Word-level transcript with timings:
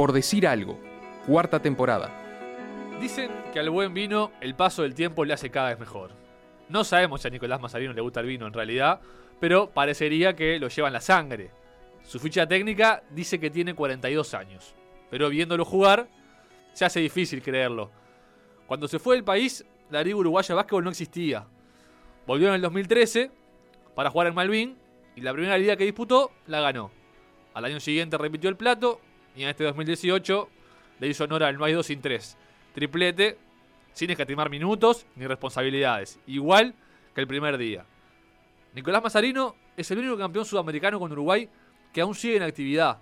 Por 0.00 0.14
decir 0.14 0.46
algo, 0.46 0.80
cuarta 1.26 1.60
temporada. 1.60 2.10
Dicen 3.02 3.30
que 3.52 3.60
al 3.60 3.68
buen 3.68 3.92
vino 3.92 4.32
el 4.40 4.54
paso 4.54 4.80
del 4.80 4.94
tiempo 4.94 5.26
le 5.26 5.34
hace 5.34 5.50
cada 5.50 5.68
vez 5.68 5.78
mejor. 5.78 6.12
No 6.70 6.84
sabemos 6.84 7.20
si 7.20 7.28
a 7.28 7.30
Nicolás 7.30 7.60
Mazarino 7.60 7.92
le 7.92 8.00
gusta 8.00 8.20
el 8.20 8.26
vino 8.26 8.46
en 8.46 8.54
realidad, 8.54 9.02
pero 9.40 9.68
parecería 9.68 10.34
que 10.34 10.58
lo 10.58 10.68
lleva 10.68 10.88
en 10.88 10.94
la 10.94 11.02
sangre. 11.02 11.50
Su 12.02 12.18
ficha 12.18 12.46
técnica 12.46 13.02
dice 13.10 13.38
que 13.38 13.50
tiene 13.50 13.74
42 13.74 14.32
años, 14.32 14.74
pero 15.10 15.28
viéndolo 15.28 15.66
jugar, 15.66 16.08
se 16.72 16.86
hace 16.86 17.00
difícil 17.00 17.42
creerlo. 17.42 17.90
Cuando 18.66 18.88
se 18.88 18.98
fue 18.98 19.16
del 19.16 19.24
país, 19.24 19.66
la 19.90 20.02
Liga 20.02 20.16
Uruguaya 20.16 20.48
de 20.48 20.54
Básquetbol 20.54 20.84
no 20.84 20.90
existía. 20.92 21.44
Volvió 22.26 22.48
en 22.48 22.54
el 22.54 22.62
2013 22.62 23.30
para 23.94 24.08
jugar 24.08 24.28
en 24.28 24.34
Malvin 24.34 24.78
y 25.14 25.20
la 25.20 25.34
primera 25.34 25.58
liga 25.58 25.76
que 25.76 25.84
disputó 25.84 26.32
la 26.46 26.62
ganó. 26.62 26.90
Al 27.52 27.66
año 27.66 27.80
siguiente 27.80 28.16
repitió 28.16 28.48
el 28.48 28.56
plato 28.56 29.02
y 29.36 29.42
en 29.42 29.48
este 29.48 29.64
2018 29.64 30.48
le 31.00 31.08
hizo 31.08 31.24
honor 31.24 31.44
al 31.44 31.56
No 31.58 31.64
hay 31.64 31.72
dos 31.72 31.86
sin 31.86 32.00
tres. 32.00 32.36
Triplete, 32.74 33.38
sin 33.92 34.10
escatimar 34.10 34.50
minutos 34.50 35.06
ni 35.16 35.26
responsabilidades, 35.26 36.18
igual 36.26 36.74
que 37.14 37.20
el 37.20 37.26
primer 37.26 37.58
día. 37.58 37.84
Nicolás 38.74 39.02
Mazarino 39.02 39.56
es 39.76 39.90
el 39.90 39.98
único 39.98 40.16
campeón 40.16 40.44
sudamericano 40.44 40.98
con 40.98 41.10
Uruguay 41.10 41.48
que 41.92 42.00
aún 42.00 42.14
sigue 42.14 42.36
en 42.36 42.42
actividad. 42.42 42.98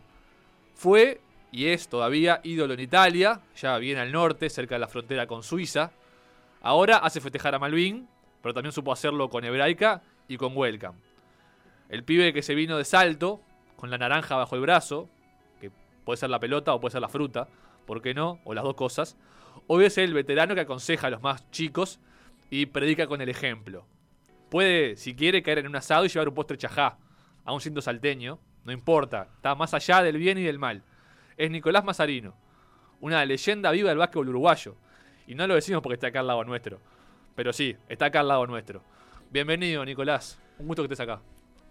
Fue 0.75 1.21
y 1.51 1.67
es 1.67 1.89
todavía 1.89 2.41
ídolo 2.45 2.75
en 2.75 2.81
Italia, 2.81 3.41
ya 3.57 3.77
viene 3.79 4.01
al 4.01 4.13
norte, 4.13 4.51
cerca 4.51 4.75
de 4.75 4.81
la 4.81 4.89
frontera 4.89 5.27
con 5.27 5.43
Suiza. 5.43 5.93
Ahora 6.61 6.99
hace 6.99 7.21
festejar 7.21 7.55
a 7.55 7.59
Malvin, 7.59 8.09
pero 8.43 8.55
también 8.55 8.73
supo 8.73 8.93
hacerlo 8.93 9.29
con 9.29 9.45
Hebraica 9.45 10.03
y 10.29 10.37
con 10.37 10.57
Welcome. 10.57 10.99
El 11.89 12.05
pibe 12.05 12.33
que 12.33 12.43
se 12.43 12.55
vino 12.55 12.77
de 12.77 12.85
salto, 12.85 13.41
con 13.77 13.91
la 13.91 13.99
naranja 13.99 14.37
bajo 14.37 14.57
el 14.57 14.61
brazo, 14.61 15.09
puede 16.09 16.17
ser 16.17 16.31
la 16.31 16.41
pelota 16.41 16.73
o 16.73 16.81
puede 16.81 16.93
ser 16.93 17.03
la 17.03 17.11
fruta, 17.11 17.49
¿por 17.85 18.01
qué 18.01 18.15
no? 18.15 18.41
O 18.45 18.55
las 18.55 18.65
dos 18.65 18.77
cosas. 18.77 19.19
Hoy 19.67 19.85
es 19.85 19.99
el 19.99 20.15
veterano 20.15 20.55
que 20.55 20.63
aconseja 20.63 21.09
a 21.09 21.11
los 21.11 21.21
más 21.21 21.51
chicos 21.51 22.01
y 22.49 22.65
predica 22.65 23.07
con 23.07 23.21
el 23.21 23.29
ejemplo. 23.29 23.85
Puede, 24.49 24.97
si 24.97 25.15
quiere, 25.15 25.43
caer 25.43 25.59
en 25.59 25.67
un 25.67 25.77
asado 25.77 26.07
y 26.07 26.09
llevar 26.09 26.29
un 26.29 26.35
postre 26.35 26.57
chajá, 26.57 26.97
aún 27.45 27.61
siendo 27.61 27.83
salteño, 27.83 28.39
no 28.65 28.73
importa, 28.73 29.29
está 29.37 29.55
más 29.55 29.75
allá 29.75 30.03
del 30.03 30.17
bien 30.17 30.39
y 30.39 30.45
del 30.45 30.59
mal. 30.59 30.83
Es 31.37 31.51
Nicolás 31.51 31.85
Mazarino, 31.85 32.35
una 33.03 33.23
leyenda 33.27 33.71
viva 33.71 33.91
del 33.91 33.99
básquetbol 33.99 34.31
uruguayo. 34.31 34.77
Y 35.27 35.35
no 35.35 35.47
lo 35.47 35.57
decimos 35.57 35.83
porque 35.83 35.97
está 35.97 36.07
acá 36.07 36.21
al 36.21 36.29
lado 36.29 36.43
nuestro, 36.43 36.81
pero 37.35 37.53
sí, 37.53 37.77
está 37.87 38.07
acá 38.07 38.21
al 38.21 38.29
lado 38.29 38.47
nuestro. 38.47 38.83
Bienvenido, 39.31 39.85
Nicolás. 39.85 40.41
Un 40.59 40.69
gusto 40.69 40.85
que 40.85 40.87
estés 40.87 41.01
acá. 41.01 41.21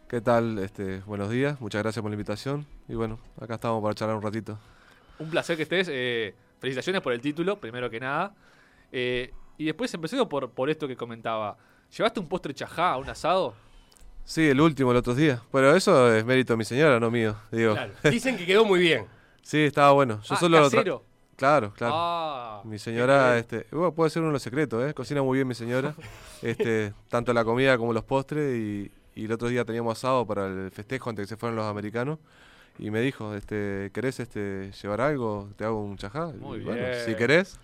¿Qué 0.07 0.21
tal? 0.21 0.57
Este, 0.59 0.99
buenos 1.05 1.29
días, 1.29 1.59
muchas 1.59 1.83
gracias 1.83 2.01
por 2.01 2.09
la 2.09 2.15
invitación. 2.15 2.65
Y 2.87 2.93
bueno, 2.95 3.19
acá 3.41 3.55
estamos 3.55 3.81
para 3.81 3.93
charlar 3.93 4.15
un 4.15 4.21
ratito. 4.23 4.57
Un 5.19 5.29
placer 5.29 5.57
que 5.57 5.63
estés. 5.63 5.89
eh, 5.91 6.33
felicitaciones 6.59 7.01
por 7.01 7.13
el 7.13 7.19
título, 7.21 7.59
primero 7.59 7.89
que 7.89 7.99
nada. 7.99 8.33
Eh, 8.91 9.33
y 9.57 9.65
después 9.65 9.93
empecé 9.93 10.23
por, 10.25 10.49
por 10.51 10.69
esto 10.69 10.87
que 10.87 10.95
comentaba. 10.95 11.57
¿Llevaste 11.95 12.19
un 12.19 12.27
postre 12.27 12.53
chajá 12.53 12.91
a 12.93 12.97
un 12.97 13.09
asado? 13.09 13.53
Sí, 14.23 14.47
el 14.47 14.61
último, 14.61 14.91
el 14.91 14.97
otro 14.97 15.13
día. 15.13 15.41
Pero 15.51 15.75
eso 15.75 16.13
es 16.13 16.23
mérito 16.25 16.53
de 16.53 16.57
mi 16.57 16.65
señora, 16.65 16.99
no 16.99 17.11
mío. 17.11 17.35
Digo, 17.51 17.73
Claro. 17.73 17.93
Dicen 18.09 18.37
que 18.37 18.45
quedó 18.45 18.63
muy 18.65 18.79
bien. 18.79 19.05
sí, 19.41 19.59
estaba 19.65 19.91
bueno. 19.91 20.21
Yo 20.21 20.35
Ah, 20.35 20.39
solo 20.39 20.57
lo 20.59 20.63
casero. 20.69 21.03
Claro, 21.35 21.71
claro. 21.73 21.93
Ah, 21.95 22.61
Mi 22.65 22.79
señora, 22.79 23.37
este, 23.37 23.67
bueno, 23.71 23.93
puede 23.93 24.09
ser 24.09 24.21
uno 24.21 24.29
de 24.29 24.33
los 24.33 24.41
secretos, 24.41 24.83
¿eh? 24.89 24.93
Cocina 24.93 25.21
muy 25.21 25.37
bien 25.37 25.47
mi 25.47 25.53
señora. 25.55 25.93
Este, 26.43 26.93
tanto 27.09 27.33
la 27.33 27.43
comida 27.43 27.77
como 27.79 27.93
los 27.93 28.03
postres 28.03 28.55
y, 28.57 28.91
y 29.17 29.25
el 29.25 29.31
otro 29.31 29.47
día 29.49 29.65
teníamos 29.65 29.97
asado 29.97 30.25
para 30.25 30.47
el 30.47 30.71
festejo 30.71 31.09
antes 31.09 31.23
que 31.25 31.29
se 31.29 31.37
fueran 31.37 31.55
los 31.55 31.65
americanos. 31.65 32.19
Y 32.79 32.91
me 32.91 33.01
dijo, 33.01 33.33
este, 33.33 33.89
¿querés 33.91 34.19
este, 34.19 34.71
llevar 34.83 35.01
algo? 35.01 35.49
¿Te 35.57 35.65
hago 35.65 35.81
un 35.83 35.97
chajá? 35.97 36.31
Y 36.31 36.37
Muy 36.37 36.59
bueno, 36.59 36.79
bien. 36.79 36.99
si 37.07 37.15
querés. 37.15 37.59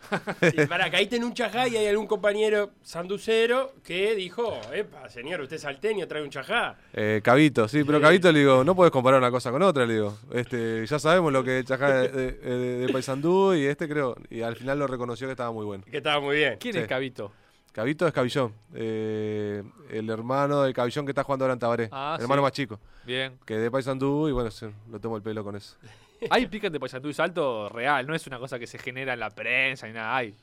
Y 0.58 0.66
para 0.66 0.90
caíste 0.90 1.18
en 1.18 1.23
un 1.23 1.36
chajá 1.36 1.68
y 1.68 1.78
hay 1.78 1.86
algún 1.86 2.08
compañero 2.08 2.72
sanducero 2.82 3.73
que 3.84 4.16
dijo, 4.16 4.60
epa, 4.73 5.08
señor, 5.10 5.42
usted 5.42 5.58
es 5.58 5.61
salteño, 5.61 6.08
trae 6.08 6.23
un 6.23 6.32
chajá. 6.32 6.77
Eh, 6.94 7.22
Cabito, 7.23 7.67
sí, 7.67 7.83
pero. 7.83 8.02
Cabito 8.02 8.32
le 8.32 8.39
digo, 8.39 8.64
no 8.64 8.76
puedes 8.76 8.92
comparar 8.92 9.20
una 9.20 9.30
cosa 9.30 9.52
con 9.52 9.61
otra, 9.61 9.86
le 9.86 9.94
digo. 9.94 10.17
Este, 10.33 10.83
ya 10.88 10.98
sabemos 10.98 11.32
lo 11.32 11.44
que 11.44 11.60
es 11.60 11.66
chajá 11.66 11.94
de, 11.94 12.08
de, 12.10 12.32
de- 12.32 12.77
de 12.88 12.92
Paysandú 12.92 13.54
y 13.54 13.66
este 13.66 13.88
creo, 13.88 14.16
y 14.32 14.42
al 14.42 14.56
final 14.56 14.80
lo 14.80 14.88
reconoció 14.88 15.27
que 15.27 15.33
estaba 15.33 15.52
muy 15.52 15.64
bueno. 15.66 15.83
Que 15.92 15.98
estaba 15.98 16.20
muy 16.22 16.38
bien. 16.38 16.58
¿Quién 16.60 16.73
Sí. 16.73 16.80
es 16.80 16.88
Cabito? 16.88 17.32
Cabito 17.73 18.06
es 18.08 18.14
Cabillón, 18.14 18.54
eh, 18.76 19.64
el 19.89 20.10
hermano 20.10 20.61
del 20.61 20.73
Cabillón 20.73 21.06
que 21.06 21.11
está 21.11 21.23
jugando 21.23 21.45
ahora 21.45 21.54
en 21.54 21.60
Tabaré, 21.60 21.89
Ah, 21.92 22.14
el 22.17 22.23
hermano 22.23 22.42
sí. 22.42 22.44
más 22.44 22.52
chico, 22.52 22.80
Bien. 23.04 23.38
que 23.45 23.58
de 23.58 23.70
Paysandú 23.72 24.30
y 24.30 24.32
bueno, 24.32 24.52
se- 24.52 24.72
lo 24.92 25.00
tomo 25.00 25.17
el 25.17 25.23
pelo 25.23 25.44
con 25.44 25.56
eso. 25.56 25.76
Hay 26.30 26.45
pican 26.48 26.72
de 26.72 26.80
Paysandú 26.80 27.10
y 27.10 27.14
Salto 27.14 27.67
real, 27.70 28.06
no 28.08 28.14
es 28.16 28.26
una 28.28 28.38
cosa 28.39 28.58
que 28.60 28.67
se 28.67 28.78
genera 28.78 29.14
en 29.14 29.20
la 29.20 29.30
prensa 29.32 29.88
ni 29.88 29.94
nada. 29.94 30.16
Hay. 30.16 30.36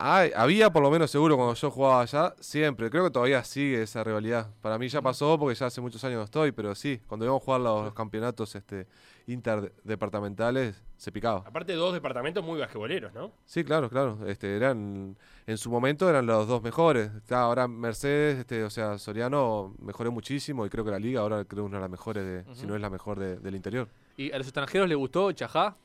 Ay, 0.00 0.30
había 0.36 0.70
por 0.70 0.80
lo 0.80 0.90
menos 0.92 1.10
seguro 1.10 1.34
cuando 1.36 1.54
yo 1.54 1.70
jugaba 1.72 2.02
allá, 2.02 2.32
siempre, 2.38 2.88
creo 2.88 3.02
que 3.04 3.10
todavía 3.10 3.42
sigue 3.42 3.82
esa 3.82 4.04
rivalidad. 4.04 4.46
Para 4.62 4.78
mí 4.78 4.88
ya 4.88 5.02
pasó 5.02 5.36
porque 5.36 5.56
ya 5.56 5.66
hace 5.66 5.80
muchos 5.80 6.02
años 6.04 6.18
no 6.18 6.24
estoy, 6.24 6.52
pero 6.52 6.72
sí, 6.76 7.00
cuando 7.08 7.24
íbamos 7.26 7.42
a 7.42 7.44
jugar 7.44 7.60
los 7.62 7.92
campeonatos 7.94 8.54
este, 8.54 8.86
interdepartamentales, 9.28 10.82
se 10.96 11.12
picaba. 11.12 11.44
Aparte, 11.46 11.74
dos 11.74 11.92
departamentos 11.92 12.44
muy 12.44 12.58
basquetboleros, 12.58 13.12
¿no? 13.14 13.32
Sí, 13.46 13.62
claro, 13.64 13.88
claro. 13.88 14.18
Este, 14.26 14.56
eran, 14.56 15.16
en 15.46 15.58
su 15.58 15.70
momento 15.70 16.08
eran 16.08 16.26
los 16.26 16.48
dos 16.48 16.62
mejores. 16.62 17.10
Ahora 17.30 17.68
Mercedes, 17.68 18.38
este, 18.40 18.64
o 18.64 18.70
sea, 18.70 18.98
Soriano 18.98 19.74
mejoró 19.80 20.10
muchísimo 20.10 20.66
y 20.66 20.70
creo 20.70 20.84
que 20.84 20.90
la 20.90 20.98
liga 20.98 21.20
ahora 21.20 21.44
creo 21.44 21.64
una 21.64 21.76
de 21.76 21.82
las 21.82 21.90
mejores, 21.90 22.24
de, 22.24 22.54
si 22.54 22.66
no 22.66 22.74
es 22.74 22.80
la 22.80 22.90
mejor 22.90 23.18
de- 23.18 23.36
del 23.36 23.54
interior. 23.54 23.88
¿Y 24.16 24.32
a 24.32 24.38
los 24.38 24.46
extranjeros 24.46 24.88
les 24.88 24.98
gustó 24.98 25.30
Chajá? 25.32 25.76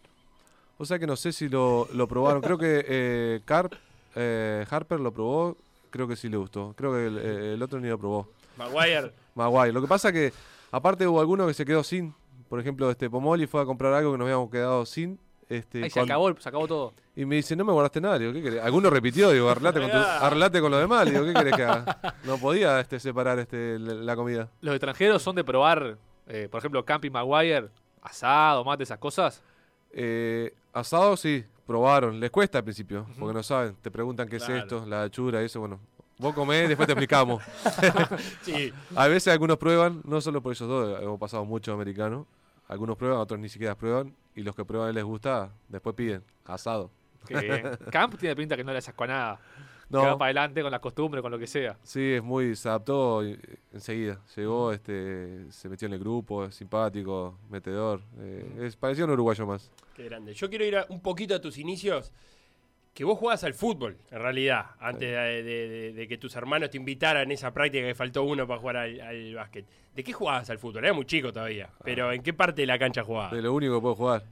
O 0.77 0.85
sea 0.85 0.97
que 0.97 1.05
no 1.05 1.15
sé 1.15 1.31
si 1.31 1.49
lo, 1.49 1.87
lo 1.93 2.07
probaron. 2.07 2.41
Creo 2.41 2.57
que 2.57 2.83
eh, 2.87 3.41
Carp, 3.45 3.73
eh, 4.15 4.65
Harper 4.69 4.99
lo 4.99 5.11
probó, 5.11 5.55
creo 5.91 6.07
que 6.07 6.15
sí 6.15 6.29
le 6.29 6.37
gustó. 6.37 6.73
Creo 6.75 6.91
que 6.93 7.05
el, 7.05 7.17
el 7.19 7.61
otro 7.61 7.79
ni 7.79 7.87
lo 7.89 7.99
probó. 7.99 8.27
Maguire. 8.57 9.11
Maguire. 9.35 9.71
Lo 9.71 9.81
que 9.81 9.87
pasa 9.87 10.11
que, 10.11 10.33
aparte 10.71 11.05
hubo 11.07 11.19
alguno 11.21 11.45
que 11.45 11.53
se 11.53 11.63
quedó 11.65 11.83
sin. 11.83 12.13
Por 12.53 12.59
ejemplo, 12.59 12.91
este 12.91 13.09
Pomoli 13.09 13.47
fue 13.47 13.63
a 13.63 13.65
comprar 13.65 13.91
algo 13.95 14.11
que 14.11 14.17
nos 14.19 14.25
habíamos 14.25 14.51
quedado 14.51 14.85
sin. 14.85 15.19
Este, 15.49 15.85
Ahí 15.85 15.89
se 15.89 15.99
acabó, 15.99 16.39
se 16.39 16.47
acabó 16.47 16.67
todo. 16.67 16.93
Y 17.15 17.25
me 17.25 17.37
dice, 17.37 17.55
no 17.55 17.65
me 17.65 17.73
guardaste 17.73 17.99
nada. 17.99 18.19
Le 18.19 18.25
Digo, 18.25 18.33
¿qué 18.33 18.43
querés? 18.43 18.63
Alguno 18.63 18.91
repitió, 18.91 19.31
digo, 19.31 19.49
arreglate 19.49 19.81
con, 19.81 19.89
tu, 19.89 20.61
con 20.61 20.69
lo 20.69 20.77
demás. 20.77 21.05
Le 21.05 21.13
digo, 21.13 21.25
¿qué 21.25 21.33
querés 21.33 21.55
que 21.55 21.63
haga? 21.63 22.13
No 22.25 22.37
podía 22.37 22.79
este, 22.79 22.99
separar 22.99 23.39
este, 23.39 23.79
la, 23.79 23.95
la 23.95 24.15
comida. 24.15 24.51
¿Los 24.61 24.75
extranjeros 24.75 25.23
son 25.23 25.35
de 25.35 25.43
probar, 25.43 25.97
eh, 26.27 26.47
por 26.51 26.59
ejemplo, 26.59 26.85
Camping 26.85 27.09
Maguire, 27.09 27.69
asado, 28.03 28.63
mate, 28.63 28.83
esas 28.83 28.99
cosas? 28.99 29.41
Eh, 29.91 30.53
asado, 30.73 31.17
sí, 31.17 31.43
probaron. 31.65 32.19
Les 32.19 32.29
cuesta 32.29 32.59
al 32.59 32.65
principio, 32.65 33.07
porque 33.17 33.33
no 33.33 33.41
saben. 33.41 33.75
Te 33.81 33.89
preguntan 33.89 34.29
qué 34.29 34.37
Claro. 34.37 34.57
es 34.57 34.61
esto, 34.61 34.85
la 34.85 35.01
hachura, 35.01 35.41
eso, 35.41 35.59
bueno. 35.59 35.79
Vos 36.19 36.35
comés, 36.35 36.67
después 36.67 36.85
te 36.85 36.93
explicamos. 36.93 37.41
Sí. 38.43 38.71
A 38.95 39.07
veces 39.07 39.33
algunos 39.33 39.57
prueban, 39.57 40.03
no 40.05 40.21
solo 40.21 40.39
por 40.43 40.53
ellos 40.53 40.69
dos, 40.69 41.01
hemos 41.01 41.19
pasado 41.19 41.45
muchos 41.45 41.73
americanos. 41.73 42.27
Algunos 42.73 42.97
prueban, 42.97 43.19
otros 43.19 43.39
ni 43.39 43.49
siquiera 43.49 43.75
prueban. 43.75 44.15
Y 44.35 44.41
los 44.41 44.55
que 44.55 44.65
prueban 44.65 44.89
y 44.89 44.93
les 44.93 45.03
gusta, 45.03 45.53
después 45.69 45.95
piden 45.95 46.23
asado. 46.45 46.89
Que 47.27 47.39
bien. 47.39 47.63
Camp 47.91 48.15
tiene 48.17 48.35
pinta 48.35 48.55
que 48.57 48.63
no 48.63 48.73
le 48.73 48.81
sacó 48.81 49.03
a 49.05 49.07
nada. 49.07 49.39
No. 49.89 50.01
Que 50.01 50.07
va 50.07 50.17
para 50.17 50.25
adelante 50.29 50.61
con 50.63 50.71
las 50.71 50.79
costumbres, 50.79 51.21
con 51.21 51.31
lo 51.31 51.37
que 51.37 51.45
sea. 51.45 51.77
Sí, 51.83 52.13
es 52.13 52.23
muy, 52.23 52.55
se 52.55 52.67
adaptó 52.67 53.21
enseguida. 53.71 54.19
Llegó, 54.35 54.71
este, 54.73 55.51
se 55.51 55.69
metió 55.69 55.85
en 55.87 55.93
el 55.93 55.99
grupo, 55.99 56.45
es 56.45 56.55
simpático, 56.55 57.37
metedor. 57.49 58.01
eh, 58.17 58.61
es 58.61 58.75
parecido 58.75 59.05
a 59.05 59.07
un 59.09 59.13
uruguayo 59.13 59.45
más. 59.45 59.71
Qué 59.93 60.05
grande. 60.05 60.33
Yo 60.33 60.49
quiero 60.49 60.65
ir 60.65 60.77
a- 60.77 60.85
un 60.89 60.99
poquito 60.99 61.35
a 61.35 61.39
tus 61.41 61.57
inicios. 61.59 62.11
Que 62.93 63.03
vos 63.03 63.17
jugabas 63.17 63.43
al 63.43 63.55
fútbol, 63.55 63.97
en 64.11 64.19
realidad, 64.19 64.65
antes 64.79 65.09
de, 65.09 65.17
de- 65.17 65.67
de- 65.67 65.93
de 65.93 66.07
que 66.07 66.17
tus 66.19 66.35
hermanos 66.35 66.69
te 66.69 66.77
invitaran 66.77 67.29
a 67.29 67.33
esa 67.33 67.51
práctica 67.51 67.87
que 67.87 67.95
faltó 67.95 68.21
uno 68.23 68.45
para 68.47 68.59
jugar 68.59 68.77
al, 68.77 69.01
al 69.01 69.33
básquet. 69.35 69.65
¿De 69.95 70.03
qué 70.03 70.13
jugabas 70.13 70.47
al 70.51 70.59
fútbol? 70.59 70.83
Era 70.85 70.93
muy 70.93 71.05
chico 71.05 71.33
todavía. 71.33 71.69
Pero 71.83 72.11
¿en 72.11 72.21
qué 72.21 72.33
parte 72.33 72.61
de 72.61 72.67
la 72.67 72.77
cancha 72.77 73.03
jugabas? 73.03 73.31
De 73.31 73.41
lo 73.41 73.51
único 73.53 73.75
que 73.75 73.81
puedo 73.81 73.95
jugar. 73.95 74.23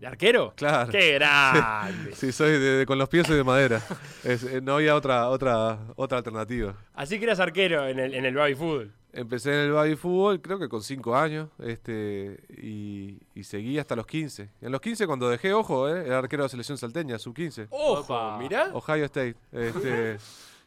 ¿De 0.00 0.06
arquero? 0.06 0.52
Claro. 0.56 0.90
¡Qué 0.90 1.12
grande! 1.18 2.14
Sí, 2.14 2.32
soy 2.32 2.52
de, 2.58 2.84
con 2.86 2.98
los 2.98 3.08
pies 3.10 3.26
soy 3.26 3.36
de 3.36 3.44
madera. 3.44 3.82
Es- 4.24 4.44
eh, 4.44 4.60
no 4.62 4.76
había 4.76 4.94
otra, 4.94 5.28
otra, 5.28 5.78
otra 5.96 6.16
alternativa. 6.18 6.74
Así 6.94 7.18
que 7.18 7.24
eras 7.26 7.40
arquero 7.40 7.86
en 7.86 7.98
el, 7.98 8.14
en 8.14 8.24
el 8.24 8.34
baby 8.34 8.54
fútbol. 8.54 8.92
Empecé 9.16 9.50
en 9.52 9.60
el 9.66 9.72
baby 9.72 9.96
fútbol, 9.96 10.40
creo 10.40 10.58
que 10.58 10.68
con 10.68 10.82
5 10.82 11.16
años, 11.16 11.48
este, 11.58 12.38
y, 12.62 13.18
y 13.34 13.44
seguí 13.44 13.78
hasta 13.78 13.96
los 13.96 14.06
15. 14.06 14.50
En 14.60 14.72
los 14.72 14.80
15 14.80 15.06
cuando 15.06 15.28
dejé, 15.28 15.52
ojo, 15.52 15.88
eh, 15.88 16.06
era 16.06 16.18
arquero 16.18 16.42
de 16.42 16.46
la 16.46 16.48
selección 16.50 16.76
salteña, 16.78 17.18
sub 17.18 17.34
15. 17.34 17.68
¡Ojo! 17.70 18.00
Opa. 18.02 18.38
Mirá. 18.38 18.70
Ohio 18.74 19.04
State. 19.06 19.36
Este, 19.52 20.18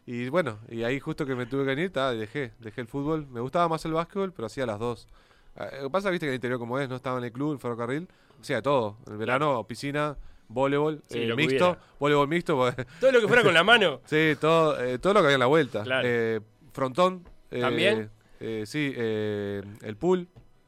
y 0.06 0.28
bueno, 0.30 0.57
y 0.69 0.84
ahí 0.84 1.00
justo 1.00 1.25
que 1.25 1.36
me 1.36 1.46
tuve 1.46 1.62
que 1.63 1.75
venir, 1.75 1.92
ta, 1.92 2.12
dejé, 2.12 2.51
dejé 2.60 2.81
el 2.81 2.88
fútbol. 2.88 3.28
Me 3.28 3.40
gustaba 3.42 3.68
más 3.68 3.86
el 3.86 3.94
básquetbol, 3.94 4.34
pero 4.34 4.48
hacía 4.48 4.66
las 4.66 4.80
dos. 4.80 5.07
Ah, 5.56 5.68
Lo 5.78 5.84
que 5.84 5.90
pasa, 5.92 6.10
viste 6.10 6.25
que 6.25 6.30
el 6.31 6.36
interior 6.36 6.57
como 6.60 6.80
es, 6.80 6.90
no 6.90 6.95
estaba 6.95 7.18
en 7.19 7.25
el 7.25 7.31
club, 7.31 7.52
en 7.54 7.60
ferrocarril, 7.60 8.07
hacía 8.42 8.57
de 8.57 8.62
todo. 8.63 8.98
En 9.06 9.13
el 9.13 9.19
verano, 9.19 9.63
piscina, 9.68 10.18
voleibol, 10.48 11.04
Sí, 11.07 11.19
eh, 11.22 11.36
mixto, 11.36 11.78
voleibol 12.00 12.28
mixto, 12.28 12.56
porque- 12.56 12.86
Todo 13.00 13.12
lo 13.12 13.22
que 13.22 13.28
fuera 13.28 13.44
con 13.44 13.54
la 13.54 13.63
mano. 13.63 14.02
sí, 14.06 14.34
todo, 14.40 14.81
eh, 14.84 14.98
todo 14.98 15.13
lo 15.13 15.19
que 15.19 15.25
había 15.28 15.36
en 15.36 15.40
la 15.42 15.45
vuelta. 15.48 15.84
Claro. 15.84 16.07
Eh, 16.10 16.40
frontón. 16.72 17.24
eh, 17.52 17.62
¿También? 17.62 18.10
Eh, 18.39 18.63
sí, 18.65 18.94
eh, 18.95 19.62
el 19.81 19.97
pool, 19.97 20.27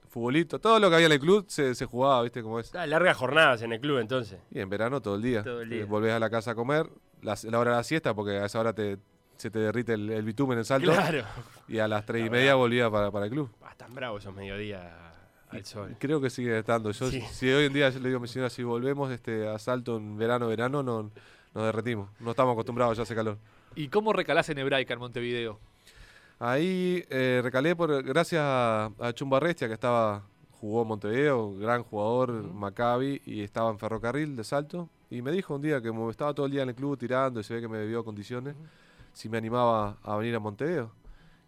futbolito, 0.10 0.60
todo 0.60 0.80
lo 0.80 0.90
que 0.90 0.96
había 0.96 1.08
en 1.08 1.14
el 1.14 1.20
club 1.20 1.46
se, 1.48 1.74
se 1.76 1.86
jugaba, 1.86 2.22
¿viste 2.24 2.42
cómo 2.44 2.60
es? 2.60 2.74
Ah, 2.76 2.86
largas 2.86 3.16
jornadas 3.18 3.62
en 3.62 3.72
el 3.74 3.80
club 3.80 4.00
entonces. 4.00 4.40
Y 4.52 4.60
en 4.60 4.70
verano 4.70 5.02
todo 5.02 5.16
el 5.16 5.22
día. 5.22 5.44
Todo 5.44 5.62
el 5.62 5.70
día. 5.70 5.82
Eh, 5.82 5.86
Volvés 5.86 6.14
a 6.14 6.20
la 6.20 6.30
casa 6.30 6.52
a 6.52 6.56
comer, 6.56 6.90
la, 7.22 7.38
la 7.44 7.60
hora 7.60 7.72
de 7.72 7.78
la 7.78 7.84
siesta, 7.84 8.14
porque 8.14 8.32
a 8.38 8.46
esa 8.46 8.60
hora 8.60 8.74
te, 8.74 8.98
se 9.38 9.50
te 9.50 9.60
derrite 9.60 9.94
el, 9.94 10.10
el 10.10 10.24
bitumen 10.26 10.58
en 10.58 10.66
salto. 10.66 10.92
Claro. 10.92 11.24
Y 11.68 11.80
a 11.80 11.88
las 11.88 12.06
tres 12.06 12.26
y 12.26 12.30
media 12.30 12.56
volvía 12.56 12.90
para, 12.92 13.10
para 13.12 13.26
el 13.26 13.32
club. 13.32 13.50
Ah, 13.62 13.74
tan 13.78 13.94
bravos 13.96 14.22
esos 14.24 14.36
mediodías 14.36 14.82
al 15.50 15.66
sol. 15.66 15.96
Creo 16.00 16.20
que 16.22 16.30
sigue 16.30 16.58
estando. 16.60 16.92
Yo, 16.92 17.10
Sí. 17.10 17.22
Si 17.32 17.50
hoy 17.50 17.66
en 17.66 17.74
día 17.74 17.90
yo 17.90 18.00
le 18.00 18.08
digo 18.10 18.18
a 18.20 18.22
mi 18.22 18.28
señora, 18.28 18.50
si 18.50 18.64
volvemos 18.64 19.12
este, 19.12 19.48
a 19.48 19.58
salto 19.60 19.98
en 19.98 20.18
verano, 20.18 20.48
verano, 20.48 20.84
no, 20.84 21.12
nos 21.54 21.64
derretimos. 21.66 22.10
No 22.20 22.32
estamos 22.32 22.54
acostumbrados, 22.54 22.98
ya 22.98 23.04
hace 23.04 23.16
calor. 23.16 23.38
¿Y 23.76 23.88
cómo 23.88 24.12
recalás 24.14 24.50
en 24.50 24.58
Hebraica 24.58 24.94
en 24.94 25.00
Montevideo? 25.00 25.60
Ahí 26.44 27.06
eh, 27.12 27.40
recalé 27.44 27.76
por, 27.76 28.02
gracias 28.02 28.42
a, 28.44 28.86
a 29.00 29.14
Chumba 29.14 29.40
Restia, 29.40 29.68
que 29.68 29.76
estaba, 29.76 30.24
jugó 30.60 30.82
en 30.82 30.88
Montevideo, 30.88 31.56
gran 31.60 31.84
jugador, 31.84 32.32
Maccabi, 32.52 33.22
y 33.28 33.42
estaba 33.42 33.70
en 33.70 33.78
ferrocarril 33.78 34.36
de 34.36 34.44
salto. 34.44 34.90
Y 35.12 35.22
me 35.22 35.32
dijo 35.32 35.54
un 35.54 35.62
día 35.62 35.80
que 35.84 35.90
como 35.90 36.10
estaba 36.10 36.34
todo 36.34 36.48
el 36.48 36.52
día 36.52 36.64
en 36.64 36.70
el 36.70 36.74
club 36.74 36.98
tirando 36.98 37.40
y 37.42 37.44
se 37.44 37.54
ve 37.54 37.62
que 37.62 37.68
me 37.68 37.86
vio 37.86 38.04
condiciones, 38.04 38.56
si 39.14 39.30
me 39.30 39.38
animaba 39.38 39.98
a 40.02 40.16
venir 40.18 40.34
a 40.34 40.40
Montevideo. 40.40 40.92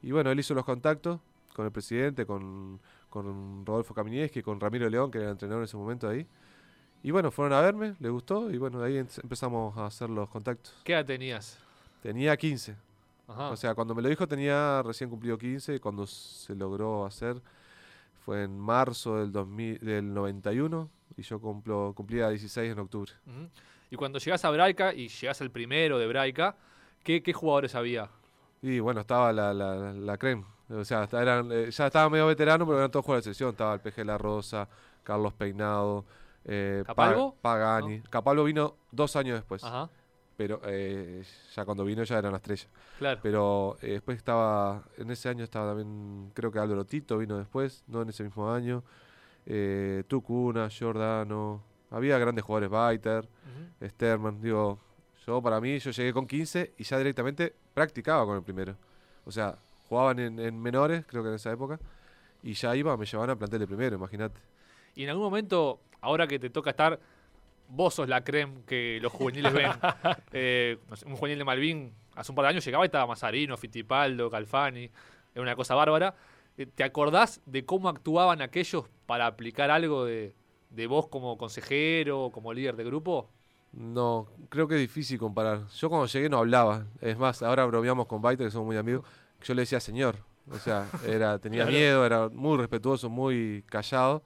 Y 0.03 0.11
bueno, 0.11 0.29
él 0.29 0.39
hizo 0.39 0.53
los 0.53 0.63
contactos 0.63 1.19
con 1.55 1.65
el 1.65 1.71
presidente, 1.71 2.27
con, 2.27 2.79
con 3.09 3.65
Rodolfo 3.65 3.95
Kaminieski, 3.95 4.43
con 4.43 4.59
Ramiro 4.59 4.87
León, 4.87 5.09
que 5.09 5.17
era 5.17 5.25
el 5.29 5.31
entrenador 5.31 5.63
en 5.63 5.65
ese 5.65 5.77
momento 5.77 6.07
ahí. 6.07 6.27
Y 7.01 7.09
bueno, 7.09 7.31
fueron 7.31 7.53
a 7.53 7.61
verme, 7.61 7.95
le 7.99 8.09
gustó, 8.09 8.51
y 8.51 8.59
bueno, 8.59 8.79
de 8.79 8.85
ahí 8.89 8.97
em- 8.97 9.07
empezamos 9.23 9.75
a 9.75 9.87
hacer 9.87 10.11
los 10.11 10.29
contactos. 10.29 10.75
¿Qué 10.83 10.93
edad 10.93 11.03
tenías? 11.03 11.57
Tenía 12.03 12.37
15. 12.37 12.75
Ajá. 13.33 13.49
O 13.49 13.55
sea, 13.55 13.75
cuando 13.75 13.95
me 13.95 14.01
lo 14.01 14.09
dijo 14.09 14.27
tenía 14.27 14.81
recién 14.83 15.09
cumplido 15.09 15.37
15 15.37 15.75
y 15.75 15.79
cuando 15.79 16.05
se 16.05 16.55
logró 16.55 17.05
hacer 17.05 17.41
fue 18.25 18.43
en 18.43 18.57
marzo 18.57 19.17
del, 19.17 19.31
2000, 19.31 19.79
del 19.79 20.13
91 20.13 20.89
y 21.17 21.21
yo 21.21 21.39
cumplo, 21.39 21.93
cumplía 21.95 22.29
16 22.29 22.71
en 22.71 22.79
octubre. 22.79 23.11
Y 23.89 23.95
cuando 23.95 24.19
llegás 24.19 24.43
a 24.45 24.49
Hebraica 24.49 24.93
y 24.93 25.07
llegás 25.09 25.41
al 25.41 25.51
primero 25.51 25.99
de 25.99 26.05
Hebraica, 26.05 26.55
¿qué, 27.03 27.21
qué 27.21 27.33
jugadores 27.33 27.75
había? 27.75 28.09
Y 28.61 28.79
bueno, 28.79 29.01
estaba 29.01 29.33
la, 29.33 29.53
la, 29.53 29.93
la 29.93 30.17
creme. 30.17 30.45
O 30.69 30.85
sea, 30.85 31.07
eran, 31.11 31.51
eh, 31.51 31.69
ya 31.69 31.87
estaba 31.87 32.09
medio 32.09 32.25
veterano, 32.27 32.65
pero 32.65 32.77
eran 32.79 32.89
todos 32.89 33.05
jugadores 33.05 33.25
de 33.25 33.33
selección. 33.33 33.51
Estaba 33.51 33.73
el 33.75 33.81
PG 33.81 34.05
La 34.05 34.17
Rosa, 34.17 34.67
Carlos 35.03 35.33
Peinado, 35.33 36.05
eh. 36.45 36.83
Pagani. 37.41 38.01
Capalvo 38.09 38.43
vino 38.43 38.75
dos 38.91 39.15
años 39.15 39.35
después, 39.35 39.63
Ajá, 39.63 39.89
pero 40.35 40.59
eh, 40.65 41.23
ya 41.55 41.65
cuando 41.65 41.83
vino 41.85 42.03
ya 42.03 42.17
era 42.17 42.29
una 42.29 42.37
estrella. 42.37 42.67
claro. 42.97 43.19
Pero 43.23 43.77
eh, 43.81 43.91
después 43.93 44.17
estaba, 44.17 44.83
en 44.97 45.11
ese 45.11 45.29
año 45.29 45.43
estaba 45.43 45.69
también, 45.73 46.31
creo 46.33 46.51
que 46.51 46.59
Álvaro 46.59 46.85
Tito 46.85 47.17
vino 47.17 47.37
después, 47.37 47.83
no 47.87 48.01
en 48.01 48.09
ese 48.09 48.23
mismo 48.23 48.51
año. 48.51 48.83
Eh, 49.45 50.03
Tucuna, 50.07 50.69
Giordano, 50.69 51.63
había 51.91 52.17
grandes 52.17 52.43
jugadores, 52.43 52.69
Baiter, 52.69 53.25
Ujú. 53.25 53.87
Sterman. 53.89 54.41
Digo, 54.41 54.79
yo 55.25 55.41
para 55.41 55.59
mí, 55.61 55.79
yo 55.79 55.91
llegué 55.91 56.13
con 56.13 56.25
15 56.27 56.73
y 56.77 56.83
ya 56.83 56.97
directamente 56.97 57.53
practicaba 57.73 58.25
con 58.25 58.37
el 58.37 58.43
primero. 58.43 58.75
O 59.25 59.31
sea, 59.31 59.57
jugaban 59.89 60.19
en, 60.19 60.39
en 60.39 60.59
menores, 60.61 61.05
creo 61.07 61.23
que 61.23 61.29
en 61.29 61.35
esa 61.35 61.51
época, 61.51 61.79
y 62.41 62.53
ya 62.53 62.75
iba, 62.75 62.95
me 62.97 63.05
llevaban 63.05 63.29
a 63.31 63.35
plantel 63.37 63.59
de 63.59 63.67
primero, 63.67 63.95
imagínate. 63.95 64.39
Y 64.95 65.03
en 65.03 65.09
algún 65.09 65.23
momento, 65.25 65.79
ahora 66.01 66.27
que 66.27 66.39
te 66.39 66.49
toca 66.49 66.71
estar, 66.71 66.99
vos 67.75 67.93
sos 67.95 68.07
la 68.07 68.23
creme 68.23 68.61
que 68.67 68.99
los 69.01 69.11
juveniles 69.11 69.51
ven. 69.53 69.71
Eh, 70.31 70.77
un 71.05 71.15
juvenil 71.15 71.37
de 71.39 71.43
Malvin 71.45 71.93
hace 72.15 72.31
un 72.31 72.35
par 72.35 72.43
de 72.45 72.49
años 72.49 72.65
llegaba 72.65 72.85
y 72.85 72.87
estaba 72.87 73.05
Mazarino, 73.07 73.57
Fittipaldo, 73.57 74.29
Calfani. 74.29 74.89
Era 75.33 75.41
una 75.41 75.55
cosa 75.55 75.75
bárbara. 75.75 76.15
Eh, 76.57 76.65
¿Te 76.67 76.83
acordás 76.83 77.41
de 77.45 77.65
cómo 77.65 77.89
actuaban 77.89 78.41
aquellos 78.41 78.85
para 79.05 79.25
aplicar 79.27 79.71
algo 79.71 80.05
de, 80.05 80.35
de 80.69 80.87
vos 80.87 81.07
como 81.07 81.37
consejero, 81.37 82.29
como 82.31 82.53
líder 82.53 82.75
de 82.75 82.83
grupo? 82.83 83.29
No, 83.71 84.27
creo 84.49 84.67
que 84.67 84.75
es 84.75 84.81
difícil 84.81 85.17
comparar. 85.17 85.67
Yo 85.69 85.89
cuando 85.89 86.05
llegué 86.07 86.29
no 86.29 86.37
hablaba. 86.37 86.85
Es 87.01 87.17
más, 87.17 87.41
ahora 87.41 87.65
bromeamos 87.65 88.05
con 88.05 88.21
Baiter, 88.21 88.45
que 88.47 88.51
somos 88.51 88.67
muy 88.67 88.77
amigos. 88.77 89.03
Yo 89.43 89.53
le 89.55 89.63
decía 89.63 89.79
señor. 89.79 90.17
O 90.51 90.57
sea, 90.59 90.87
era, 91.07 91.39
tenía 91.39 91.63
Claro. 91.63 91.71
miedo, 91.77 92.05
era 92.05 92.29
muy 92.29 92.57
respetuoso, 92.57 93.09
muy 93.09 93.63
callado. 93.67 94.21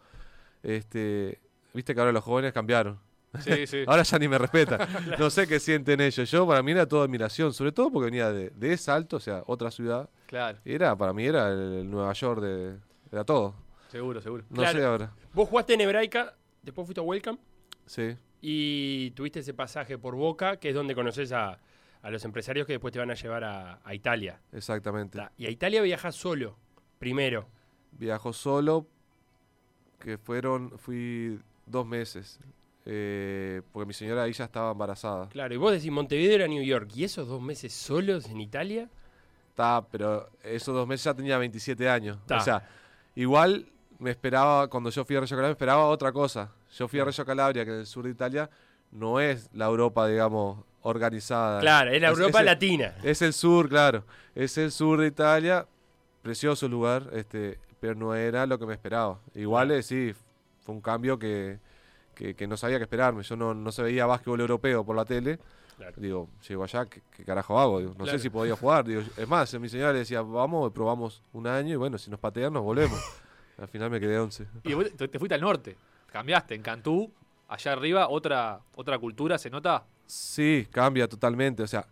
Este, 0.63 1.39
Viste 1.73 1.93
que 1.93 1.99
ahora 2.01 2.11
los 2.11 2.23
jóvenes 2.23 2.53
cambiaron. 2.53 2.99
Sí, 3.41 3.67
sí. 3.67 3.83
Ahora 3.87 4.03
ya 4.03 4.17
ni 4.19 4.27
me 4.27 4.37
respetan. 4.37 4.79
No 5.19 5.29
sé 5.29 5.47
qué 5.47 5.59
sienten 5.59 5.99
ellos. 6.01 6.29
Yo, 6.29 6.47
para 6.47 6.61
mí 6.63 6.71
era 6.71 6.85
toda 6.87 7.05
admiración, 7.05 7.53
sobre 7.53 7.71
todo 7.71 7.91
porque 7.91 8.05
venía 8.05 8.31
de, 8.31 8.49
de 8.51 8.77
Salto, 8.77 9.17
o 9.17 9.19
sea, 9.19 9.43
otra 9.47 9.69
ciudad. 9.71 10.09
Claro, 10.27 10.59
Era, 10.65 10.95
para 10.97 11.13
mí 11.13 11.25
era 11.25 11.49
el, 11.51 11.89
Nueva 11.89 12.13
York 12.13 12.41
de. 12.41 12.77
Era 13.11 13.23
todo. 13.23 13.55
seguro, 13.89 14.21
seguro. 14.21 14.43
No 14.49 14.57
Claro. 14.61 14.79
sé 14.79 14.85
ahora. 14.85 15.11
Vos 15.33 15.47
jugaste 15.49 15.73
en 15.75 15.81
Hebraica, 15.81 16.35
después 16.63 16.85
fuiste 16.85 16.99
a 16.99 17.03
Welcome 17.03 17.37
Sí. 17.85 18.17
y 18.41 19.11
tuviste 19.11 19.39
ese 19.39 19.53
pasaje 19.53 19.97
por 19.97 20.15
Boca, 20.15 20.57
que 20.57 20.69
es 20.69 20.75
donde 20.75 20.93
conoces 20.95 21.31
a, 21.31 21.59
a 22.01 22.09
los 22.11 22.25
empresarios 22.25 22.67
que 22.67 22.73
después 22.73 22.91
te 22.91 22.99
van 22.99 23.11
a 23.11 23.13
llevar 23.13 23.43
a, 23.45 23.79
a 23.83 23.93
Italia. 23.95 24.41
Exactamente. 24.51 25.17
Ta, 25.17 25.31
Y 25.37 25.45
a 25.45 25.49
Italia 25.49 25.81
viajas 25.81 26.15
solo, 26.15 26.57
primero. 26.99 27.47
Viajo 27.91 28.33
solo, 28.33 28.87
que 29.99 30.17
fueron, 30.17 30.77
fui 30.77 31.39
dos 31.65 31.85
meses, 31.85 32.39
eh, 32.89 33.61
porque 33.73 33.85
mi 33.85 33.93
señora 33.93 34.23
ahí 34.23 34.31
ya 34.31 34.45
estaba 34.45 34.71
embarazada. 34.71 35.27
Claro, 35.29 35.53
y 35.53 35.57
vos 35.57 35.73
decís 35.73 35.91
Montevideo 35.91 36.35
era 36.35 36.47
New 36.47 36.63
York. 36.63 36.89
¿Y 36.95 37.03
esos 37.03 37.27
dos 37.27 37.41
meses 37.41 37.73
solos 37.73 38.25
en 38.29 38.39
Italia? 38.39 38.89
Está, 39.49 39.85
pero 39.91 40.29
esos 40.43 40.73
dos 40.73 40.87
meses 40.87 41.03
ya 41.03 41.13
tenía 41.13 41.37
27 41.37 41.89
años. 41.89 42.17
Ta. 42.25 42.37
O 42.37 42.41
sea, 42.41 42.63
igual 43.15 43.65
me 43.99 44.11
esperaba, 44.11 44.67
cuando 44.69 44.89
yo 44.89 45.03
fui 45.03 45.15
a 45.15 45.19
Reggio 45.19 45.35
Calabria, 45.35 45.49
me 45.49 45.57
esperaba 45.57 45.85
otra 45.87 46.11
cosa. 46.13 46.51
Yo 46.77 46.87
fui 46.87 46.99
a 46.99 47.05
Reggio 47.05 47.25
Calabria, 47.25 47.65
que 47.65 47.71
en 47.71 47.79
el 47.79 47.85
sur 47.85 48.05
de 48.05 48.11
Italia 48.11 48.49
no 48.91 49.19
es 49.19 49.49
la 49.53 49.65
Europa, 49.65 50.07
digamos, 50.07 50.63
organizada. 50.83 51.59
Claro, 51.59 51.91
es 51.91 51.99
la 52.01 52.07
Es- 52.11 52.17
Europa 52.17 52.37
es 52.37 52.41
el- 52.41 52.45
latina. 52.45 52.95
Es 53.03 53.21
el 53.21 53.33
sur, 53.33 53.67
claro. 53.67 54.05
Es 54.33 54.57
el 54.57 54.71
sur 54.71 55.01
de 55.01 55.07
Italia. 55.07 55.67
Precioso 56.21 56.67
lugar, 56.67 57.09
este, 57.13 57.59
pero 57.79 57.95
no 57.95 58.13
era 58.15 58.45
lo 58.45 58.57
que 58.59 58.65
me 58.65 58.73
esperaba. 58.73 59.19
Igual, 59.33 59.71
eh, 59.71 59.81
sí, 59.83 60.13
fue 60.61 60.75
un 60.75 60.81
cambio 60.81 61.17
que, 61.17 61.59
que, 62.17 62.33
que 62.35 62.47
no 62.47 62.57
sabía 62.57 62.77
qué 62.77 62.83
esperarme. 62.83 63.23
Yo 63.23 63.35
no, 63.35 63.53
no 63.53 63.71
se 63.71 63.83
veía 63.83 64.05
básquetbol 64.05 64.41
europeo 64.41 64.83
por 64.83 64.95
la 64.95 65.05
tele. 65.05 65.39
Claro. 65.77 65.93
Digo, 65.97 66.29
llego 66.47 66.63
allá, 66.63 66.85
¿qué, 66.87 67.01
qué 67.15 67.23
carajo 67.23 67.59
hago? 67.59 67.79
Digo, 67.79 67.91
no 67.91 68.03
Claro. 68.03 68.17
sé 68.17 68.23
si 68.23 68.29
podía 68.31 68.55
jugar. 68.55 68.83
Digo, 68.85 69.01
es 69.15 69.27
más, 69.27 69.53
mi 69.59 69.69
señora 69.69 69.93
le 69.93 69.99
decía, 69.99 70.21
vamos, 70.23 70.71
probamos 70.73 71.21
un 71.33 71.45
año 71.45 71.73
y 71.73 71.75
bueno, 71.77 71.97
si 71.99 72.09
nos 72.09 72.19
patean, 72.19 72.51
nos 72.53 72.63
volvemos. 72.63 72.99
Al 73.59 73.67
final 73.67 73.89
me 73.91 73.99
quedé 73.99 74.17
11. 74.19 74.47
Y 74.63 74.73
vos 74.73 74.91
te, 74.95 75.07
te 75.07 75.19
fuiste 75.19 75.33
al 75.35 75.41
norte, 75.41 75.75
cambiaste 76.11 76.53
en 76.55 76.61
Cantú, 76.61 77.11
allá 77.47 77.73
arriba, 77.73 78.07
otra, 78.09 78.59
otra 78.75 78.97
cultura, 78.99 79.37
¿se 79.39 79.49
nota? 79.49 79.83
Sí, 80.05 80.67
cambia 80.71 81.07
totalmente. 81.07 81.63
O 81.63 81.67
sea, 81.67 81.87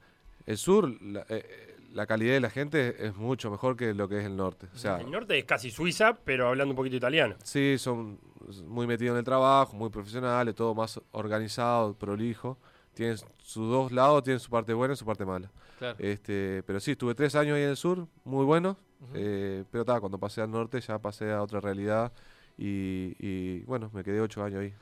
el 0.46 0.58
sur, 0.58 0.88
la, 1.02 1.26
eh, 1.30 1.76
la 1.94 2.06
calidad 2.06 2.34
de 2.34 2.40
la 2.40 2.50
gente 2.52 3.08
es 3.08 3.16
mucho 3.16 3.50
mejor 3.50 3.76
que 3.76 3.94
lo 3.96 4.08
que 4.08 4.20
es 4.20 4.26
el 4.26 4.36
norte. 4.36 4.68
O 4.76 4.78
sea, 4.78 4.98
el 4.98 5.10
norte 5.10 5.38
es 5.40 5.46
casi 5.46 5.72
Suiza, 5.72 6.16
pero 6.24 6.50
hablando 6.50 6.72
un 6.72 6.76
poquito 6.76 6.98
italiano. 6.98 7.36
Sí, 7.44 7.78
son 7.80 8.20
muy 8.66 8.88
metidos 8.88 9.14
en 9.14 9.20
el 9.20 9.24
trabajo, 9.24 9.76
muy 9.76 9.90
profesionales, 9.90 10.56
todo 10.56 10.74
más 10.74 11.00
organizado, 11.12 11.94
prolijo. 11.94 12.58
Tienen 12.94 13.18
sus 13.38 13.70
dos 13.70 13.92
lados, 13.92 14.24
tienen 14.24 14.40
su 14.40 14.50
parte 14.50 14.74
buena 14.74 14.94
y 14.94 14.98
su 14.98 15.06
parte 15.06 15.26
mala. 15.26 15.52
Claro. 15.78 15.98
Este, 16.00 16.64
pero 16.66 16.80
sí, 16.80 16.92
estuve 16.92 17.14
tres 17.14 17.36
años 17.36 17.56
ahí 17.56 17.64
en 17.64 17.70
el 17.70 17.78
sur, 17.78 18.08
muy 18.24 18.46
buenos. 18.46 18.78
Eh, 19.14 19.64
pero 19.70 19.86
ta, 19.86 20.00
cuando 20.00 20.18
pasé 20.18 20.42
al 20.42 20.50
norte 20.50 20.80
ya 20.80 20.98
pasé 20.98 21.32
a 21.32 21.44
otra 21.44 21.60
realidad 21.60 22.12
y, 22.58 23.16
y, 23.20 23.60
bueno, 23.66 23.92
me 23.94 24.04
quedé 24.04 24.22
ocho 24.22 24.44
años 24.44 24.62
ahí. 24.62 24.74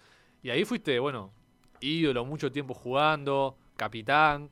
Y 0.43 0.49
ahí 0.49 0.65
fuiste, 0.65 0.99
bueno, 0.99 1.31
ídolo, 1.79 2.23
mucho 2.25 2.51
tiempo 2.51 2.73
jugando, 2.73 3.57
capitán. 3.75 4.49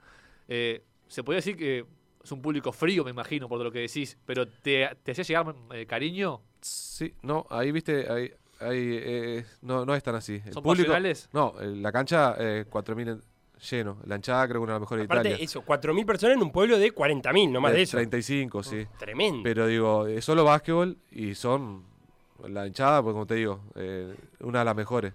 Eh, 0.47 0.83
se 1.07 1.23
podría 1.23 1.37
decir 1.37 1.55
que 1.55 1.85
es 2.23 2.31
un 2.31 2.41
público 2.41 2.71
frío, 2.71 3.03
me 3.03 3.11
imagino, 3.11 3.47
por 3.47 3.61
lo 3.61 3.71
que 3.71 3.79
decís, 3.79 4.17
pero 4.25 4.47
¿te, 4.47 4.89
te 5.03 5.11
hacía 5.11 5.23
llegar 5.23 5.55
eh, 5.73 5.85
cariño? 5.85 6.41
Sí, 6.61 7.13
no, 7.21 7.47
ahí 7.49 7.71
viste, 7.71 8.11
ahí, 8.11 8.31
ahí 8.61 8.99
eh, 9.01 9.45
no, 9.61 9.85
no 9.85 9.93
es 9.95 10.03
tan 10.03 10.15
así. 10.15 10.41
El 10.45 10.53
¿Son 10.53 10.63
público, 10.63 10.87
pasionales? 10.91 11.29
no, 11.33 11.55
eh, 11.59 11.67
la 11.75 11.91
cancha, 11.91 12.35
eh, 12.39 12.65
4.000 12.69 13.07
en- 13.09 13.21
lleno. 13.69 13.97
La 14.05 14.15
hinchada 14.15 14.47
creo 14.47 14.59
que 14.61 14.63
una 14.63 14.73
de 14.73 14.79
las 14.79 14.81
mejores 14.81 15.01
de 15.01 15.05
Aparte, 15.05 15.29
Italia. 15.29 15.45
eso, 15.45 15.61
4.000 15.63 16.05
personas 16.05 16.35
en 16.37 16.41
un 16.43 16.51
pueblo 16.51 16.79
de 16.79 16.91
40.000, 16.93 17.51
no 17.51 17.61
más 17.61 17.73
Eh, 17.73 17.75
de 17.75 17.81
eso. 17.83 17.97
35, 17.97 18.63
sí. 18.63 18.87
Tremendo. 18.97 19.41
Pero 19.43 19.67
digo, 19.67 20.07
es 20.07 20.25
solo 20.25 20.43
básquetbol 20.43 20.97
y 21.11 21.35
son 21.35 21.83
la 22.47 22.65
hinchada, 22.65 23.03
pues 23.03 23.13
como 23.13 23.27
te 23.27 23.35
digo, 23.35 23.61
eh, 23.75 24.15
una 24.39 24.59
de 24.59 24.65
las 24.65 24.75
mejores. 24.75 25.13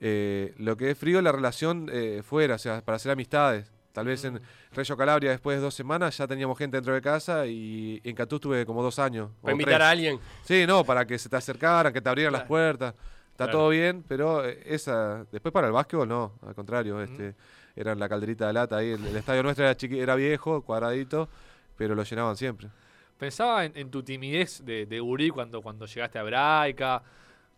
Eh, 0.00 0.54
lo 0.58 0.76
que 0.76 0.92
es 0.92 0.98
frío, 0.98 1.20
la 1.22 1.32
relación 1.32 1.88
eh, 1.92 2.22
fuera, 2.24 2.54
o 2.54 2.58
sea, 2.58 2.82
para 2.84 2.96
hacer 2.96 3.10
amistades. 3.10 3.72
Tal 3.92 4.06
vez 4.06 4.24
en 4.24 4.40
Reggio 4.72 4.96
Calabria, 4.96 5.30
después 5.30 5.56
de 5.56 5.62
dos 5.62 5.74
semanas, 5.74 6.16
ya 6.16 6.26
teníamos 6.26 6.56
gente 6.56 6.76
dentro 6.76 6.94
de 6.94 7.00
casa 7.00 7.46
y 7.46 8.00
en 8.04 8.14
Catú 8.14 8.36
estuve 8.36 8.64
como 8.66 8.82
dos 8.82 8.98
años. 8.98 9.30
Para 9.42 9.52
invitar 9.52 9.74
tres. 9.76 9.86
a 9.86 9.90
alguien. 9.90 10.20
Sí, 10.44 10.66
no, 10.66 10.84
para 10.84 11.06
que 11.06 11.18
se 11.18 11.28
te 11.28 11.36
acercaran, 11.36 11.92
que 11.92 12.00
te 12.00 12.08
abrieran 12.08 12.32
las 12.32 12.44
puertas. 12.44 12.94
Está 13.32 13.44
Claro. 13.46 13.58
todo 13.60 13.68
bien, 13.70 14.04
pero 14.06 14.44
eh, 14.44 14.60
esa 14.66 15.24
después 15.30 15.52
para 15.52 15.68
el 15.68 15.72
básquetbol 15.72 16.08
no, 16.08 16.32
al 16.46 16.54
contrario, 16.54 17.00
este 17.00 17.34
era 17.76 17.92
en 17.92 18.00
la 18.00 18.08
calderita 18.08 18.48
de 18.48 18.52
lata 18.52 18.76
ahí, 18.78 18.90
el, 18.90 19.06
el 19.06 19.16
estadio 19.16 19.42
nuestro 19.44 19.64
era 19.64 19.76
chiqui- 19.76 19.98
era 20.00 20.16
viejo, 20.16 20.62
cuadradito, 20.62 21.28
pero 21.76 21.94
lo 21.94 22.02
llenaban 22.02 22.36
siempre. 22.36 22.68
Pensaba 23.16 23.64
en, 23.64 23.76
en 23.76 23.90
tu 23.92 24.02
timidez 24.02 24.64
de, 24.64 24.86
de 24.86 25.00
gurí 25.00 25.30
cuando, 25.30 25.62
cuando 25.62 25.86
llegaste 25.86 26.18
a 26.18 26.22
Hebraica. 26.22 27.02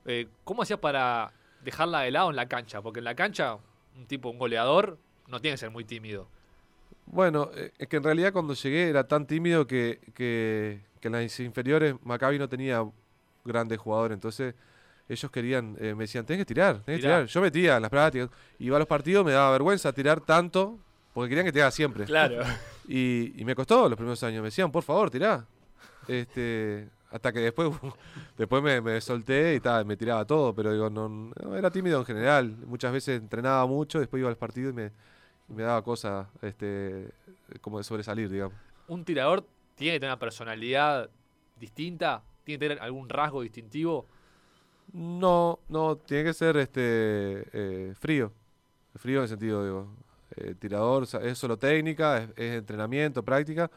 Eh, 0.04 0.26
¿Cómo 0.44 0.62
hacías 0.62 0.78
para 0.78 1.32
dejarla 1.62 2.00
de 2.00 2.10
lado 2.10 2.30
en 2.30 2.37
la 2.37 2.46
cancha? 2.46 2.80
Porque 2.82 2.99
en 3.00 3.04
la 3.04 3.14
cancha, 3.14 3.56
un 3.96 4.06
tipo, 4.06 4.28
un 4.30 4.38
goleador, 4.38 4.99
no 5.30 5.40
tiene 5.40 5.54
que 5.54 5.58
ser 5.58 5.70
muy 5.70 5.84
tímido. 5.84 6.28
Bueno, 7.06 7.50
eh, 7.54 7.72
es 7.78 7.88
que 7.88 7.96
en 7.96 8.04
realidad 8.04 8.32
cuando 8.32 8.54
llegué 8.54 8.88
era 8.88 9.06
tan 9.06 9.26
tímido 9.26 9.66
que, 9.66 10.00
que, 10.14 10.80
que 11.00 11.08
en 11.08 11.12
las 11.12 11.40
inferiores 11.40 11.94
Maccabi 12.04 12.38
no 12.38 12.49
tenía 12.49 12.84
grandes 13.44 13.78
jugadores, 13.78 14.14
entonces 14.14 14.54
ellos 15.08 15.30
querían, 15.30 15.76
eh, 15.80 15.94
me 15.94 16.04
decían, 16.04 16.25
tenés 16.25 16.42
que 16.42 16.46
tirar, 16.46 16.82
tenés 16.84 17.00
que 17.00 17.06
tirar. 17.06 17.26
Yo 17.26 17.40
metía 17.40 17.76
en 17.76 17.82
las 17.82 17.90
prácticas, 17.90 18.30
iba 18.60 18.76
a 18.76 18.78
los 18.78 18.87
partidos, 18.87 19.25
me 19.25 19.32
daba 19.32 19.50
vergüenza 19.50 19.92
tirar 19.92 20.20
tanto, 20.20 20.78
porque 21.12 21.30
querían 21.30 21.46
que 21.46 21.52
tirara 21.52 21.70
siempre. 21.70 22.04
Claro. 22.04 22.42
Y, 22.88 23.40
y 23.40 23.44
me 23.44 23.54
costó 23.54 23.88
los 23.88 23.96
primeros 23.96 24.20
años, 24.25 24.42
me 24.42 24.49
decían, 24.49 24.72
por 24.72 24.82
favor, 24.82 25.12
tirá. 25.12 25.46
Este, 26.08 26.88
hasta 27.12 27.32
que 27.32 27.38
después, 27.38 27.70
después 28.37 28.60
me, 28.64 28.80
me 28.80 29.00
solté 29.00 29.54
y 29.54 29.60
tal, 29.60 29.84
me 29.84 29.96
tiraba 29.96 30.25
todo, 30.25 30.52
pero 30.52 30.72
digo, 30.72 30.90
no, 30.90 31.08
no, 31.08 31.56
era 31.56 31.70
tímido 31.70 32.00
en 32.00 32.04
general. 32.04 32.56
Muchas 32.66 32.92
veces 32.92 33.20
entrenaba 33.20 33.64
mucho, 33.66 34.00
después 34.00 34.18
iba 34.18 34.28
a 34.28 34.32
los 34.32 34.38
partidos 34.38 34.72
y 34.72 34.75
me, 34.75 34.90
y 35.50 35.54
me 35.54 35.64
daba 35.64 35.83
cosas 35.83 36.28
este, 36.42 37.11
como 37.61 37.78
de 37.78 37.85
sobresalir, 37.85 38.30
digamos. 38.30 38.54
Un 38.87 39.04
tirador 39.04 39.45
tiene 39.75 39.97
que 39.97 40.00
tener 40.00 40.12
una 40.12 40.19
personalidad 40.19 41.11
distinta, 41.59 42.23
tiene 42.45 42.59
que 42.59 42.69
tener 42.69 42.83
algún 42.83 43.09
rasgo 43.09 43.42
distintivo. 43.42 44.07
No, 44.92 45.59
no, 45.69 45.97
tiene 45.97 46.25
que 46.25 46.35
ser 46.35 46.57
este 46.57 47.47
eh, 47.52 47.95
frío. 47.99 48.33
Frío 48.97 49.19
en 49.19 49.23
el 49.25 49.28
sentido, 49.28 49.64
digo, 49.64 49.88
eh, 50.37 50.54
tirador, 50.59 51.04
es 51.23 51.38
solo 51.38 51.57
técnica, 51.57 52.19
es, 52.19 52.30
es 52.37 52.59
entrenamiento, 52.59 53.23
práctica, 53.23 53.71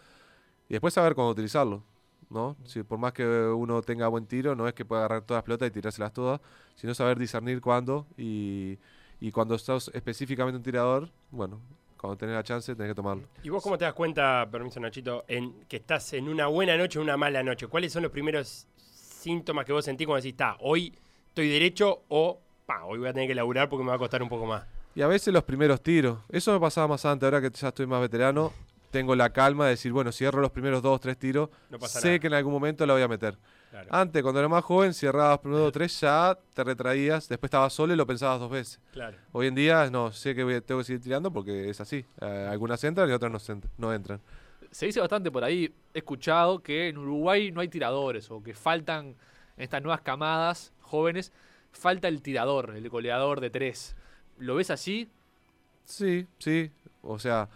y 0.69 0.73
después 0.73 0.93
saber 0.93 1.13
cómo 1.13 1.29
utilizarlo, 1.29 1.83
¿no? 2.29 2.55
Si 2.65 2.81
por 2.81 2.97
más 2.97 3.13
que 3.13 3.25
uno 3.25 3.81
tenga 3.83 4.07
buen 4.07 4.25
tiro, 4.25 4.55
no 4.55 4.67
es 4.67 4.73
que 4.73 4.85
pueda 4.85 5.01
agarrar 5.05 5.21
todas 5.23 5.39
las 5.39 5.43
pelotas 5.43 5.67
y 5.67 5.71
tirárselas 5.71 6.13
todas, 6.13 6.41
sino 6.75 6.95
saber 6.95 7.19
discernir 7.19 7.61
cuándo 7.61 8.07
y, 8.17 8.79
y 9.23 9.31
cuando 9.31 9.57
sos 9.57 9.89
específicamente 9.93 10.57
un 10.57 10.63
tirador, 10.63 11.09
bueno, 11.31 11.61
cuando 11.95 12.17
tenés 12.17 12.35
la 12.35 12.43
chance 12.43 12.75
tenés 12.75 12.91
que 12.91 12.95
tomarlo. 12.95 13.23
¿Y 13.41 13.47
vos 13.47 13.63
cómo 13.63 13.77
te 13.77 13.85
das 13.85 13.93
cuenta, 13.93 14.45
permiso 14.51 14.81
Nachito, 14.81 15.23
en 15.29 15.63
que 15.69 15.77
estás 15.77 16.11
en 16.11 16.27
una 16.27 16.47
buena 16.47 16.75
noche 16.75 16.99
o 16.99 17.01
una 17.01 17.15
mala 17.15 17.41
noche? 17.41 17.67
¿Cuáles 17.67 17.93
son 17.93 18.03
los 18.03 18.11
primeros 18.11 18.67
síntomas 18.75 19.63
que 19.63 19.71
vos 19.71 19.85
sentís 19.85 20.07
cuando 20.07 20.17
decís, 20.21 20.33
está, 20.33 20.57
hoy 20.59 20.93
estoy 21.29 21.47
derecho 21.47 22.03
o, 22.09 22.41
pa, 22.65 22.83
hoy 22.83 22.99
voy 22.99 23.07
a 23.07 23.13
tener 23.13 23.29
que 23.29 23.33
laburar 23.35 23.69
porque 23.69 23.85
me 23.85 23.91
va 23.91 23.95
a 23.95 23.97
costar 23.97 24.21
un 24.21 24.27
poco 24.27 24.45
más? 24.45 24.65
Y 24.93 25.01
a 25.01 25.07
veces 25.07 25.33
los 25.33 25.43
primeros 25.43 25.81
tiros. 25.81 26.19
Eso 26.27 26.51
me 26.51 26.59
pasaba 26.59 26.89
más 26.89 27.05
antes, 27.05 27.23
ahora 27.25 27.39
que 27.39 27.49
ya 27.49 27.69
estoy 27.69 27.87
más 27.87 28.01
veterano, 28.01 28.51
tengo 28.91 29.15
la 29.15 29.31
calma 29.31 29.63
de 29.63 29.71
decir, 29.71 29.93
bueno, 29.93 30.11
cierro 30.11 30.41
los 30.41 30.51
primeros 30.51 30.81
dos, 30.81 30.99
tres 30.99 31.17
tiros, 31.17 31.47
No 31.69 31.79
sé 31.87 32.07
nada. 32.07 32.19
que 32.19 32.27
en 32.27 32.33
algún 32.33 32.51
momento 32.51 32.85
la 32.85 32.91
voy 32.91 33.03
a 33.03 33.07
meter. 33.07 33.37
Claro. 33.73 33.89
Antes, 33.89 34.21
cuando 34.21 34.39
era 34.39 34.47
más 34.47 34.63
joven, 34.63 34.93
cerrabas 34.93 35.39
dos, 35.41 35.71
tres, 35.71 35.99
ya 35.99 36.37
te 36.53 36.63
retraías, 36.63 37.27
después 37.27 37.47
estabas 37.47 37.73
solo 37.73 37.91
y 37.91 37.95
lo 37.95 38.05
pensabas 38.05 38.39
dos 38.39 38.51
veces. 38.51 38.79
Claro. 38.91 39.17
Hoy 39.31 39.47
en 39.47 39.55
día, 39.55 39.89
no, 39.89 40.11
sé 40.11 40.35
que 40.35 40.43
voy 40.43 40.61
tengo 40.61 40.81
que 40.81 40.83
seguir 40.85 41.01
tirando 41.01 41.33
porque 41.33 41.71
es 41.71 41.81
así. 41.81 42.05
Eh, 42.21 42.47
algunas 42.51 42.83
entran 42.83 43.09
y 43.09 43.13
otras 43.13 43.31
no, 43.31 43.39
se 43.39 43.57
no 43.79 43.91
entran. 43.91 44.21
Se 44.69 44.85
dice 44.85 44.99
bastante 44.99 45.31
por 45.31 45.43
ahí, 45.43 45.73
he 45.91 45.97
escuchado 45.97 46.61
que 46.61 46.89
en 46.89 46.99
Uruguay 46.99 47.51
no 47.51 47.61
hay 47.61 47.67
tiradores 47.67 48.29
o 48.29 48.43
que 48.43 48.53
faltan 48.53 49.15
en 49.57 49.63
estas 49.63 49.81
nuevas 49.81 50.01
camadas 50.01 50.71
jóvenes, 50.79 51.33
falta 51.71 52.07
el 52.07 52.21
tirador, 52.21 52.75
el 52.75 52.87
goleador 52.89 53.41
de 53.41 53.49
tres. 53.49 53.95
¿Lo 54.37 54.53
ves 54.53 54.69
así? 54.69 55.09
Sí, 55.85 56.27
sí. 56.37 56.69
O 57.01 57.17
sea, 57.17 57.49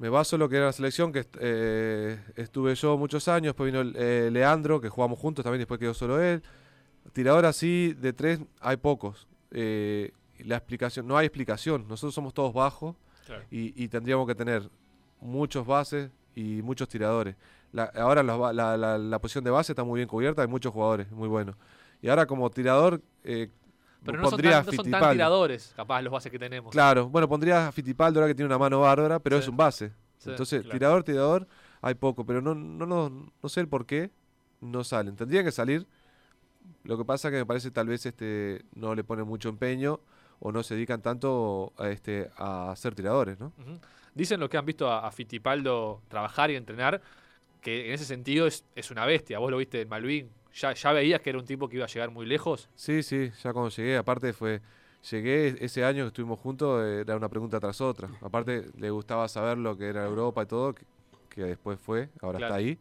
me 0.00 0.08
baso 0.08 0.34
en 0.36 0.40
lo 0.40 0.48
que 0.48 0.56
era 0.56 0.66
la 0.66 0.72
selección, 0.72 1.12
que 1.12 1.24
eh, 1.40 2.18
estuve 2.34 2.74
yo 2.74 2.96
muchos 2.96 3.28
años, 3.28 3.50
después 3.50 3.70
vino 3.72 3.82
eh, 3.94 4.30
Leandro, 4.32 4.80
que 4.80 4.88
jugamos 4.88 5.18
juntos 5.18 5.42
también, 5.44 5.60
después 5.60 5.78
quedó 5.78 5.94
solo 5.94 6.20
él. 6.20 6.42
Tirador 7.12 7.44
así 7.44 7.94
de 8.00 8.12
tres 8.12 8.40
hay 8.60 8.76
pocos. 8.78 9.28
Eh, 9.50 10.12
la 10.38 10.56
explicación, 10.56 11.06
no 11.06 11.16
hay 11.18 11.26
explicación. 11.26 11.86
Nosotros 11.86 12.14
somos 12.14 12.32
todos 12.34 12.52
bajos 12.54 12.96
Claro. 13.26 13.44
y, 13.50 13.72
y 13.84 13.88
tendríamos 13.88 14.26
que 14.26 14.34
tener 14.34 14.68
muchos 15.20 15.66
bases 15.66 16.10
y 16.34 16.62
muchos 16.62 16.88
tiradores. 16.88 17.36
La- 17.72 17.84
ahora 17.96 18.22
la, 18.22 18.52
la- 18.52 18.98
la 18.98 19.18
posición 19.20 19.44
de 19.44 19.50
base 19.50 19.72
está 19.72 19.84
muy 19.84 19.98
bien 19.98 20.08
cubierta, 20.08 20.42
hay 20.42 20.48
muchos 20.48 20.72
jugadores, 20.72 21.10
muy 21.12 21.28
buenos. 21.28 21.54
Y 22.02 22.08
ahora 22.08 22.24
como 22.26 22.48
tirador, 22.50 23.02
Pero 24.04 24.18
no 24.18 24.30
son, 24.30 24.40
tan, 24.40 24.64
no 24.66 24.72
son 24.72 24.90
tan 24.90 25.12
tiradores, 25.12 25.72
capaz, 25.76 26.00
los 26.02 26.12
bases 26.12 26.32
que 26.32 26.38
tenemos. 26.38 26.72
Claro, 26.72 27.08
bueno, 27.08 27.28
pondría 27.28 27.68
a 27.68 27.72
Fittipaldi 27.72 28.18
ahora 28.18 28.28
que 28.28 28.34
tiene 28.34 28.46
una 28.46 28.58
mano 28.58 28.80
bárbara, 28.80 29.18
pero 29.18 29.36
Sí. 29.36 29.42
es 29.42 29.48
un 29.48 29.56
base. 29.56 29.92
Sí, 30.18 30.30
Entonces, 30.30 30.62
claro. 30.62 30.78
tirador, 30.78 31.04
tirador, 31.04 31.48
hay 31.82 31.94
poco, 31.94 32.24
pero 32.24 32.40
no, 32.40 32.54
no, 32.54 32.86
no, 32.86 33.32
no 33.42 33.48
sé 33.48 33.60
el 33.60 33.68
por 33.68 33.86
qué 33.86 34.10
no 34.60 34.84
salen. 34.84 35.16
Tendría 35.16 35.42
que 35.44 35.52
salir. 35.52 35.86
Lo 36.84 36.96
que 36.98 37.04
pasa 37.04 37.30
que 37.30 37.36
me 37.36 37.46
parece 37.46 37.70
tal 37.70 37.88
vez 37.88 38.04
este 38.06 38.64
no 38.74 38.94
le 38.94 39.04
ponen 39.04 39.26
mucho 39.26 39.48
empeño 39.48 40.00
o 40.40 40.50
no 40.52 40.62
se 40.62 40.74
dedican 40.74 41.02
tanto 41.02 41.72
a, 41.78 41.88
este, 41.88 42.30
a 42.36 42.72
ser 42.76 42.94
tiradores, 42.94 43.38
¿no? 43.38 43.52
Dicen 44.14 44.40
los 44.40 44.48
que 44.48 44.56
han 44.56 44.64
visto 44.66 44.90
a, 44.90 45.06
a 45.06 45.12
Fittipaldo 45.12 46.02
trabajar 46.08 46.50
y 46.50 46.56
entrenar, 46.56 47.00
que 47.60 47.88
en 47.88 47.92
ese 47.92 48.04
sentido 48.06 48.46
es, 48.46 48.64
es 48.74 48.90
una 48.90 49.04
bestia. 49.04 49.38
Vos 49.38 49.50
lo 49.50 49.58
viste 49.58 49.82
en 49.82 49.88
Malvin. 49.88 50.30
Ya, 50.54 50.72
ya 50.74 50.92
veías 50.92 51.20
que 51.20 51.30
era 51.30 51.38
un 51.38 51.46
tipo 51.46 51.68
que 51.68 51.76
iba 51.76 51.84
a 51.84 51.88
llegar 51.88 52.10
muy 52.10 52.26
lejos. 52.26 52.70
Sí, 52.74 53.02
sí, 53.02 53.30
ya 53.42 53.52
cuando 53.52 53.68
llegué, 53.70 53.96
aparte 53.98 54.32
fue, 54.32 54.62
llegué 55.10 55.56
ese 55.64 55.84
año 55.84 56.04
que 56.04 56.08
estuvimos 56.08 56.38
juntos, 56.40 56.82
eh, 56.82 57.00
era 57.02 57.16
una 57.16 57.28
pregunta 57.28 57.60
tras 57.60 57.80
otra. 57.80 58.08
Aparte 58.22 58.70
le 58.74 58.90
gustaba 58.90 59.28
saber 59.28 59.58
lo 59.58 59.76
que 59.76 59.88
era 59.88 60.04
Europa 60.06 60.42
y 60.42 60.46
todo, 60.46 60.74
que, 60.74 60.86
que 61.28 61.42
después 61.44 61.78
fue, 61.78 62.10
ahora 62.22 62.38
Claro. 62.38 62.54
está 62.54 62.54
ahí. 62.54 62.80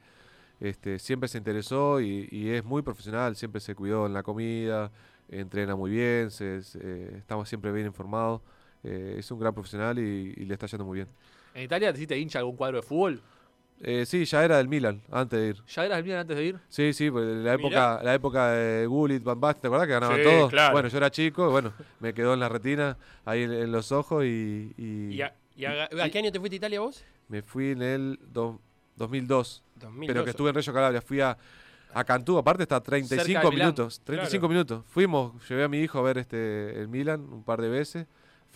Este, 0.60 1.00
siempre 1.00 1.30
se 1.30 1.38
interesó 1.40 2.02
y, 2.02 2.28
y 2.32 2.52
es 2.52 2.64
muy 2.66 2.82
profesional, 2.84 3.36
siempre 3.36 3.62
se 3.62 3.76
cuidó 3.76 4.06
en 4.08 4.14
la 4.14 4.24
comida, 4.24 4.92
entrena 5.30 5.76
muy 5.76 5.92
bien, 5.92 6.32
se, 6.32 6.64
se- 6.64 7.18
estamos 7.20 7.50
siempre 7.50 7.72
bien 7.74 7.88
informados. 7.88 8.42
eh, 8.84 9.16
es 9.20 9.32
un 9.32 9.40
gran 9.40 9.54
profesional 9.54 10.00
y, 10.00 10.34
y 10.38 10.46
le 10.46 10.54
está 10.56 10.68
yendo 10.68 10.86
muy 10.86 10.98
bien. 11.00 11.10
¿En 11.54 11.64
Italia 11.64 11.92
te 11.92 11.98
hiciste 12.00 12.18
hincha 12.18 12.40
algún 12.40 12.56
cuadro 12.56 12.78
de 12.78 12.84
fútbol? 12.84 13.24
Eh, 13.82 14.06
sí, 14.06 14.26
ya 14.26 14.44
era 14.44 14.58
del 14.58 14.68
Milan 14.68 15.02
antes 15.10 15.40
de 15.40 15.48
ir. 15.48 15.64
¿Ya 15.68 15.86
eras 15.86 15.98
el 16.00 16.04
Milan 16.04 16.20
antes 16.20 16.36
de 16.36 16.44
ir? 16.44 16.60
Sí, 16.68 16.92
sí, 16.94 17.10
pues, 17.10 17.26
la 17.26 17.34
Mirá. 17.36 17.54
época, 17.54 18.00
la 18.04 18.14
época 18.14 18.52
de 18.52 18.86
Gullit, 18.86 19.24
Van 19.24 19.40
Basten, 19.40 19.62
¿te 19.62 19.68
acuerdas 19.68 19.88
que 19.88 19.94
ganaban 19.94 20.18
Sí, 20.18 20.24
todos? 20.24 20.50
claro. 20.52 20.74
Bueno, 20.74 20.90
yo 20.90 20.98
era 20.98 21.10
chico, 21.10 21.48
y 21.48 21.52
bueno, 21.52 21.74
me 22.02 22.14
quedó 22.14 22.34
en 22.34 22.42
la 22.42 22.50
retina, 22.50 22.98
ahí 23.24 23.44
en, 23.44 23.54
en 23.54 23.72
los 23.72 23.92
ojos 23.94 24.26
y, 24.26 24.74
y 24.78 25.14
¿Y, 25.16 25.22
a, 25.22 25.34
y 25.56 25.64
a- 25.66 25.86
a 25.86 26.10
qué 26.10 26.18
año 26.20 26.32
te 26.32 26.40
fuiste 26.40 26.56
a 26.56 26.58
Italia 26.58 26.82
vos? 26.82 27.04
me 27.30 27.42
fui 27.42 27.72
en 27.72 27.82
el 27.82 28.20
do- 28.34 28.60
2002, 28.98 29.64
2002. 29.76 30.08
pero 30.08 30.24
que 30.26 30.32
estuve 30.32 30.50
en 30.50 30.56
Reggio 30.56 30.74
Calabria, 30.74 31.02
fui 31.02 31.22
a, 31.22 31.38
a 31.94 32.04
Cantú, 32.04 32.38
aparte 32.38 32.64
está 32.64 32.76
a 32.76 32.80
Cerca 32.82 32.98
de 32.98 33.08
35 33.08 33.50
Milán. 33.52 33.68
minutos, 33.68 34.02
35 34.04 34.42
Claro. 34.42 34.50
minutos. 34.50 34.84
Fuimos, 34.90 35.48
llevé 35.48 35.64
a 35.64 35.70
mi 35.70 35.80
hijo 35.80 36.00
a 36.00 36.02
ver 36.02 36.18
este 36.18 36.82
el 36.82 36.90
Milan 36.90 37.22
un 37.22 37.44
par 37.46 37.62
de 37.62 37.70
veces, 37.70 38.08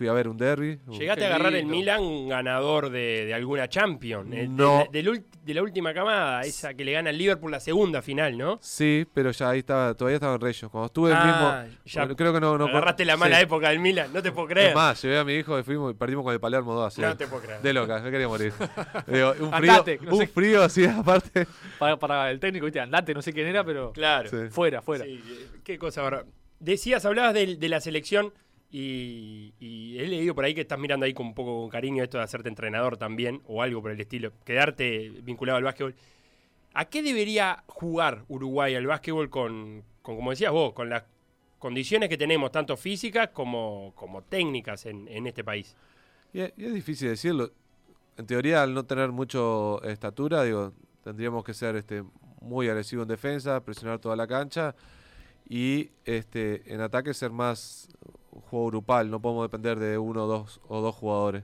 fui 0.04 0.10
a 0.10 0.14
ver 0.14 0.28
un 0.28 0.36
derby. 0.38 0.80
Llegaste 1.00 1.24
a 1.24 1.28
agarrar 1.28 1.56
el. 1.56 1.66
Milan 1.66 2.28
ganador 2.28 2.90
de, 2.90 3.26
de 3.26 3.34
alguna 3.34 3.70
Champions. 3.70 4.30
de- 4.30 4.48
No. 4.50 4.86
De, 4.92 5.54
la 5.54 5.62
última 5.62 5.94
camada, 5.94 6.42
esa 6.42 6.74
que 6.74 6.84
le 6.86 6.92
gana 6.94 7.10
al 7.10 7.18
Liverpool 7.18 7.52
la 7.52 7.60
segunda 7.60 8.02
final, 8.02 8.38
¿no? 8.38 8.60
Sí, 8.62 9.06
pero 9.14 9.32
ya 9.32 9.50
ahí 9.50 9.60
estaba, 9.60 9.94
todavía 9.94 10.16
estaba 10.16 10.36
en 10.36 10.42
Reggio. 10.42 10.70
Cuando 10.70 10.86
estuve 10.88 11.10
el 11.12 11.16
Ah, 11.18 11.66
mismo, 11.66 11.80
ya 11.86 12.02
bueno, 12.02 12.16
creo 12.16 12.34
que 12.34 12.40
no, 12.40 12.58
no 12.58 12.66
agarraste 12.66 13.04
la 13.06 13.14
sí. 13.14 13.20
mala 13.20 13.42
época 13.42 13.70
del 13.70 13.80
Milan, 13.80 14.12
no 14.14 14.22
te 14.22 14.32
puedo 14.32 14.48
creer. 14.48 14.70
Es 14.70 14.76
más, 14.76 15.02
llevé 15.02 15.18
a 15.20 15.24
mi 15.26 15.34
hijo 15.34 15.58
y 15.60 15.64
fuimos 15.64 15.92
y 15.92 15.96
perdimos 15.96 16.24
con 16.24 16.34
el 16.34 16.40
Palermo 16.40 16.74
2 16.74 16.98
no 17.00 17.18
te 17.18 17.28
puedo 17.28 17.42
creer. 17.44 17.62
De 17.62 17.74
loca, 17.74 18.00
me 18.00 18.12
quería 18.12 18.28
morir. 18.28 18.54
Digo, 19.08 19.32
un 19.40 19.52
frío, 19.54 19.72
Andate, 19.72 20.00
no 20.02 20.14
un 20.14 20.20
sé. 20.20 20.28
frío 20.28 20.64
así 20.64 20.86
aparte. 20.88 21.48
Para, 21.80 21.98
para 21.98 22.32
el 22.32 22.40
técnico, 22.40 22.66
viste, 22.66 22.80
andate, 22.80 23.14
no 23.14 23.22
sé 23.22 23.32
quién 23.34 23.48
era, 23.48 23.64
pero 23.64 23.92
Claro. 23.94 24.30
Sí. 24.30 24.50
fuera, 24.50 24.82
fuera. 24.82 25.06
Sí, 25.06 25.22
qué 25.64 25.78
cosa 25.78 26.02
ahora. 26.02 26.26
Decías, 26.60 27.04
hablabas 27.06 27.34
de, 27.34 27.58
la 27.68 27.82
selección 27.82 28.34
y, 28.76 29.98
he 30.00 30.08
leído 30.08 30.34
por 30.34 30.44
ahí 30.44 30.56
que 30.56 30.62
estás 30.62 30.80
mirando 30.80 31.06
ahí 31.06 31.14
con 31.14 31.28
un 31.28 31.36
poco 31.36 31.62
con 31.62 31.70
cariño 31.70 32.04
esto 32.04 32.18
de 32.18 32.24
hacerte 32.24 32.50
entrenador 32.50 32.98
también 32.98 33.42
o 33.46 33.62
algo 33.62 33.82
por 33.84 33.92
el 33.92 34.02
estilo, 34.02 34.34
quedarte 34.44 35.12
vinculado 35.22 35.58
al 35.58 35.64
básquetbol. 35.64 35.96
¿A 36.74 36.86
qué 36.86 37.04
debería 37.04 37.64
jugar 37.68 38.26
Uruguay 38.28 38.74
al 38.74 38.88
básquetbol 38.88 39.30
con, 39.30 39.84
con 40.02 40.16
como 40.16 40.32
decías 40.32 40.52
vos, 40.52 40.74
con 40.74 40.90
las 40.90 41.04
condiciones 41.60 42.10
que 42.10 42.18
tenemos, 42.18 42.52
tanto 42.52 42.76
físicas 42.76 43.30
como, 43.30 43.94
como 43.96 44.24
técnicas 44.24 44.88
en, 44.88 45.08
en 45.08 45.28
este 45.28 45.44
país? 45.44 45.76
Y 46.34 46.42
es, 46.42 46.54
y 46.58 46.66
es 46.66 46.74
difícil 46.74 47.10
decirlo. 47.10 47.52
En 48.18 48.26
teoría, 48.26 48.64
al 48.64 48.74
no 48.74 48.86
tener 48.86 49.12
mucho 49.12 49.84
estatura, 49.84 50.44
digo, 50.44 50.74
tendríamos 51.04 51.44
que 51.44 51.54
ser 51.54 51.76
este 51.76 52.04
muy 52.42 52.68
agresivo 52.70 53.04
en 53.04 53.08
defensa, 53.08 53.64
presionar 53.64 54.00
toda 54.00 54.16
la 54.16 54.26
cancha 54.26 54.76
y 55.48 55.92
este 56.06 56.74
en 56.74 56.82
ataque 56.82 57.14
ser 57.14 57.32
más 57.32 57.88
juego 58.50 58.68
grupal. 58.68 59.10
No 59.10 59.20
podemos 59.22 59.44
depender 59.46 59.80
de 59.80 59.98
uno 59.98 60.24
o 60.26 60.28
dos, 60.28 60.62
o 60.68 60.82
dos 60.82 60.96
jugadores. 60.96 61.44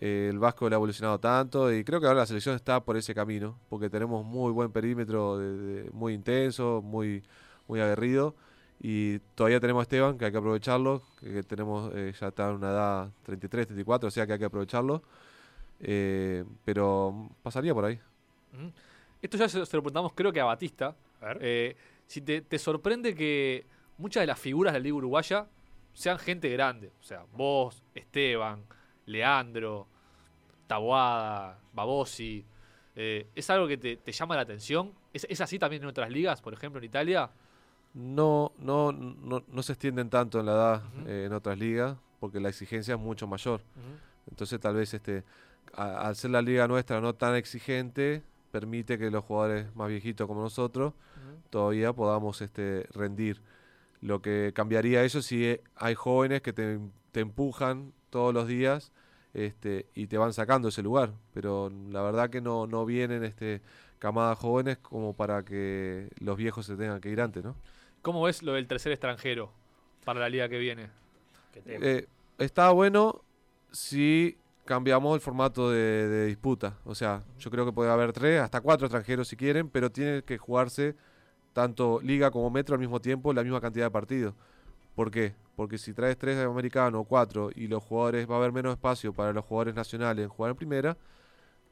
Eh, 0.00 0.28
el 0.30 0.38
Vasco 0.38 0.66
ha 0.66 0.72
evolucionado 0.74 1.20
tanto 1.20 1.72
y 1.72 1.84
creo 1.84 2.00
que 2.00 2.06
ahora 2.06 2.20
la 2.20 2.26
selección 2.26 2.56
está 2.56 2.80
por 2.84 2.96
ese 2.96 3.14
camino, 3.14 3.58
porque 3.68 3.88
tenemos 3.88 4.24
muy 4.24 4.50
buen 4.52 4.72
perímetro, 4.72 5.38
de- 5.38 5.56
de- 5.84 5.90
muy 5.92 6.12
intenso, 6.14 6.82
muy, 6.82 7.22
muy 7.68 7.80
aguerrido. 7.80 8.34
Y 8.80 9.20
todavía 9.36 9.60
tenemos 9.60 9.80
a 9.80 9.84
Esteban, 9.84 10.18
que 10.18 10.24
hay 10.24 10.32
que 10.32 10.38
aprovecharlo, 10.38 11.02
que, 11.20 11.32
que 11.32 11.42
tenemos 11.44 11.92
eh, 11.94 12.12
ya 12.20 12.28
está 12.28 12.48
en 12.50 12.56
una 12.56 12.70
edad 12.70 13.10
33, 13.22 13.66
34, 13.68 14.08
o 14.08 14.10
sea 14.10 14.26
que 14.26 14.32
hay 14.32 14.38
que 14.40 14.44
aprovecharlo. 14.46 15.02
Eh, 15.80 16.44
pero 16.64 17.28
pasaría 17.42 17.72
por 17.74 17.84
ahí. 17.84 18.00
Esto 19.20 19.36
ya 19.36 19.48
se, 19.48 19.64
se 19.64 19.76
lo 19.76 19.82
preguntamos 19.82 20.12
creo 20.14 20.32
que 20.32 20.40
a 20.40 20.44
Batista. 20.44 20.96
A 21.20 21.26
ver. 21.26 21.38
Eh, 21.42 21.76
si 22.06 22.20
te, 22.20 22.40
te 22.42 22.58
sorprende 22.58 23.14
que 23.14 23.66
muchas 23.98 24.22
de 24.22 24.26
las 24.26 24.38
figuras 24.38 24.72
de 24.72 24.80
la 24.80 24.82
Liga 24.82 24.96
Uruguaya 24.96 25.46
sean 25.92 26.18
gente 26.18 26.48
grande. 26.50 26.90
O 27.00 27.02
sea, 27.02 27.24
vos, 27.32 27.82
Esteban, 27.94 28.64
Leandro, 29.06 29.86
Taboada, 30.66 31.58
Babosi. 31.72 32.44
Eh, 32.94 33.26
¿Es 33.34 33.48
algo 33.50 33.66
que 33.66 33.76
te, 33.76 33.96
te 33.96 34.12
llama 34.12 34.36
la 34.36 34.42
atención? 34.42 34.92
¿Es, 35.12 35.26
¿Es 35.28 35.40
así 35.40 35.58
también 35.58 35.82
en 35.82 35.88
otras 35.88 36.10
ligas, 36.10 36.40
por 36.42 36.52
ejemplo 36.52 36.78
en 36.78 36.84
Italia? 36.84 37.30
No, 37.94 38.52
no, 38.58 38.92
no, 38.92 39.44
no 39.46 39.62
se 39.62 39.72
extienden 39.72 40.08
tanto 40.08 40.40
en 40.40 40.46
la 40.46 40.52
edad 40.52 40.82
eh, 41.06 41.24
en 41.26 41.32
otras 41.32 41.58
ligas 41.58 41.96
porque 42.20 42.40
la 42.40 42.48
exigencia 42.48 42.94
es 42.94 43.00
mucho 43.00 43.26
mayor. 43.26 43.60
Entonces 44.30 44.58
tal 44.60 44.74
vez 44.76 44.94
este, 44.94 45.24
a- 45.74 46.06
al 46.08 46.16
ser 46.16 46.30
la 46.30 46.40
liga 46.40 46.66
nuestra 46.68 47.00
no 47.00 47.14
tan 47.14 47.34
exigente, 47.34 48.22
permite 48.50 48.98
que 48.98 49.10
los 49.10 49.24
jugadores 49.24 49.74
más 49.74 49.88
viejitos 49.88 50.26
como 50.26 50.40
nosotros 50.42 50.94
todavía 51.50 51.92
podamos 51.92 52.40
este, 52.40 52.86
rendir. 52.94 53.42
Lo 54.02 54.20
que 54.20 54.52
cambiaría 54.54 55.04
eso 55.04 55.22
si 55.22 55.46
eh, 55.46 55.62
hay 55.76 55.94
jóvenes 55.94 56.42
que 56.42 56.52
te, 56.52 56.78
te 57.12 57.20
empujan 57.20 57.92
todos 58.10 58.34
los 58.34 58.48
días 58.48 58.92
este, 59.32 59.86
y 59.94 60.08
te 60.08 60.18
van 60.18 60.32
sacando 60.32 60.68
ese 60.68 60.82
lugar. 60.82 61.12
Pero 61.32 61.70
la 61.88 62.02
verdad 62.02 62.28
que 62.28 62.40
no, 62.40 62.66
no 62.66 62.84
vienen 62.84 63.24
este, 63.24 63.62
camadas 64.00 64.38
jóvenes 64.38 64.78
como 64.78 65.14
para 65.14 65.44
que 65.44 66.10
los 66.18 66.36
viejos 66.36 66.66
se 66.66 66.76
tengan 66.76 67.00
que 67.00 67.10
ir 67.10 67.20
antes, 67.20 67.44
¿no? 67.44 67.54
¿Cómo 68.02 68.22
ves 68.22 68.42
lo 68.42 68.54
del 68.54 68.66
tercer 68.66 68.90
extranjero 68.90 69.52
para 70.04 70.18
la 70.18 70.28
liga 70.28 70.48
que 70.48 70.58
viene? 70.58 70.90
Eh, 71.64 72.06
está 72.38 72.70
bueno 72.70 73.22
si 73.70 74.36
cambiamos 74.64 75.14
el 75.14 75.20
formato 75.20 75.70
de, 75.70 76.08
de 76.08 76.26
disputa. 76.26 76.76
O 76.84 76.96
sea, 76.96 77.22
yo 77.38 77.52
creo 77.52 77.64
que 77.64 77.72
puede 77.72 77.90
haber 77.90 78.12
tres, 78.12 78.40
hasta 78.40 78.60
cuatro 78.60 78.88
extranjeros 78.88 79.28
si 79.28 79.36
quieren, 79.36 79.68
pero 79.68 79.92
tiene 79.92 80.24
que 80.24 80.38
jugarse 80.38 80.96
tanto 81.52 82.00
liga 82.02 82.30
como 82.30 82.50
metro 82.50 82.74
al 82.74 82.80
mismo 82.80 83.00
tiempo, 83.00 83.32
la 83.32 83.42
misma 83.42 83.60
cantidad 83.60 83.86
de 83.86 83.90
partidos. 83.90 84.34
¿Por 84.94 85.10
qué? 85.10 85.34
Porque 85.56 85.78
si 85.78 85.92
traes 85.92 86.16
tres 86.18 86.38
americanos 86.38 87.00
o 87.00 87.04
cuatro 87.04 87.50
y 87.54 87.66
los 87.66 87.82
jugadores, 87.82 88.28
va 88.30 88.34
a 88.34 88.38
haber 88.38 88.52
menos 88.52 88.72
espacio 88.72 89.12
para 89.12 89.32
los 89.32 89.44
jugadores 89.44 89.74
nacionales 89.74 90.24
en 90.24 90.28
jugar 90.28 90.50
en 90.50 90.56
primera, 90.56 90.96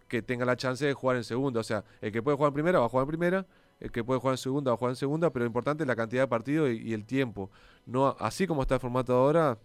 que 0.08 0.22
tengan 0.22 0.46
la 0.46 0.56
chance 0.56 0.84
de 0.84 0.92
jugar 0.94 1.16
en 1.16 1.24
segunda. 1.24 1.60
O 1.60 1.64
sea, 1.64 1.84
el 2.00 2.12
que 2.12 2.22
puede 2.22 2.36
jugar 2.36 2.50
en 2.50 2.54
primera 2.54 2.80
va 2.80 2.86
a 2.86 2.88
jugar 2.88 3.04
en 3.04 3.08
primera, 3.08 3.46
el 3.78 3.90
que 3.90 4.04
puede 4.04 4.20
jugar 4.20 4.34
en 4.34 4.38
segunda 4.38 4.70
va 4.70 4.74
a 4.74 4.78
jugar 4.78 4.92
en 4.92 4.96
segunda, 4.96 5.30
pero 5.30 5.44
lo 5.44 5.48
importante 5.48 5.84
es 5.84 5.88
la 5.88 5.96
cantidad 5.96 6.22
de 6.22 6.28
partidos 6.28 6.70
y, 6.70 6.88
y 6.88 6.92
el 6.92 7.04
tiempo. 7.04 7.50
No, 7.86 8.16
así 8.18 8.46
como 8.46 8.62
está 8.62 8.74
el 8.74 8.80
formato 8.80 9.14
ahora, 9.14 9.58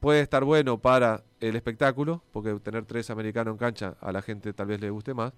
puede 0.00 0.20
estar 0.20 0.44
bueno 0.44 0.78
para 0.78 1.22
el 1.40 1.56
espectáculo, 1.56 2.22
porque 2.32 2.54
tener 2.60 2.84
tres 2.84 3.10
americanos 3.10 3.52
en 3.52 3.58
cancha 3.58 3.94
a 4.00 4.12
la 4.12 4.22
gente 4.22 4.52
tal 4.52 4.66
vez 4.66 4.80
le 4.80 4.90
guste 4.90 5.14
más, 5.14 5.32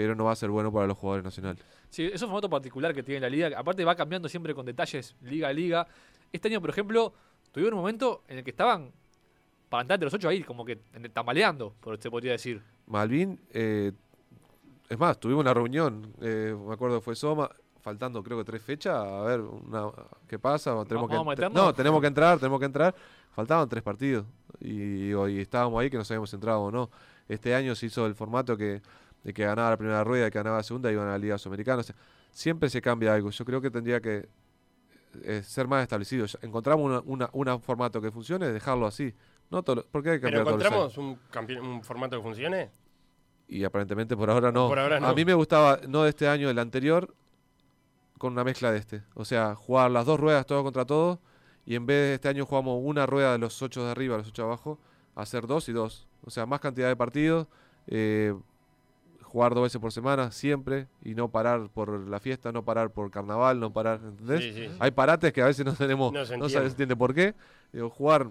pero 0.00 0.14
no 0.14 0.24
va 0.24 0.32
a 0.32 0.36
ser 0.36 0.48
bueno 0.48 0.72
para 0.72 0.86
los 0.86 0.96
jugadores 0.96 1.22
nacionales. 1.22 1.62
Sí, 1.90 2.04
es 2.10 2.22
un 2.22 2.28
formato 2.28 2.48
particular 2.48 2.94
que 2.94 3.02
tiene 3.02 3.20
la 3.20 3.28
liga. 3.28 3.50
Aparte 3.54 3.84
va 3.84 3.94
cambiando 3.94 4.30
siempre 4.30 4.54
con 4.54 4.64
detalles 4.64 5.14
liga 5.20 5.48
a 5.48 5.52
liga. 5.52 5.86
Este 6.32 6.48
año, 6.48 6.58
por 6.58 6.70
ejemplo, 6.70 7.12
tuvieron 7.52 7.74
un 7.74 7.80
momento 7.80 8.22
en 8.26 8.38
el 8.38 8.44
que 8.44 8.48
estaban 8.48 8.90
para 9.68 9.82
entrar 9.82 9.96
entre 9.96 10.06
los 10.06 10.14
ocho 10.14 10.30
ahí, 10.30 10.42
como 10.42 10.64
que 10.64 10.76
tambaleando, 11.12 11.74
por- 11.80 12.00
se 12.00 12.10
podría 12.10 12.32
decir. 12.32 12.62
Malvin, 12.86 13.38
eh, 13.52 13.92
es 14.88 14.98
más, 14.98 15.20
tuvimos 15.20 15.42
una 15.42 15.52
reunión, 15.52 16.14
eh, 16.22 16.56
me 16.66 16.72
acuerdo 16.72 16.98
que 16.98 17.04
fue 17.04 17.14
Soma, 17.14 17.50
faltando 17.82 18.22
creo 18.22 18.38
que 18.38 18.44
tres 18.44 18.62
fechas, 18.62 18.94
a 18.96 19.20
ver 19.20 19.40
una, 19.40 19.90
qué 20.26 20.38
pasa, 20.38 20.82
tenemos 20.86 21.10
que 21.10 21.50
no, 21.50 21.74
tenemos 21.74 22.00
que 22.00 22.06
entrar, 22.06 22.38
tenemos 22.38 22.58
que 22.58 22.66
entrar, 22.66 22.94
faltaban 23.32 23.68
tres 23.68 23.82
partidos 23.82 24.24
y, 24.60 25.12
hoy 25.12 25.40
estábamos 25.40 25.78
ahí 25.78 25.90
que 25.90 25.98
no 25.98 26.04
sabíamos 26.04 26.30
si 26.30 26.36
entrado 26.36 26.62
o 26.62 26.70
no. 26.70 26.90
Este 27.28 27.54
año 27.54 27.74
se 27.74 27.86
hizo 27.86 28.06
el 28.06 28.14
formato 28.14 28.56
que 28.56 28.80
de 29.24 29.32
que 29.34 29.44
ganaba 29.44 29.70
la 29.70 29.76
primera 29.76 30.02
rueda, 30.04 30.26
y 30.26 30.30
que 30.30 30.38
ganaba 30.38 30.58
la 30.58 30.62
segunda, 30.62 30.90
iban 30.90 31.06
a 31.08 31.12
la 31.12 31.18
Liga 31.18 31.36
Sudamericana. 31.38 31.80
O 31.80 31.82
sea, 31.82 31.94
siempre 32.30 32.68
se 32.70 32.80
cambia 32.80 33.14
algo. 33.14 33.30
Yo 33.30 33.44
creo 33.44 33.60
que 33.60 33.70
tendría 33.70 34.00
que 34.00 34.28
eh, 35.24 35.42
ser 35.44 35.66
más 35.68 35.82
establecido. 35.82 36.26
Encontramos 36.42 36.84
una, 36.86 37.00
una- 37.04 37.30
una 37.32 37.58
formato 37.58 38.00
que 38.00 38.10
funcione, 38.10 38.46
dejarlo 38.48 38.86
así. 38.86 39.12
No 39.50 39.62
todo, 39.62 39.76
lo- 39.76 39.86
¿Por 39.86 40.02
qué 40.02 40.10
hay 40.10 40.20
que 40.20 40.26
¿Pero 40.28 40.40
encontramos 40.42 40.96
un, 40.98 41.18
un 41.62 41.82
formato 41.82 42.16
que 42.16 42.22
funcione? 42.22 42.70
Y 43.48 43.64
aparentemente 43.64 44.16
por 44.16 44.30
ahora 44.30 44.52
no. 44.52 44.68
Por 44.68 44.78
ahora 44.78 45.00
no. 45.00 45.08
A 45.08 45.12
mí 45.14 45.24
me 45.24 45.34
gustaba, 45.34 45.80
no 45.88 46.04
de 46.04 46.10
este 46.10 46.28
año, 46.28 46.48
el 46.48 46.58
anterior, 46.60 47.12
con 48.18 48.32
una 48.34 48.44
mezcla 48.44 48.70
de 48.70 48.78
este. 48.78 49.02
O 49.14 49.24
sea, 49.24 49.56
jugar 49.56 49.90
las 49.90 50.06
dos 50.06 50.20
ruedas 50.20 50.46
todo 50.46 50.62
contra 50.62 50.84
todo. 50.84 51.18
Y 51.66 51.74
en 51.74 51.84
vez 51.86 51.96
de 51.96 52.14
este 52.14 52.28
año 52.28 52.46
jugamos 52.46 52.78
una 52.82 53.06
rueda 53.06 53.32
de 53.32 53.38
los 53.38 53.60
ocho 53.60 53.84
de 53.84 53.90
arriba, 53.90 54.16
los 54.16 54.28
ocho 54.28 54.42
de 54.42 54.46
abajo, 54.48 54.78
hacer 55.16 55.46
dos 55.48 55.68
y 55.68 55.72
dos. 55.72 56.06
O 56.24 56.30
sea, 56.30 56.46
más 56.46 56.60
cantidad 56.60 56.86
de 56.88 56.94
partidos. 56.96 57.48
eh, 57.88 58.32
jugar 59.30 59.54
dos 59.54 59.62
veces 59.62 59.80
por 59.80 59.92
semana, 59.92 60.30
siempre. 60.32 60.86
Y 61.04 61.14
no 61.14 61.28
parar 61.28 61.68
por 61.72 62.08
la 62.08 62.20
fiesta, 62.20 62.52
no 62.52 62.64
parar 62.64 62.90
por 62.90 63.10
carnaval, 63.10 63.60
no 63.60 63.72
parar. 63.72 64.00
¿Entendés? 64.02 64.40
Sí, 64.40 64.52
sí, 64.52 64.66
sí. 64.68 64.76
Hay 64.78 64.90
parates 64.90 65.32
que 65.32 65.40
a 65.42 65.46
veces 65.46 65.64
no 65.64 65.74
tenemos, 65.74 66.12
No 66.12 66.20
no 66.36 66.48
se 66.48 66.58
entiende. 66.58 66.96
por 66.96 67.14
qué. 67.14 67.34
Digo, 67.72 67.88
jugar 67.90 68.28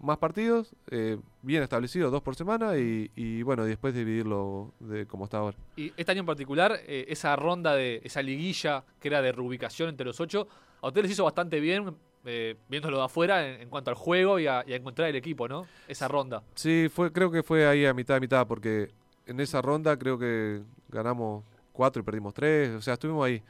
más 0.00 0.16
partidos, 0.18 0.74
eh, 0.90 1.18
bien 1.42 1.62
establecidos, 1.62 2.12
dos 2.12 2.22
por 2.22 2.36
semana, 2.36 2.78
y, 2.78 3.10
y 3.16 3.42
bueno, 3.42 3.66
y 3.66 3.68
después 3.70 3.92
dividirlo 3.94 4.72
de 4.78 5.06
como 5.06 5.24
está 5.24 5.38
ahora. 5.38 5.56
Y 5.76 5.92
este 5.96 6.12
año 6.12 6.20
en 6.20 6.26
particular, 6.26 6.78
eh, 6.86 7.06
esa 7.08 7.34
ronda 7.34 7.74
de 7.74 8.00
esa 8.04 8.22
liguilla 8.22 8.84
que 9.00 9.08
era 9.08 9.20
de 9.22 9.32
reubicación 9.32 9.88
entre 9.88 10.06
los 10.06 10.20
ocho, 10.20 10.46
a 10.80 10.86
ustedes 10.86 11.06
les 11.06 11.12
hizo 11.14 11.24
bastante 11.24 11.58
bien, 11.58 11.96
eh, 12.24 12.54
viéndolo 12.68 12.98
de 12.98 13.04
afuera, 13.06 13.48
en, 13.48 13.62
en 13.62 13.68
cuanto 13.68 13.90
al 13.90 13.96
juego 13.96 14.38
y 14.38 14.46
a, 14.46 14.62
y 14.66 14.72
a 14.72 14.76
encontrar 14.76 15.08
el 15.08 15.16
equipo, 15.16 15.48
¿no? 15.48 15.66
Esa 15.88 16.06
ronda. 16.06 16.44
Sí, 16.54 16.88
fue, 16.94 17.12
creo 17.12 17.30
que 17.32 17.42
fue 17.42 17.66
ahí 17.66 17.84
a 17.84 17.92
mitad 17.92 18.14
de 18.14 18.20
mitad, 18.20 18.46
porque 18.46 18.90
en 19.28 19.40
esa 19.40 19.62
ronda 19.62 19.96
creo 19.98 20.18
que 20.18 20.62
ganamos 20.88 21.44
cuatro 21.72 22.02
y 22.02 22.04
perdimos 22.04 22.34
tres, 22.34 22.70
o 22.70 22.80
sea, 22.80 22.94
estuvimos 22.94 23.24
ahí. 23.24 23.42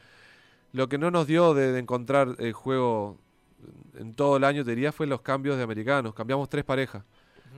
Lo 0.73 0.88
que 0.88 0.99
no 0.99 1.11
nos 1.11 1.27
dio 1.27 1.55
de, 1.55 1.73
de 1.73 1.79
encontrar 1.79 2.37
el 2.38 2.53
juego 2.53 3.17
en 3.97 4.14
todo 4.14 4.37
el 4.37 4.45
año, 4.45 4.64
te 4.64 4.71
diría, 4.71 4.93
fue 4.93 5.07
los 5.07 5.23
cambios 5.23 5.57
de 5.57 5.62
americanos. 5.62 6.14
Cambiamos 6.14 6.49
tres 6.49 6.64
parejas. 6.64 7.05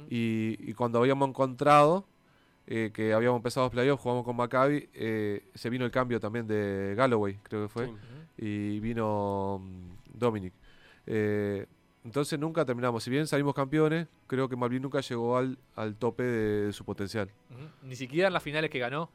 Y, 0.08 0.56
y 0.60 0.72
cuando 0.74 1.00
habíamos 1.00 1.28
encontrado 1.28 2.06
eh, 2.66 2.90
que 2.94 3.12
habíamos 3.12 3.38
empezado 3.38 3.66
los 3.66 3.72
playoffs, 3.72 4.02
jugamos 4.02 4.24
con 4.24 4.36
Maccabi, 4.36 4.88
eh, 4.94 5.50
se 5.54 5.70
vino 5.70 5.84
el 5.84 5.90
cambio 5.90 6.20
también 6.20 6.46
de 6.46 6.94
Galloway, 6.96 7.38
creo 7.42 7.62
que 7.62 7.68
fue, 7.68 7.92
y 8.38 8.78
vino 8.78 9.60
mm, 9.60 10.18
Dominic. 10.18 10.54
Eh, 11.06 11.66
entonces 12.04 12.38
nunca 12.38 12.64
terminamos. 12.64 13.04
Si 13.04 13.10
bien 13.10 13.26
salimos 13.26 13.54
campeones, 13.54 14.08
creo 14.26 14.48
que 14.48 14.56
Malvin 14.56 14.82
nunca 14.82 15.00
llegó 15.00 15.36
al, 15.36 15.58
al 15.74 15.96
tope 15.96 16.22
de, 16.22 16.66
de 16.66 16.72
su 16.72 16.84
potencial. 16.84 17.30
Ni 17.82 17.96
siquiera 17.96 18.28
en 18.28 18.32
las 18.34 18.42
finales 18.42 18.70
que 18.70 18.78
ganó. 18.78 19.10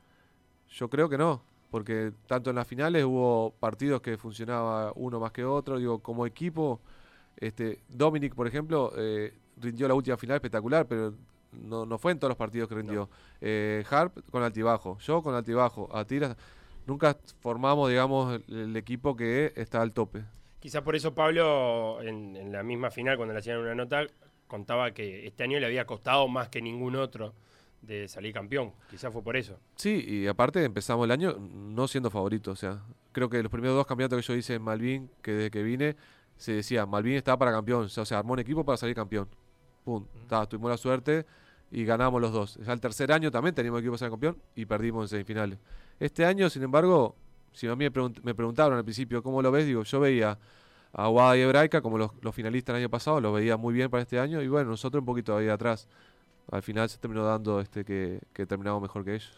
Yo 0.69 0.89
creo 0.89 1.09
que 1.09 1.17
no, 1.17 1.43
porque 1.71 2.11
tanto 2.27 2.49
en 2.49 2.55
las 2.55 2.67
finales 2.67 3.03
hubo 3.03 3.53
partidos 3.59 4.01
que 4.01 4.17
funcionaba 4.17 4.91
uno 4.95 5.19
más 5.19 5.31
que 5.31 5.43
otro. 5.45 5.77
Digo, 5.77 5.99
como 5.99 6.25
equipo, 6.25 6.79
este 7.37 7.81
Dominic, 7.89 8.33
por 8.35 8.47
ejemplo, 8.47 8.91
eh, 8.97 9.33
rindió 9.57 9.87
la 9.87 9.93
última 9.93 10.17
final 10.17 10.35
espectacular, 10.35 10.87
pero 10.87 11.13
no, 11.51 11.85
no 11.85 11.97
fue 11.97 12.11
en 12.11 12.19
todos 12.19 12.29
los 12.29 12.37
partidos 12.37 12.67
que 12.67 12.75
rindió. 12.75 13.09
Eh, 13.41 13.83
Harp 13.89 14.17
con 14.29 14.43
altibajo, 14.43 14.97
yo 14.99 15.21
con 15.21 15.35
altibajo, 15.35 15.89
Atiras. 15.95 16.35
Nunca 16.85 17.17
formamos, 17.39 17.89
digamos, 17.89 18.41
el, 18.47 18.59
el 18.59 18.75
equipo 18.77 19.15
que 19.15 19.53
está 19.55 19.81
al 19.81 19.91
tope. 19.91 20.23
Quizás 20.65 20.81
por 20.81 20.95
eso 20.95 21.13
Pablo, 21.13 22.01
en, 22.01 22.35
en 22.35 22.51
la 22.51 22.63
misma 22.63 22.89
final, 22.89 23.17
cuando 23.17 23.35
le 23.35 23.39
hacían 23.39 23.59
una 23.59 23.75
nota, 23.75 24.07
contaba 24.47 24.95
que 24.95 25.27
este 25.27 25.43
año 25.43 25.59
le 25.59 25.67
había 25.67 25.85
costado 25.85 26.27
más 26.27 26.49
que 26.49 26.59
ningún 26.59 26.95
otro 26.95 27.35
de 27.83 28.07
salir 28.07 28.33
campeón. 28.33 28.73
Quizás 28.89 29.13
fue 29.13 29.21
por 29.21 29.37
eso. 29.37 29.59
Sí, 29.75 30.03
y 30.07 30.25
aparte 30.25 30.63
empezamos 30.63 31.05
el 31.05 31.11
año 31.11 31.37
no 31.37 31.87
siendo 31.87 32.09
favoritos. 32.09 32.53
O 32.53 32.55
sea, 32.55 32.81
creo 33.11 33.29
que 33.29 33.43
los 33.43 33.51
primeros 33.51 33.75
dos 33.75 33.85
campeonatos 33.85 34.19
que 34.19 34.25
yo 34.25 34.35
hice 34.35 34.55
en 34.55 34.63
Malvin, 34.63 35.11
que 35.21 35.33
desde 35.33 35.51
que 35.51 35.61
vine, 35.61 35.95
se 36.35 36.53
decía, 36.53 36.87
Malvin 36.87 37.13
estaba 37.13 37.37
para 37.37 37.51
campeón. 37.51 37.83
O 37.83 37.89
sea, 37.89 38.03
se 38.03 38.15
armó 38.15 38.33
un 38.33 38.39
equipo 38.39 38.65
para 38.65 38.75
salir 38.75 38.95
campeón. 38.95 39.29
Pum. 39.83 40.03
Ta, 40.27 40.47
tuvimos 40.47 40.71
la 40.71 40.77
suerte 40.77 41.27
y 41.69 41.85
ganamos 41.85 42.19
los 42.19 42.31
dos. 42.31 42.55
Ya 42.65 42.73
el 42.73 42.81
tercer 42.81 43.11
año 43.11 43.29
también 43.29 43.53
teníamos 43.53 43.81
equipo 43.81 43.91
para 43.91 43.99
ser 43.99 44.09
campeón 44.09 44.41
y 44.55 44.65
perdimos 44.65 45.03
en 45.03 45.09
semifinales. 45.09 45.59
Este 45.99 46.25
año, 46.25 46.49
sin 46.49 46.63
embargo, 46.63 47.15
si 47.55 47.67
a 47.67 47.75
mí 47.75 47.85
me, 47.85 47.91
pregunt- 47.91 48.21
me 48.21 48.35
preguntaron 48.35 48.77
al 48.77 48.83
principio 48.83 49.23
cómo 49.23 49.41
lo 49.41 49.51
ves, 49.51 49.65
digo, 49.65 49.83
yo 49.83 49.99
veía 49.99 50.37
a 50.93 51.07
Guada 51.07 51.35
y 51.37 51.41
Hebraica 51.41 51.81
como 51.81 51.97
los, 51.97 52.11
los 52.21 52.33
finalistas 52.35 52.73
el 52.75 52.81
año 52.81 52.89
pasado, 52.89 53.19
los 53.19 53.33
veía 53.33 53.57
muy 53.57 53.73
bien 53.73 53.89
para 53.89 54.01
este 54.03 54.19
año 54.19 54.41
y 54.41 54.47
bueno, 54.47 54.69
nosotros 54.69 54.99
un 55.01 55.05
poquito 55.05 55.35
ahí 55.35 55.49
atrás. 55.49 55.87
Al 56.51 56.61
final 56.61 56.87
se 56.89 56.97
terminó 56.99 57.25
dando 57.25 57.59
este 57.59 57.83
que, 57.83 58.19
que 58.31 58.45
terminamos 58.45 58.81
mejor 58.81 59.03
que 59.03 59.15
ellos. 59.15 59.31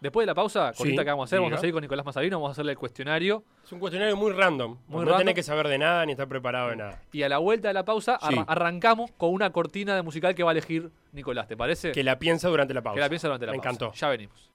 Después 0.00 0.24
de 0.24 0.26
la 0.28 0.34
pausa, 0.34 0.72
Sí, 0.72 0.78
cortita 0.78 1.04
que 1.04 1.10
vamos 1.10 1.24
a 1.24 1.26
hacer, 1.28 1.38
vamos 1.40 1.52
a 1.56 1.60
seguir 1.60 1.74
con 1.74 1.82
Nicolás 1.82 2.04
Mazarino, 2.04 2.38
vamos 2.38 2.48
a 2.48 2.52
hacerle 2.52 2.72
el 2.72 2.78
cuestionario. 2.78 3.44
Es 3.64 3.70
un 3.70 3.78
cuestionario 3.78 4.16
muy 4.16 4.32
random. 4.32 4.78
Muy 4.88 5.00
no 5.00 5.04
random. 5.04 5.18
tenés 5.18 5.34
que 5.36 5.42
saber 5.44 5.68
de 5.68 5.78
nada 5.78 6.04
ni 6.06 6.10
estar 6.12 6.26
preparado 6.26 6.70
de 6.70 6.76
nada. 6.76 7.02
Y 7.12 7.22
a 7.22 7.28
la 7.28 7.38
vuelta 7.38 7.68
de 7.68 7.74
la 7.74 7.84
pausa 7.84 8.18
Sí. 8.20 8.34
arra- 8.34 8.44
arrancamos 8.48 9.12
con 9.12 9.30
una 9.32 9.50
cortina 9.52 9.94
de 9.94 10.02
musical 10.02 10.34
que 10.34 10.42
va 10.42 10.50
a 10.50 10.52
elegir 10.52 10.90
Nicolás, 11.12 11.46
¿te 11.46 11.56
parece? 11.56 11.92
Que 11.92 12.02
la 12.02 12.18
piensa 12.18 12.48
durante 12.48 12.74
la 12.74 12.82
pausa. 12.82 12.94
Que 12.96 13.00
la 13.00 13.08
piensa 13.08 13.28
durante 13.28 13.46
la 13.46 13.52
Me 13.52 13.58
pausa. 13.58 13.68
encantó. 13.70 13.92
Ya 13.94 14.08
venimos. 14.08 14.50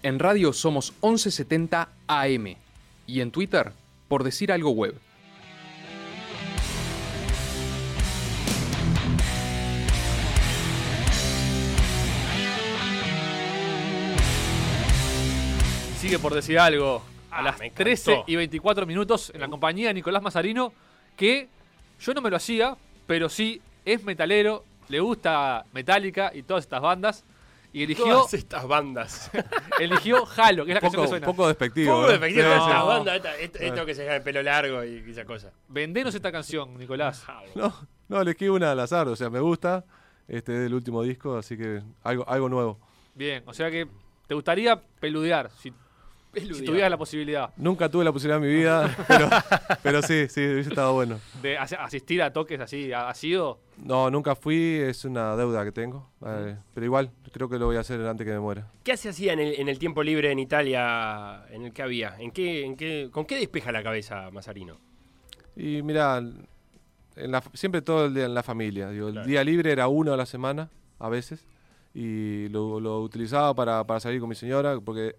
En 0.00 0.20
radio 0.20 0.52
somos 0.52 0.92
1170 1.02 1.88
AM 2.06 2.54
y 3.08 3.20
en 3.20 3.32
Twitter 3.32 3.72
por 4.06 4.22
decir 4.22 4.52
algo 4.52 4.70
web. 4.70 4.94
Sigue 15.98 16.20
por 16.20 16.32
decir 16.32 16.60
algo 16.60 17.02
a 17.32 17.38
ah, 17.38 17.42
las 17.42 17.56
13 17.74 18.22
y 18.28 18.36
24 18.36 18.86
minutos 18.86 19.32
en 19.34 19.40
la 19.40 19.48
uh. 19.48 19.50
compañía 19.50 19.88
de 19.88 19.94
Nicolás 19.94 20.22
Mazarino, 20.22 20.72
que 21.16 21.48
yo 21.98 22.14
no 22.14 22.20
me 22.20 22.30
lo 22.30 22.36
hacía, 22.36 22.76
pero 23.08 23.28
sí 23.28 23.60
es 23.84 24.04
metalero, 24.04 24.64
le 24.88 25.00
gusta 25.00 25.66
Metallica 25.72 26.30
y 26.32 26.44
todas 26.44 26.62
estas 26.62 26.82
bandas. 26.82 27.24
Y 27.72 27.82
eligió, 27.84 28.04
Todas 28.06 28.34
estas 28.34 28.66
bandas. 28.66 29.30
eligió 29.78 30.24
Halo, 30.36 30.64
que 30.64 30.70
es 30.72 30.74
la 30.74 30.80
canción 30.80 31.02
que 31.02 31.08
suena. 31.08 31.26
poco 31.26 31.46
despectivo. 31.48 32.00
Poco 32.00 32.10
¿eh? 32.12 32.14
efectivo 32.16 32.42
Sí, 32.42 32.48
de 32.48 32.54
sí. 32.54 32.60
estas 32.60 32.74
No. 32.78 32.86
bandas. 32.86 33.16
esta- 33.16 33.36
esto, 33.36 33.58
esto 33.58 33.86
que 33.86 33.94
se 33.94 34.04
llama 34.04 34.16
el 34.16 34.22
pelo 34.22 34.42
largo 34.42 34.84
y 34.84 35.04
esa 35.10 35.24
cosa. 35.24 35.52
Vendenos 35.68 36.14
esta 36.14 36.32
canción, 36.32 36.76
Nicolás. 36.78 37.24
No, 37.54 37.74
no, 38.08 38.20
elegí 38.22 38.48
una 38.48 38.72
al 38.72 38.80
azar, 38.80 39.06
o 39.08 39.16
sea, 39.16 39.28
me 39.30 39.40
gusta. 39.40 39.84
Este 40.26 40.54
es 40.54 40.60
del 40.60 40.74
último 40.74 41.02
disco, 41.02 41.36
así 41.36 41.56
que 41.56 41.82
algo, 42.02 42.28
algo 42.28 42.48
nuevo. 42.48 42.78
Bien, 43.14 43.42
o 43.46 43.52
sea 43.54 43.70
que 43.70 43.86
te 44.26 44.34
gustaría 44.34 44.80
peludear, 45.00 45.50
si, 45.58 45.72
si 46.34 46.64
tuvieras 46.64 46.90
la 46.90 46.96
posibilidad 46.96 47.50
Nunca 47.56 47.88
tuve 47.88 48.04
la 48.04 48.12
posibilidad 48.12 48.42
en 48.42 48.48
mi 48.50 48.54
vida, 48.56 48.96
pero, 49.08 49.28
pero 49.82 50.02
sí, 50.02 50.28
sí, 50.28 50.40
hubiese 50.46 50.70
estado 50.70 50.92
bueno. 50.94 51.18
de 51.42 51.56
as- 51.58 51.72
asistir 51.72 52.22
a 52.22 52.32
toques 52.32 52.60
así. 52.60 52.92
¿Ha 52.92 53.12
sido? 53.14 53.58
No, 53.78 54.10
nunca 54.10 54.34
fui, 54.34 54.56
es 54.76 55.04
una 55.04 55.36
deuda 55.36 55.64
que 55.64 55.72
tengo. 55.72 56.08
eh, 56.26 56.56
pero 56.74 56.84
igual, 56.86 57.10
creo 57.32 57.48
que 57.48 57.58
lo 57.58 57.66
voy 57.66 57.76
a 57.76 57.80
hacer 57.80 58.00
antes 58.06 58.24
que 58.26 58.32
me 58.32 58.40
muera. 58.40 58.66
¿Qué 58.84 58.96
se 58.96 59.08
hacía 59.08 59.32
en 59.32 59.40
el, 59.40 59.54
en 59.60 59.68
el 59.68 59.78
tiempo 59.78 60.02
libre 60.02 60.30
en 60.30 60.38
Italia 60.38 61.44
en 61.50 61.64
el 61.64 61.72
que 61.72 61.82
había? 61.82 62.14
¿En 62.18 62.30
qué, 62.30 62.64
en 62.64 62.76
qué, 62.76 63.08
¿Con 63.12 63.24
qué 63.24 63.36
despeja 63.36 63.72
la 63.72 63.82
cabeza 63.82 64.30
Mazarino? 64.30 64.76
Y 65.56 65.82
mira, 65.82 66.18
en 67.16 67.32
la- 67.32 67.42
siempre 67.54 67.82
todo 67.82 68.06
el 68.06 68.14
día 68.14 68.26
en 68.26 68.34
la 68.34 68.42
familia. 68.42 68.90
Digo, 68.90 69.06
Claro. 69.08 69.22
El 69.22 69.26
día 69.28 69.42
libre 69.44 69.72
era 69.72 69.88
uno 69.88 70.12
a 70.12 70.16
la 70.16 70.26
semana, 70.26 70.68
a 70.98 71.08
veces, 71.08 71.44
y 71.94 72.48
lo, 72.50 72.78
lo 72.80 73.00
utilizaba 73.00 73.54
para, 73.54 73.82
para 73.84 73.98
salir 73.98 74.20
con 74.20 74.28
mi 74.28 74.34
señora, 74.34 74.78
porque 74.84 75.16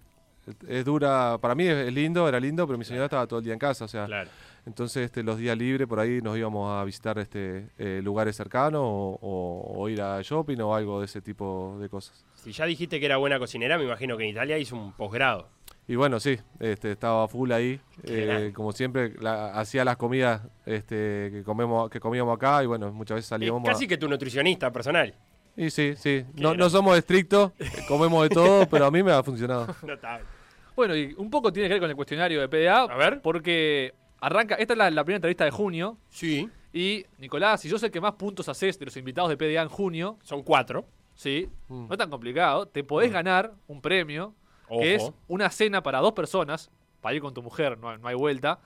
es 0.68 0.86
dura, 0.86 1.38
para 1.40 1.56
mí 1.56 1.66
es, 1.66 1.88
es 1.88 1.94
lindo, 1.94 2.28
era 2.28 2.40
lindo, 2.40 2.66
pero 2.68 2.78
mi 2.78 2.86
señora 2.86 3.06
estaba 3.06 3.28
todo 3.28 3.40
el 3.40 3.46
día 3.46 3.54
en 3.54 3.60
casa, 3.60 3.86
o 3.86 3.88
sea, 3.88 4.06
Claro. 4.06 4.30
entonces 4.66 5.06
este, 5.06 5.22
los 5.24 5.38
días 5.38 5.58
libres 5.58 5.88
por 5.88 6.00
ahí 6.00 6.22
nos 6.22 6.38
íbamos 6.38 6.72
a 6.72 6.84
visitar 6.84 7.18
este, 7.20 7.70
eh, 7.78 8.02
lugares 8.04 8.36
cercanos 8.36 8.82
o, 8.84 9.18
o- 9.22 9.80
o 9.82 9.90
ir 9.90 10.02
a 10.02 10.22
shopping 10.22 10.60
o 10.62 10.74
algo 10.76 11.00
de 11.00 11.06
ese 11.06 11.22
tipo 11.22 11.78
de 11.80 11.90
cosas. 11.90 12.26
Si 12.36 12.52
ya 12.52 12.66
dijiste 12.66 13.00
que 13.00 13.06
era 13.06 13.18
buena 13.18 13.38
cocinera, 13.40 13.78
me 13.78 13.84
imagino 13.86 14.18
que 14.18 14.24
en 14.24 14.30
Italia 14.32 14.58
hizo 14.58 14.76
un 14.76 14.94
posgrado. 14.94 15.48
Y 15.88 15.96
bueno, 15.96 16.20
sí, 16.20 16.38
este, 16.60 16.92
estaba 16.92 17.28
full 17.28 17.52
ahí. 17.52 17.80
Eh, 18.04 18.52
como 18.54 18.72
siempre, 18.74 19.14
la- 19.20 19.52
hacía 19.60 19.84
las 19.84 19.98
comidas 19.98 20.44
este, 20.66 21.30
que, 21.32 21.42
comemos, 21.44 21.90
que 21.90 22.00
comíamos 22.00 22.36
acá 22.36 22.64
y 22.64 22.68
bueno, 22.68 22.92
muchas 22.94 23.16
veces 23.16 23.26
Es 23.26 23.30
salíamos. 23.30 23.68
a- 23.68 23.72
casi 23.72 23.88
que 23.88 23.98
tu 23.98 24.08
nutricionista 24.08 24.72
personal. 24.72 25.16
Y 25.62 25.70
sí, 25.72 25.94
sí. 25.98 26.26
No, 26.36 26.54
no 26.56 26.70
somos 26.70 26.98
estrictos, 26.98 27.52
comemos 27.88 28.24
de 28.24 28.30
todo, 28.30 28.68
pero 28.70 28.86
a 28.86 28.92
mí 28.92 29.04
me 29.04 29.12
ha 29.12 29.22
funcionado. 29.22 29.68
Notable. 29.86 30.26
Bueno, 30.76 30.96
y 30.96 31.14
un 31.18 31.30
poco 31.30 31.52
tiene 31.52 31.68
que 31.68 31.74
ver 31.74 31.82
con 31.82 31.90
el 31.90 31.96
cuestionario 31.98 32.40
de 32.40 32.48
PDA. 32.48 32.84
A 32.84 32.96
ver. 32.96 33.22
Porque 33.22 33.94
arranca, 34.22 34.56
esta 34.56 34.74
es 34.74 34.78
la, 34.78 34.90
la 34.90 35.04
primera 35.04 35.18
entrevista 35.18 35.44
de 35.44 35.52
junio. 35.52 35.98
Sí. 36.08 36.50
Y 36.72 37.06
Nicolás, 37.18 37.60
si 37.62 37.68
yo 37.68 37.78
sé 37.78 37.92
que 37.92 38.00
más 38.00 38.14
puntos 38.14 38.48
haces 38.48 38.80
de 38.80 38.86
los 38.86 38.96
invitados 38.96 39.30
de 39.30 39.36
PDA 39.38 39.62
en 39.64 39.70
junio, 39.70 40.18
Son 40.24 40.44
cuatro. 40.44 40.86
sí, 41.16 41.50
Mm. 41.68 41.88
no 41.88 41.94
es 41.94 41.98
tan 41.98 42.10
complicado, 42.10 42.68
te 42.68 42.84
podés 42.86 43.12
ganar 43.12 43.54
un 43.68 43.82
premio 43.82 44.34
que 44.70 44.96
es 44.96 45.04
Ojo. 45.04 45.16
una 45.28 45.50
cena 45.50 45.84
para 45.84 46.00
dos 46.00 46.14
personas, 46.14 46.70
para 47.02 47.16
ir 47.16 47.22
con 47.22 47.34
tu 47.34 47.42
mujer, 47.42 47.78
no, 47.80 47.90
hay- 47.90 47.98
no 47.98 48.08
hay 48.08 48.16
vuelta, 48.16 48.60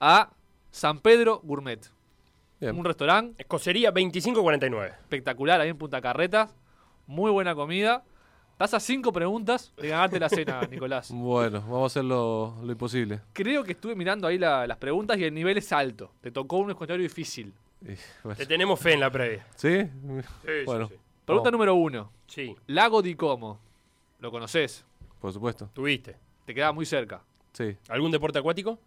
a 0.00 0.30
San 0.72 0.98
Pedro 0.98 1.40
Gourmet. 1.44 1.88
Bien. 2.62 2.78
Un 2.78 2.84
restaurante 2.84 3.42
Escocería 3.42 3.90
2549. 3.90 4.94
espectacular 5.00 5.60
ahí 5.60 5.68
en 5.70 5.76
Punta 5.76 6.00
Carretas, 6.00 6.54
muy 7.08 7.30
buena 7.32 7.56
comida. 7.56 8.04
Estás 8.52 8.74
a 8.74 8.78
cinco 8.78 9.12
preguntas 9.12 9.72
de 9.76 9.88
ganarte 9.88 10.20
la 10.20 10.28
cena, 10.28 10.60
Nicolás. 10.70 11.10
Bueno, 11.12 11.60
vamos 11.62 11.82
a 11.82 11.86
hacer 11.86 12.04
lo, 12.04 12.54
lo 12.62 12.70
imposible. 12.70 13.20
Creo 13.32 13.64
que 13.64 13.72
estuve 13.72 13.96
mirando 13.96 14.28
ahí 14.28 14.38
la- 14.38 14.64
las 14.68 14.76
preguntas 14.78 15.18
y 15.18 15.24
el 15.24 15.34
nivel 15.34 15.58
es 15.58 15.72
alto. 15.72 16.12
Te 16.20 16.30
tocó 16.30 16.58
un 16.58 16.66
cuestionario 16.66 17.02
difícil. 17.02 17.52
Y, 17.80 17.96
bueno, 18.22 18.36
Te 18.36 18.46
tenemos 18.46 18.78
fe 18.78 18.92
en 18.92 19.00
la 19.00 19.10
previa. 19.10 19.44
¿Sí? 19.56 19.80
Sí, 19.82 19.88
Bueno. 20.64 20.86
sí, 20.86 20.94
sí. 20.94 21.00
Pregunta 21.24 21.48
Vamos. 21.48 21.52
número 21.52 21.74
uno. 21.74 22.12
Sí, 22.28 22.54
Lago 22.68 23.02
di 23.02 23.16
Como. 23.16 23.58
¿Lo 24.20 24.30
conoces? 24.30 24.84
Por 25.20 25.32
supuesto. 25.32 25.68
tuviste. 25.72 26.16
Te 26.46 26.54
queda 26.54 26.70
muy 26.70 26.86
cerca. 26.86 27.22
Sí. 27.52 27.76
¿Algún 27.88 28.12
deporte 28.12 28.38
acuático? 28.38 28.78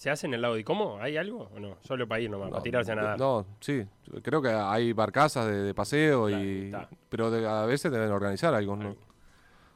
¿Se 0.00 0.08
hace 0.08 0.26
en 0.26 0.32
el 0.32 0.40
lago 0.40 0.54
de 0.54 0.64
Como? 0.64 0.98
¿Hay 0.98 1.18
algo 1.18 1.50
o 1.54 1.60
no? 1.60 1.76
Solo 1.82 2.08
para 2.08 2.22
ir 2.22 2.30
nomás, 2.30 2.48
para 2.48 2.62
tirarse 2.62 2.92
a 2.92 2.94
nadar. 2.94 3.18
No, 3.18 3.44
sí. 3.60 3.84
Creo 4.22 4.40
que 4.40 4.48
hay 4.48 4.94
barcazas 4.94 5.46
de, 5.46 5.56
de 5.60 5.74
paseo, 5.74 6.28
Claro, 6.28 6.42
y, 6.42 6.64
está. 6.64 6.88
pero 7.10 7.30
de- 7.30 7.46
a 7.46 7.66
veces 7.66 7.92
deben 7.92 8.10
organizar 8.10 8.54
algo. 8.54 8.76
¿no? 8.76 8.96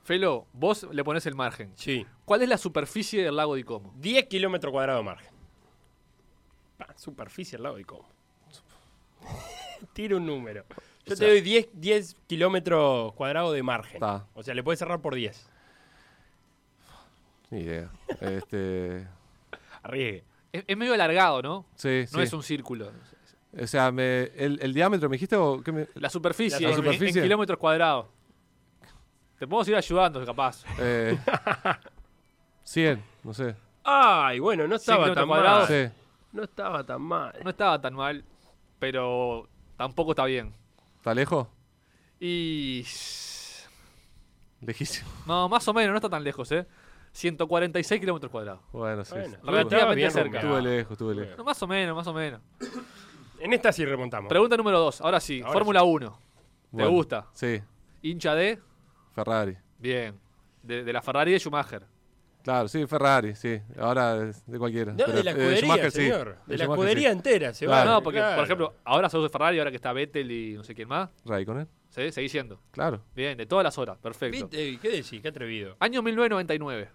Felo, 0.03 0.47
vos 0.55 0.85
le 0.91 1.05
pones 1.05 1.27
el 1.27 1.35
margen. 1.35 1.73
Sí. 1.77 2.07
¿Cuál 2.25 2.41
es 2.41 2.49
la 2.49 2.57
superficie 2.57 3.23
del 3.23 3.37
lago 3.37 3.55
di 3.55 3.65
Como? 3.65 3.93
10 3.99 4.25
kilómetros 4.29 4.73
cuadrados 4.73 5.01
de 5.01 5.05
margen. 5.11 5.31
Pa, 6.79 6.87
superficie 6.97 7.57
al 7.59 7.65
lado 7.65 7.77
de 7.77 7.85
Como. 7.85 8.09
Tira 9.93 10.17
un 10.17 10.25
número. 10.25 10.65
Yo 11.05 11.13
O 11.13 11.17
te 11.19 11.29
doy 11.29 11.43
10, 11.43 11.69
10 11.75 12.17
kilómetros 12.27 13.13
cuadrados 13.13 13.53
de 13.53 13.63
margen. 13.63 14.03
O 14.33 14.43
sea, 14.43 14.55
le 14.55 14.63
puedes 14.63 14.79
cerrar 14.79 15.03
por 15.03 15.15
10. 15.15 15.51
Ni 17.51 17.61
idea. 17.61 17.91
este, 18.23 19.07
Arriesgue. 19.85 20.25
Es, 20.53 20.65
es 20.67 20.77
medio 20.77 20.95
alargado, 20.95 21.41
¿no? 21.43 21.67
sí, 21.77 22.05
No 22.13 22.19
sí. 22.19 22.25
es 22.25 22.33
un 22.33 22.43
círculo. 22.43 22.91
O 23.61 23.67
sea, 23.69 23.93
me, 23.93 24.25
el, 24.37 24.59
el 24.61 24.75
diámetro, 24.75 25.09
¿me 25.09 25.15
dijiste? 25.15 25.37
O 25.37 25.63
qué 25.63 25.71
me- 25.71 25.89
La 25.95 26.11
superficie, 26.11 26.61
La 26.61 26.69
en- 26.69 26.75
en- 26.75 26.77
superficie. 26.77 27.21
En, 27.21 27.25
kilómetros 27.27 27.59
cuadrados. 27.59 28.07
Te 29.39 29.47
podemos 29.47 29.69
ir 29.69 29.77
ayudando, 29.77 30.25
capaz. 30.27 30.65
eh, 30.81 31.17
100, 32.65 33.03
no 33.23 33.33
sé. 33.35 33.55
Ay, 33.85 34.39
bueno, 34.41 34.67
no 34.67 34.77
estaba 34.77 35.05
kilómetros 35.05 35.23
tan 35.23 35.29
mal. 35.29 35.43
cuadrados. 35.43 35.69
Sí. 35.69 36.01
No 36.33 36.43
estaba 36.45 36.85
tan 36.85 37.03
mal. 37.03 37.35
No 37.45 37.51
estaba 37.51 37.81
tan 37.81 37.95
mal, 37.95 38.25
pero 38.79 39.49
tampoco 39.77 40.13
está 40.13 40.25
bien. 40.25 40.53
¿Está 40.97 41.15
lejos? 41.15 41.47
Y... 42.19 42.85
Lejísimo. 44.61 45.09
No, 45.27 45.49
más 45.49 45.67
o 45.69 45.75
menos, 45.75 45.91
no 45.91 45.97
está 45.97 46.09
tan 46.09 46.25
lejos, 46.25 46.51
¿eh? 46.53 46.67
146 47.15 48.01
kilómetros 48.01 48.31
cuadrados. 48.31 48.61
Bueno, 48.73 49.05
sí. 49.05 49.15
Bueno, 49.15 49.29
sí. 49.35 49.37
Relativamente 49.45 49.97
bien 49.97 50.11
cerca. 50.11 50.41
Estuve 50.41 50.63
lejos, 50.63 50.93
estuve 50.93 51.15
lejos. 51.15 51.39
No, 51.39 51.45
más 51.45 51.63
o 51.63 51.67
menos, 51.67 51.97
más 51.97 52.07
o 52.09 52.13
menos. 52.13 52.41
En 53.39 53.53
esta 53.53 53.73
sí 53.73 53.85
remontamos. 53.85 54.29
Pregunta 54.29 54.57
número 54.57 54.79
2, 54.81 55.01
ahora 55.01 55.21
sí. 55.21 55.41
Ahora 55.41 55.53
Fórmula 55.53 55.83
1. 55.85 56.11
¿Te 56.11 56.19
Bueno, 56.73 56.91
gusta? 56.91 57.27
Sí, 57.33 57.61
¿Hincha 58.03 58.35
de? 58.35 58.59
Ferrari. 59.13 59.57
Bien. 59.79 60.19
De, 60.63 60.83
de 60.83 60.93
la 60.93 61.01
Ferrari 61.03 61.31
de 61.33 61.39
Schumacher. 61.39 61.85
Claro, 62.43 62.69
sí, 62.69 62.85
Ferrari, 62.87 63.35
sí. 63.37 63.59
Ahora 63.79 64.25
es 64.29 64.45
de 64.47 64.59
cualquiera. 64.59 64.93
No, 64.93 64.99
Pero, 65.07 65.13
de 65.13 65.23
la 65.25 65.31
eh, 65.31 65.35
escudería, 65.35 65.91
sí. 65.91 65.97
señor. 66.03 66.37
De 66.47 66.53
De 66.53 66.59
la 66.59 66.65
escudería 66.65 67.09
sí. 67.11 67.17
entera 67.17 67.55
se 67.55 67.65
Claro. 67.67 67.89
va. 67.91 67.95
no, 67.97 68.03
porque, 68.03 68.19
claro. 68.19 68.35
por 68.37 68.45
ejemplo, 68.45 68.75
ahora 68.85 69.09
sos 69.09 69.23
de 69.23 69.29
Ferrari, 69.31 69.59
ahora 69.61 69.71
que 69.71 69.77
está 69.77 69.93
Vettel 69.93 70.31
y 70.31 70.55
no 70.55 70.65
sé 70.65 70.75
quién 70.75 70.89
más. 70.89 71.09
Raikkonen, 71.25 71.69
¿Sí? 71.91 72.11
Seguís 72.13 72.33
siendo. 72.33 72.61
claro. 72.73 73.01
Bien, 73.15 73.39
de 73.39 73.47
todas 73.47 73.63
las 73.65 73.79
horas. 73.79 73.97
Perfecto. 73.99 74.51
¿Qué 74.51 74.79
decís? 74.83 75.23
Qué 75.23 75.29
atrevido. 75.29 75.77
Año 75.81 76.03
1999. 76.03 76.91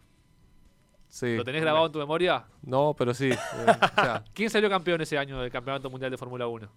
Sí. 1.09 1.35
¿Lo 1.35 1.43
tenés 1.43 1.61
grabado 1.61 1.87
en 1.87 1.91
tu 1.91 1.99
memoria? 1.99 2.45
No, 2.61 2.93
pero 2.97 3.13
sí. 3.13 3.29
eh, 3.31 3.37
o 3.65 4.01
sea, 4.01 4.23
¿Quién 4.33 4.49
salió 4.49 4.69
campeón 4.69 5.01
ese 5.01 5.17
año 5.17 5.41
del 5.41 5.51
Campeonato 5.51 5.89
Mundial 5.89 6.11
de 6.11 6.17
Fórmula 6.17 6.47
1? 6.47 6.69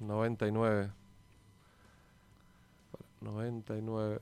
99. 0.00 0.90
99. 3.20 4.20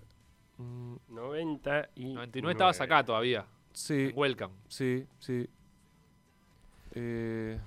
Mm, 0.58 0.96
90 1.08 1.88
y 1.94 2.04
99 2.14 2.52
estabas 2.52 2.80
acá 2.80 3.04
todavía. 3.04 3.46
sí, 3.72 4.06
en 4.10 4.12
Welcome. 4.18 4.54
sí, 4.68 5.06
sí. 5.18 5.48
Eh, 6.94 7.58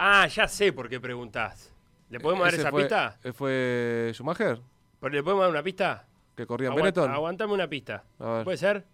Ah, 0.00 0.26
ya 0.28 0.46
sé 0.46 0.72
por 0.72 0.88
qué 0.88 1.00
preguntás. 1.00 1.72
¿Le 2.10 2.20
podemos 2.20 2.44
dar 2.44 2.54
esa 2.54 2.70
fue- 2.70 2.82
pista? 2.82 3.18
eh, 3.24 3.32
¿Fue 3.32 4.10
Schumacher? 4.14 4.60
¿Pero 5.00 5.12
¿Le 5.14 5.22
podemos 5.22 5.42
dar 5.42 5.50
una 5.50 5.62
pista? 5.62 6.06
¿Que 6.36 6.46
corría 6.46 6.68
en 6.68 6.74
Aguant- 6.74 6.76
Benetton? 6.76 7.10
Aguantame 7.10 7.52
una 7.54 7.66
pista. 7.68 8.04
A 8.20 8.30
ver. 8.34 8.44
¿Puede 8.44 8.58
ser? 8.58 8.84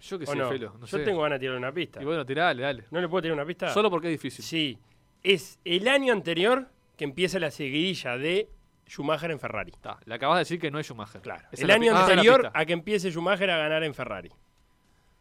Yo 0.00 0.18
qué 0.18 0.24
¿O 0.24 0.28
sé, 0.32 0.36
no? 0.36 0.48
Felo. 0.48 0.74
No 0.80 0.86
Yo 0.86 0.98
sé. 0.98 1.04
tengo 1.04 1.20
ganas 1.22 1.36
de 1.36 1.40
tirar 1.40 1.56
una 1.56 1.72
pista. 1.72 2.00
Y 2.02 2.04
bueno, 2.04 2.24
tirale, 2.24 2.62
dale. 2.62 2.84
¿No 2.90 3.00
le 3.00 3.08
puedo 3.08 3.22
tirar 3.22 3.34
una 3.36 3.44
pista? 3.46 3.68
Solo 3.72 3.90
porque 3.90 4.08
es 4.08 4.12
difícil. 4.12 4.44
Sí. 4.44 4.78
Es 5.22 5.58
el 5.64 5.86
año 5.88 6.12
anterior 6.12 6.68
que 6.96 7.04
empieza 7.04 7.38
la 7.38 7.50
seguidilla 7.50 8.16
de 8.16 8.48
Schumacher 8.88 9.30
en 9.30 9.38
Ferrari. 9.38 9.72
Está, 9.72 9.98
le 10.06 10.14
acabas 10.14 10.36
de 10.36 10.40
decir 10.40 10.58
que 10.60 10.70
no 10.70 10.78
es 10.78 10.86
Schumacher. 10.86 11.20
Claro. 11.20 11.46
Esa 11.52 11.62
el 11.64 11.70
año 11.70 11.92
la 11.92 12.00
anterior 12.02 12.50
a 12.52 12.64
que 12.64 12.72
empiece 12.72 13.10
Schumacher 13.10 13.50
a 13.50 13.58
ganar 13.58 13.84
en 13.84 13.94
Ferrari. 13.94 14.30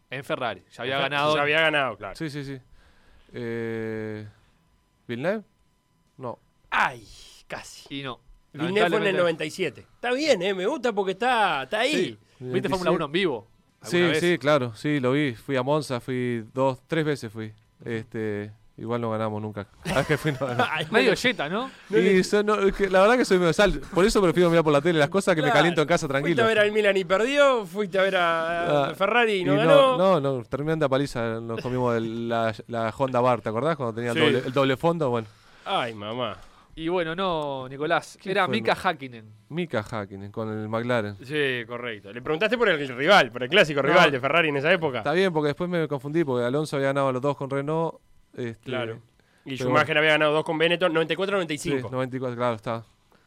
En 0.10 0.24
Ferrari. 0.24 0.64
Ya 0.72 0.82
había 0.84 1.00
ganado. 1.00 1.36
Ya 1.36 1.42
había 1.42 1.62
ganado, 1.62 1.98
claro. 1.98 2.16
Sí, 2.16 2.30
sí, 2.30 2.44
sí. 2.44 2.58
Eh, 3.34 4.28
¿Villeneuve? 5.08 5.44
No. 6.18 6.40
Ay, 6.70 7.06
casi. 7.48 8.00
Y 8.00 8.04
no. 8.04 8.20
Villeneuve 8.54 8.90
fue 8.90 8.98
en 9.00 9.08
el 9.08 9.16
Lamentablemente- 9.16 9.20
97. 9.20 9.82
Está 9.82 10.12
bien, 10.14 10.42
¿eh? 10.42 10.54
Me 10.54 10.66
gusta 10.66 10.94
porque 10.94 11.12
está, 11.12 11.64
está 11.64 11.80
ahí. 11.82 12.18
Sí. 12.40 12.46
¿Viste 12.46 12.70
Fórmula 12.70 12.92
1 12.92 13.06
en 13.06 13.12
vivo? 13.12 13.48
Sí, 13.84 14.12
sí, 14.20 14.38
claro, 14.38 14.74
sí, 14.76 15.00
lo 15.00 15.12
vi. 15.14 15.34
Fui 15.36 15.56
a 15.56 15.64
Monza, 15.64 16.00
fui 16.00 16.44
dos, 16.54 16.80
tres 16.88 17.06
veces 17.06 17.32
fui. 17.32 17.54
Este, 17.86 18.52
Igual 18.78 19.02
no 19.02 19.12
ganamos 19.12 19.42
nunca. 19.42 19.68
Cada 19.84 19.98
vez 19.98 20.08
que 20.08 20.18
fui 20.18 20.32
no 20.32 20.48
ganamos. 20.48 20.70
Medio 20.92 21.14
yeta, 21.14 21.50
¿no? 21.50 21.70
Y 21.90 22.24
so- 22.24 22.44
no, 22.44 22.56
es 22.62 22.74
que 22.74 22.90
la 22.90 23.02
verdad 23.02 23.18
que 23.18 23.26
soy 23.26 23.38
medio 23.38 23.52
sal. 23.52 23.82
Por 23.94 24.06
eso 24.06 24.22
prefiero 24.22 24.50
mirar 24.50 24.64
por 24.64 24.72
la 24.72 24.80
tele 24.82 24.98
las 25.00 25.10
cosas 25.10 25.36
que 25.36 25.42
me 25.42 25.52
caliento 25.52 25.82
en 25.82 25.88
casa 25.88 26.08
Fuiste 26.08 26.22
tranquilo. 26.22 26.44
a 26.44 26.48
ver 26.48 26.60
al 26.60 26.72
Milan 26.72 26.96
y 26.96 27.04
perdió, 27.04 27.66
fuiste 27.66 28.00
a 28.00 28.04
ver 28.04 28.16
a 28.16 28.86
Ah, 28.92 28.96
Ferrari 28.96 29.34
y 29.42 29.44
no 29.44 29.54
Y 29.54 29.58
ganó. 29.58 29.98
no, 29.98 30.22
no, 30.22 30.38
no, 30.38 30.44
terminando 30.46 30.86
a 30.86 30.90
paliza, 30.90 31.42
nos 31.42 31.60
comimos 31.62 31.98
el- 31.98 32.30
la, 32.30 32.54
la 32.68 32.94
Honda 32.98 33.20
Bar, 33.20 33.42
¿te 33.42 33.50
acordás? 33.50 33.76
Cuando 33.76 33.94
tenía 33.94 34.14
Sí. 34.14 34.20
el, 34.20 34.26
doble, 34.34 34.48
el 34.48 34.54
doble 34.54 34.78
fondo, 34.78 35.10
bueno. 35.10 35.28
Ay, 35.66 35.94
mamá. 35.94 36.38
Y 36.80 36.88
bueno, 36.88 37.14
no, 37.14 37.68
Nicolás. 37.68 38.18
¿Quién 38.22 38.32
Era 38.32 38.48
Mika 38.48 38.74
Hakkinen. 38.74 39.26
Mika 39.50 39.84
Hakkinen 39.84 40.32
con 40.32 40.48
el 40.50 40.70
McLaren. 40.70 41.18
Sí, 41.26 41.66
correcto. 41.68 42.14
Le 42.14 42.22
preguntaste 42.22 42.58
por 42.58 42.70
el 42.70 42.88
rival, 42.88 43.32
por 43.34 43.44
el 43.44 43.50
clásico 43.50 43.82
rival 43.82 44.10
de 44.10 44.18
Ferrari 44.18 44.48
en 44.48 44.56
esa 44.58 44.72
época. 44.72 45.00
Está 45.00 45.12
bien, 45.12 45.34
porque 45.34 45.48
después 45.48 45.70
me 45.70 45.86
confundí, 45.90 46.24
porque 46.24 46.46
Alonso 46.46 46.78
había 46.78 46.88
ganado 46.88 47.12
los 47.12 47.22
dos 47.22 47.36
con 47.36 47.50
Renault. 47.50 47.96
Este, 48.34 48.64
Claro. 48.64 49.02
Y 49.44 49.58
Schumacher 49.58 49.98
había 49.98 50.12
ganado 50.12 50.32
dos 50.32 50.46
con 50.46 50.58
Benetton, 50.58 50.92
Sí, 50.94 50.98
94-95. 51.16 51.90
94, 51.90 52.38
claro, 52.38 52.56
está. 52.56 52.84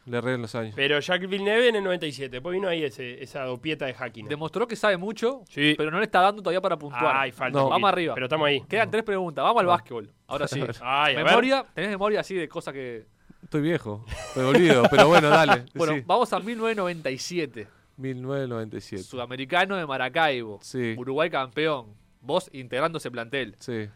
Le 0.07 0.17
erré 0.17 0.35
en 0.35 0.43
los 0.43 0.55
años. 0.55 0.73
Pero 0.75 0.99
Jacques 0.99 1.29
Villeneuve 1.29 1.69
en 1.69 1.77
el 1.77 1.85
97. 1.85 2.31
Después 2.31 2.55
vino 2.55 2.69
ahí 2.69 2.85
ese, 2.85 3.23
esa 3.23 3.45
dopieta 3.45 3.85
de 3.85 3.93
hacking. 3.93 4.29
Demostró 4.29 4.67
que 4.67 4.77
sabe 4.77 4.97
mucho, 4.97 5.43
Sí. 5.49 5.75
pero 5.77 5.91
no 5.91 5.99
le 5.99 6.05
está 6.07 6.23
dando 6.23 6.41
todavía 6.43 6.61
para 6.63 6.79
puntuar. 6.79 7.17
Ay, 7.19 7.33
falta. 7.33 7.59
No. 7.59 7.69
Vamos 7.69 7.89
arriba. 7.93 8.15
Pero 8.15 8.27
estamos 8.27 8.47
ahí. 8.49 8.63
Quedan 8.63 8.91
tres 8.91 9.03
preguntas. 9.05 9.43
Vamos 9.43 9.61
al 9.61 9.67
básquetbol. 9.67 10.11
Ahora 10.27 10.49
sí. 10.49 10.61
Ay, 10.81 11.15
a 11.15 11.17
ver. 11.19 11.27
memoria, 11.27 11.67
¿tenés 11.75 11.91
memoria 11.91 12.21
así 12.21 12.35
de 12.35 12.49
cosas 12.49 12.73
que. 12.73 13.05
Estoy 13.53 13.61
viejo, 13.69 14.03
me 14.35 14.45
olvido, 14.45 14.83
pero 14.91 15.09
bueno, 15.09 15.29
dale. 15.29 15.67
Bueno, 15.75 15.93
sí. 15.97 16.03
vamos 16.07 16.33
a 16.33 16.39
1997. 16.41 17.69
1997. 17.99 19.03
Sudamericano 19.05 19.77
de 19.77 19.85
Maracaibo. 19.87 20.59
Sí. 20.63 20.95
Uruguay 20.97 21.29
campeón. 21.29 21.89
Vos 22.23 22.49
integrando 22.55 22.97
ese 22.97 23.11
plantel. 23.11 23.55
Sí, 23.59 23.91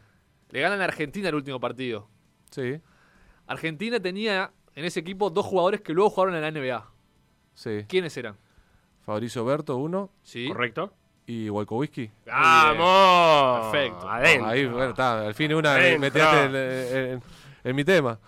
Le 0.50 0.60
ganan 0.60 0.82
a 0.82 0.84
Argentina 0.84 1.30
el 1.30 1.36
último 1.36 1.58
partido. 1.58 2.06
sí, 2.50 2.82
Argentina 3.46 3.98
tenía 3.98 4.50
en 4.74 4.84
ese 4.84 5.00
equipo 5.00 5.30
dos 5.30 5.46
jugadores 5.46 5.80
que 5.80 5.94
luego 5.94 6.10
jugaron 6.10 6.34
en 6.34 6.42
la 6.42 6.50
NBA. 6.50 6.90
sí. 7.54 7.86
¿Quiénes 7.88 8.14
eran? 8.18 8.36
Fabricio 9.06 9.42
Berto, 9.46 9.78
uno, 9.78 10.10
Sí. 10.22 10.48
Correcto. 10.48 10.92
y 11.26 11.48
Wojciechowski. 11.48 12.10
¡Vamos! 12.26 13.70
Perfecto. 13.72 14.06
Adentro. 14.10 14.48
Ahí, 14.48 14.66
bueno, 14.66 14.90
está, 14.90 15.26
al 15.28 15.34
fin 15.34 15.54
una 15.54 15.72
Adentro. 15.76 16.00
metiste 16.00 16.44
en, 16.44 16.54
en- 16.56 17.10
en- 17.14 17.22
en 17.64 17.76
mi 17.76 17.84
tema. 17.84 18.18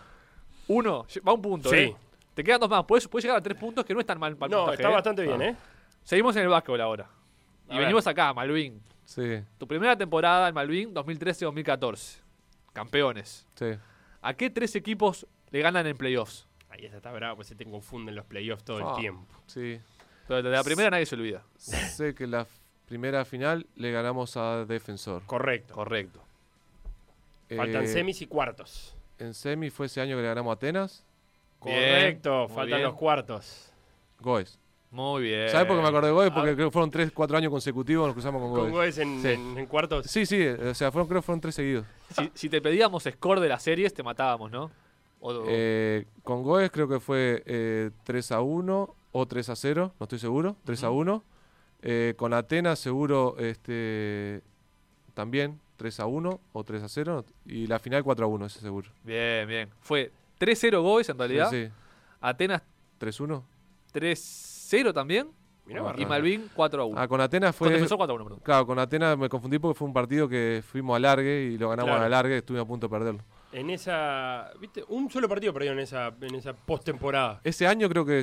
Uno, 0.68 1.07
va 1.26 1.33
un 1.33 1.42
punto. 1.42 1.70
Sí. 1.70 1.76
¿eh? 1.76 1.96
Te 2.35 2.44
quedan 2.44 2.61
dos 2.61 2.70
más. 2.70 2.85
Puedes, 2.85 3.09
puedes 3.09 3.24
llegar 3.24 3.38
a 3.38 3.42
tres 3.42 3.59
puntos 3.59 3.85
que 3.85 3.92
no 3.94 4.00
es 4.00 4.07
tan 4.07 4.18
mal. 4.18 4.37
mal 4.37 4.48
No, 4.50 4.59
puntaje, 4.59 4.76
está 4.83 4.90
¿eh? 4.90 4.94
bastante 4.94 5.22
bien, 5.22 5.42
¿eh? 5.42 5.57
Seguimos 6.04 6.37
en 6.37 6.42
el 6.42 6.48
básquetbol 6.48 6.81
ahora. 6.81 7.09
Y 7.68 7.72
A 7.72 7.74
ver. 7.74 7.81
venimos 7.85 8.07
acá, 8.07 8.33
Malvin. 8.33 8.81
Sí, 9.04 9.42
Tu 9.59 9.66
primera 9.66 9.96
temporada 9.96 10.48
en 10.48 10.54
Malvin, 10.54 10.94
2013-2014. 10.94 12.20
Campeones. 12.72 13.46
sí. 13.54 13.66
¿A 14.20 14.35
qué 14.35 14.50
tres 14.50 14.74
equipos 14.74 15.26
le 15.50 15.61
ganan 15.62 15.87
en 15.87 15.96
playoffs? 15.96 16.46
Ahí 16.70 16.85
esa 16.85 16.96
está 16.96 17.12
brava, 17.12 17.37
pues 17.37 17.46
se 17.48 17.54
te 17.54 17.64
confunden 17.64 18.14
los 18.16 18.24
playoffs 18.26 18.64
todo 18.64 18.87
Ah. 18.87 18.90
el 18.94 19.00
tiempo. 19.00 19.33
Sí, 19.46 19.81
Pero 20.26 20.42
de 20.42 20.50
la 20.50 20.62
primera 20.64 20.90
nadie 20.90 21.07
se 21.07 21.14
olvida. 21.14 21.42
sé 21.57 22.14
que 22.16 22.26
la 22.26 22.46
primera 22.87 23.24
final 23.24 23.66
le 23.76 23.92
ganamos 23.92 24.37
a 24.37 24.64
Defensor. 24.66 25.22
Correcto. 25.24 25.72
Correcto. 25.74 26.20
Faltan 27.57 27.85
Eh, 27.85 27.87
semis 27.87 28.20
y 28.22 28.26
cuartos. 28.26 28.94
En 29.18 29.35
semi 29.35 29.70
fue 29.70 29.87
ese 29.87 30.00
año 30.00 30.16
que 30.16 30.22
le 30.22 30.28
ganamos 30.28 30.50
a 30.50 30.54
Atenas. 30.54 31.04
Correcto, 31.59 32.46
muy 32.48 32.54
faltan 32.54 32.66
bien. 32.78 32.83
los 32.83 32.94
cuartos. 32.94 33.72
Goes. 34.20 34.59
Muy 34.90 35.22
bien. 35.24 35.48
¿Sabes 35.50 35.66
por 35.66 35.76
qué 35.76 35.83
me 35.83 35.88
acordé 35.88 36.07
de 36.09 36.12
Goes? 36.14 36.31
Porque 36.31 36.50
Ah. 36.50 36.54
creo 36.54 36.68
que 36.68 36.72
fueron 36.72 36.90
3, 36.90 37.11
4 37.12 37.37
años 37.37 37.50
consecutivos 37.50 38.07
nos 38.07 38.14
cruzamos 38.14 38.40
con 38.40 38.52
Con 38.54 38.70
Goes. 38.70 38.96
en, 38.98 39.20
Sí. 39.20 39.28
en- 39.28 39.59
en 39.59 39.66
cuartos. 39.66 40.07
Sí, 40.07 40.24
sí, 40.24 40.46
o 40.46 40.74
sea, 40.74 40.90
fueron, 40.92 41.09
creo 41.09 41.20
que 41.20 41.26
fueron 41.26 41.40
3 41.40 41.54
seguidos. 41.54 41.85
Si, 42.16 42.31
si 42.35 42.48
te 42.48 42.62
pedíamos 42.62 43.02
score 43.04 43.40
de 43.40 43.48
las 43.48 43.62
series, 43.62 43.92
te 43.92 44.02
matábamos, 44.02 44.50
¿no? 44.50 44.70
O- 45.20 45.44
Eh, 45.48 46.07
con 46.22 46.42
Goes 46.42 46.70
creo 46.70 46.88
que 46.88 47.00
fue 47.00 47.42
eh, 47.44 47.90
3 48.04 48.31
a 48.33 48.40
1 48.40 48.94
o 49.12 49.26
3 49.26 49.48
a 49.50 49.57
0, 49.57 49.92
no 49.98 50.04
estoy 50.04 50.18
seguro, 50.20 50.57
3 50.64 50.85
a 50.85 50.90
1. 50.90 51.24
Eh, 51.83 52.14
con 52.16 52.33
Atenas 52.35 52.78
seguro 52.78 53.37
este 53.38 54.42
también 55.14 55.61
3 55.79 56.01
a 56.01 56.07
1 56.07 56.41
o 56.53 56.64
3 56.64 56.83
a 56.83 56.88
0. 56.88 57.25
Y 57.47 57.67
la 57.67 57.79
final 57.79 58.05
4 58.05 58.27
a 58.27 58.29
1, 58.29 58.47
ese 58.47 58.61
seguro. 58.61 58.91
Bien, 59.05 59.49
bien. 59.49 59.71
Fue 59.81 60.11
3-0 60.38 60.83
Goes 60.83 61.09
en 61.09 61.19
realidad. 61.19 61.49
Sí, 61.51 61.64
sí. 61.67 61.73
Atenas 62.21 62.62
3 62.99 63.21
1. 63.21 63.45
3-0 63.95 64.93
también. 64.93 65.29
Mirá. 65.67 65.95
Y 65.99 66.07
Malvin 66.07 66.49
4-1. 66.57 66.95
Ah, 66.97 67.07
con 67.07 67.21
Atenas 67.21 67.55
Con 67.55 67.67
fue. 67.67 67.75
defensor 67.75 67.99
4-1, 67.99 68.25
perdón. 68.25 68.41
Claro, 68.43 68.67
con 68.67 68.79
Atenas 68.79 69.19
me 69.19 69.29
confundí 69.29 69.59
porque 69.59 69.79
fue 69.79 69.87
un 69.87 69.93
partido 69.93 70.27
que 70.29 70.62
fuimos 70.67 70.97
a 70.97 70.99
largue 70.99 71.43
y 71.53 71.59
lo 71.59 71.69
ganamos 71.69 71.91
Claro. 71.91 72.05
a 72.07 72.09
largue, 72.09 72.38
estuve 72.38 72.59
a 72.59 72.64
punto 72.64 72.87
de 72.87 72.91
perderlo. 72.91 73.21
En 73.53 73.69
esa. 73.71 74.51
¿Viste? 74.61 74.83
Un 74.88 75.11
solo 75.11 75.29
partido 75.29 75.53
perdió 75.53 75.73
en 75.73 75.79
esa, 75.81 76.12
en 76.23 76.35
esa 76.35 76.55
postemporada. 76.55 77.41
Ese 77.45 77.67
año 77.67 77.87
creo 77.88 78.05
que 78.07 78.23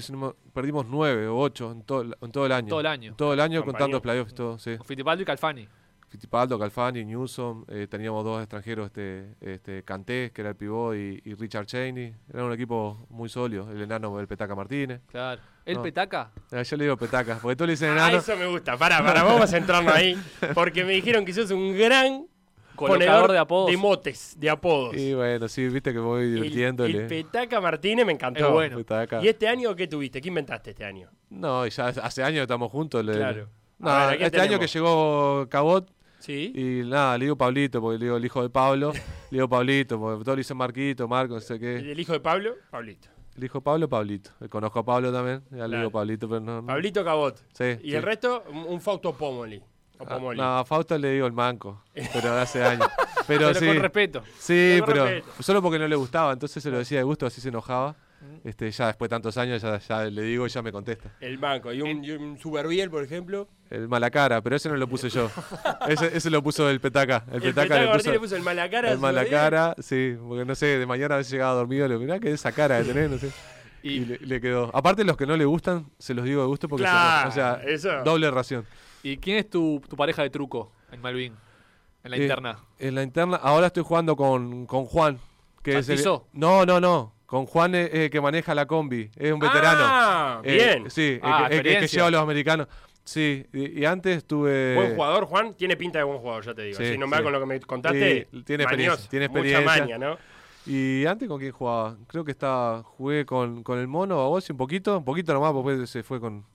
perdimos 0.54 0.88
9 0.88 1.28
o 1.28 1.38
8 1.40 1.72
en 1.72 1.84
todo, 1.84 2.02
el- 2.02 2.16
en 2.20 2.32
todo 2.32 2.46
el 2.48 2.52
año. 2.52 2.68
Todo 2.70 2.80
el 2.80 2.88
año. 2.88 3.10
En 3.12 3.16
todo 3.18 3.34
el 3.34 3.40
año 3.40 3.60
Compañía. 3.62 3.80
contando 3.80 4.02
playoffs 4.02 4.32
y 4.32 4.36
todo, 4.36 4.58
sí. 4.60 4.78
Con 4.78 4.86
Fittipaldi 4.88 5.22
y 5.24 5.26
Calfani. 5.26 5.68
Fittipaldo, 6.16 6.58
Calfani, 6.58 7.04
Newsom, 7.04 7.66
eh, 7.68 7.88
teníamos 7.90 8.24
dos 8.24 8.40
extranjeros, 8.42 8.86
este, 8.88 9.36
este 9.42 9.84
Canté, 9.84 10.32
que 10.34 10.42
era 10.42 10.52
el 10.52 10.56
pivot, 10.56 10.96
y, 10.96 11.22
y 11.26 11.34
Richard 11.34 11.66
Cheney. 11.66 12.16
Era 12.34 12.46
un 12.46 12.54
equipo 12.54 13.06
muy 13.10 13.28
sólido, 13.28 13.70
el 13.70 13.82
enano 13.82 14.18
el 14.22 14.28
Petaca 14.28 14.56
Martínez. 14.56 15.02
Claro. 15.08 15.42
¿El 15.66 15.76
No. 15.76 15.82
Petaca? 15.84 16.32
Ah, 16.54 16.62
yo 16.62 16.78
le 16.78 16.84
digo 16.86 16.96
Petaca, 16.96 17.38
porque 17.42 17.58
todos 17.58 17.68
le 17.68 17.74
dicen 17.74 17.90
Ah, 17.90 18.08
enano. 18.08 18.18
eso 18.20 18.38
me 18.38 18.46
gusta. 18.48 18.78
Para, 18.78 19.04
para, 19.04 19.24
vamos 19.24 19.42
a 19.42 19.48
centrarnos 19.48 19.94
ahí. 19.94 20.18
Porque 20.54 20.86
me 20.86 20.94
dijeron 20.94 21.26
que 21.26 21.34
sos 21.34 21.52
un 21.52 21.78
gran 21.78 22.28
Colocador 22.78 23.08
ponedor 23.10 23.32
de 23.34 23.38
apodos. 23.40 23.72
de 23.72 23.78
motes, 23.78 24.36
de 24.40 24.50
apodos. 24.50 24.96
Y 24.96 25.14
bueno, 25.16 25.48
sí, 25.50 25.68
viste 25.68 25.92
que 25.92 26.00
me 26.00 26.06
voy 26.06 26.32
divirtiéndole. 26.32 26.98
El, 27.00 27.08
Petaca 27.08 27.60
Martínez 27.60 28.06
me 28.06 28.14
encantó. 28.14 28.46
Es 28.48 28.52
bueno. 28.54 28.78
Petaca. 28.78 29.22
¿Y 29.22 29.28
este 29.28 29.50
año 29.50 29.76
qué 29.76 29.88
tuviste? 29.88 30.22
¿Qué 30.22 30.30
inventaste 30.30 30.70
este 30.70 30.86
año? 30.86 31.10
No, 31.30 31.66
ya 31.68 31.88
hace 31.88 32.24
años 32.24 32.38
que 32.38 32.42
estamos 32.44 32.72
juntos. 32.72 33.04
le- 33.04 33.14
Claro. 33.16 33.50
No, 33.78 33.90
ver, 33.90 33.98
¿a 33.98 34.10
quién 34.12 34.22
este 34.28 34.40
año 34.40 34.58
que 34.58 34.68
llegó 34.68 35.48
Cabot, 35.50 35.92
¿Sí? 36.20 36.52
y 36.56 36.88
nada, 36.88 37.18
le 37.18 37.26
digo 37.26 37.36
Pablito, 37.36 37.82
porque 37.82 38.00
le 38.00 38.06
digo 38.06 38.18
el 38.18 38.26
hijo 38.26 38.42
de 38.42 38.50
Pablo. 38.50 38.92
le 39.32 39.38
digo 39.38 39.48
Pablito, 39.50 40.00
porque 40.00 40.24
todos 40.24 40.36
le 40.38 40.40
dicen 40.42 40.58
Marquito, 40.58 41.08
Marco, 41.08 41.36
no 41.36 41.40
sé 41.40 41.60
qué. 41.60 41.76
¿El 41.92 42.00
hijo 42.00 42.14
de 42.14 42.20
Pablo? 42.20 42.56
Pablito. 42.72 43.10
El 43.38 43.44
hijo 43.44 43.58
de 43.60 43.64
Pablo, 43.64 43.90
Pablito. 43.90 44.32
Eh, 44.42 44.48
Conozco 44.50 44.80
a 44.80 44.86
Pablo 44.86 45.12
también, 45.12 45.44
ya 45.52 45.58
le 45.58 45.66
Claro. 45.68 45.78
digo 45.78 45.92
Pablito, 45.92 46.28
pero 46.30 46.40
no. 46.42 46.62
no- 46.62 46.68
Pablito 46.68 47.04
Cabot. 47.04 47.38
Sí, 47.54 47.64
Y 47.84 47.90
sí. 47.90 47.96
el 47.96 48.02
resto, 48.04 48.44
un, 48.68 48.80
Fausto 48.82 49.14
Pomoli. 49.16 49.58
O 49.98 50.06
Ah. 50.08 50.20
No, 50.36 50.58
a 50.60 50.66
Fausto 50.66 50.98
le 50.98 51.12
digo 51.12 51.26
el 51.26 51.32
manco, 51.34 51.84
pero 51.94 52.34
de 52.36 52.42
hace 52.42 52.64
años. 52.64 52.88
Pero, 53.28 53.48
Pero 53.48 53.60
sí, 53.60 53.66
con 53.66 53.78
respeto. 53.80 54.22
sí, 54.38 54.54
Pero 54.76 54.86
con 54.86 54.94
pero 54.94 55.06
respeto. 55.06 55.42
solo 55.44 55.60
porque 55.64 55.80
no 55.80 55.88
le 55.88 55.96
gustaba, 55.96 56.32
entonces 56.34 56.62
se 56.62 56.70
lo 56.70 56.78
decía 56.78 57.00
de 57.00 57.04
gusto, 57.06 57.26
así 57.26 57.42
se 57.42 57.50
enojaba. 57.50 57.96
Este, 58.44 58.70
ya 58.72 58.88
después 58.88 59.10
de 59.10 59.16
tantos 59.16 59.38
años 59.38 59.62
ya, 59.62 59.80
ya 59.80 60.04
le 60.06 60.22
digo 60.22 60.46
y 60.46 60.50
ya 60.50 60.62
me 60.62 60.72
contesta. 60.72 61.12
El 61.20 61.38
banco. 61.38 61.74
Y 61.74 61.82
un, 61.82 62.04
y 62.04 62.12
un 62.12 62.38
Suberbiel, 62.38 62.90
por 62.92 63.04
ejemplo. 63.04 63.48
El 63.70 63.88
mala 63.88 64.12
cara, 64.12 64.42
pero 64.42 64.56
ese 64.56 64.70
no 64.70 64.76
lo 64.76 64.88
puse 64.88 65.10
yo. 65.10 65.30
ese, 65.88 66.16
ese 66.16 66.30
lo 66.30 66.44
puso 66.44 66.70
el 66.70 66.80
petaca. 66.80 67.24
El, 67.30 67.36
El, 67.36 67.42
petaca, 67.42 67.62
Petaca 67.64 67.80
le 67.82 67.88
Martínez 67.88 68.04
puso 68.04 68.12
le 68.14 68.20
puso 68.20 68.36
el 68.36 68.44
mala 68.44 68.70
cara. 68.70 68.90
a 68.90 68.92
el 68.92 69.00
mala 69.00 69.22
Suberbiel. 69.22 69.40
cara, 69.42 69.76
sí, 69.80 70.16
porque 70.28 70.46
no 70.46 70.54
sé, 70.56 70.66
de 70.80 70.86
mañana 70.86 71.16
a 71.16 71.18
veces 71.18 71.32
llegaba 71.34 71.54
dormido, 71.54 71.88
le 71.88 71.96
digo, 71.96 72.06
mirá 72.06 72.20
que 72.20 72.32
esa 72.32 72.52
cara 72.52 72.78
de 72.78 72.84
tener, 72.86 73.10
no 73.10 73.18
sé. 73.18 73.32
Y, 73.82 73.90
Y 73.90 74.06
le, 74.06 74.18
le 74.20 74.42
quedó. 74.42 74.70
Aparte 74.76 75.04
los 75.04 75.18
que 75.18 75.26
no 75.26 75.36
le 75.38 75.46
gustan, 75.46 75.88
se 76.00 76.14
los 76.14 76.26
digo 76.26 76.42
de 76.42 76.48
gusto 76.48 76.68
porque 76.68 76.84
Claro, 76.84 77.22
son- 77.22 77.30
o 77.30 77.34
sea, 77.34 77.62
eso. 77.66 78.04
doble 78.04 78.30
ración. 78.32 78.66
¿y 79.04 79.18
quién 79.18 79.38
es 79.38 79.50
tu, 79.50 79.82
tu 79.88 79.96
pareja 79.96 80.22
de 80.24 80.30
truco 80.32 80.72
en 80.92 81.02
Malvin? 81.02 81.34
En 82.04 82.12
la 82.12 82.18
Eh, 82.18 82.22
interna. 82.24 82.60
En 82.80 82.94
la 82.96 83.02
interna, 83.04 83.38
ahora 83.38 83.68
estoy 83.68 83.84
jugando 83.84 84.16
con, 84.16 84.66
con 84.68 84.86
Juan. 84.86 85.18
Que 85.64 85.72
es 85.80 85.90
el- 85.90 85.98
¿Santizo? 85.98 86.28
no, 86.34 86.64
no, 86.66 86.80
no. 86.80 87.14
Con 87.36 87.46
Juan 87.48 87.76
es 87.76 87.94
el 87.94 88.10
que 88.10 88.22
maneja 88.22 88.56
la 88.56 88.66
combi. 88.66 89.10
Es 89.18 89.34
un 89.34 89.40
veterano. 89.40 89.82
Ah, 89.82 90.40
Eh, 90.42 90.54
bien. 90.54 90.90
sí, 90.90 91.20
Ah, 91.22 91.50
el, 91.52 91.62
que- 91.64 91.86
lleva 91.88 92.08
a 92.08 92.12
los 92.12 92.22
americanos. 92.22 92.68
Sí, 93.04 93.46
y, 93.52 93.82
y 93.82 93.86
antes 93.86 94.24
tuve. 94.26 94.74
Buen 94.76 94.96
jugador, 94.96 95.26
Juan. 95.26 95.54
Tiene 95.54 95.76
pinta 95.76 96.00
de 96.00 96.06
buen 96.06 96.20
jugador, 96.20 96.46
ya 96.46 96.54
te 96.54 96.62
digo. 96.62 96.78
Sí, 96.78 96.94
si 96.94 96.98
no 96.98 97.08
me 97.08 97.18
sí. 97.18 97.24
con 97.24 97.34
lo 97.34 97.40
que 97.42 97.46
me 97.46 97.60
contaste. 97.60 98.28
Sí, 98.32 98.44
tiene 98.44 98.64
experiencia, 98.64 98.92
mañoso, 98.96 99.10
tiene 99.10 99.28
Mucha 99.28 99.40
experiencia. 99.42 99.82
maña, 99.82 99.98
¿no? 99.98 100.18
¿Y 100.66 101.06
antes 101.06 101.28
con 101.28 101.40
quién 101.40 101.52
jugaba? 101.52 101.98
Creo 102.08 102.24
que 102.24 102.32
estaba, 102.32 102.84
jugué 102.84 103.26
con, 103.26 103.64
con 103.64 103.80
el 103.80 103.88
mono, 103.88 104.22
a 104.22 104.28
vos 104.30 104.50
un 104.50 104.56
poquito, 104.56 104.98
un 104.98 105.04
poquito 105.04 105.34
nomás, 105.34 105.52
porque 105.52 105.72
después 105.72 105.90
se 105.90 106.04
fue 106.04 106.22
con. 106.22 106.46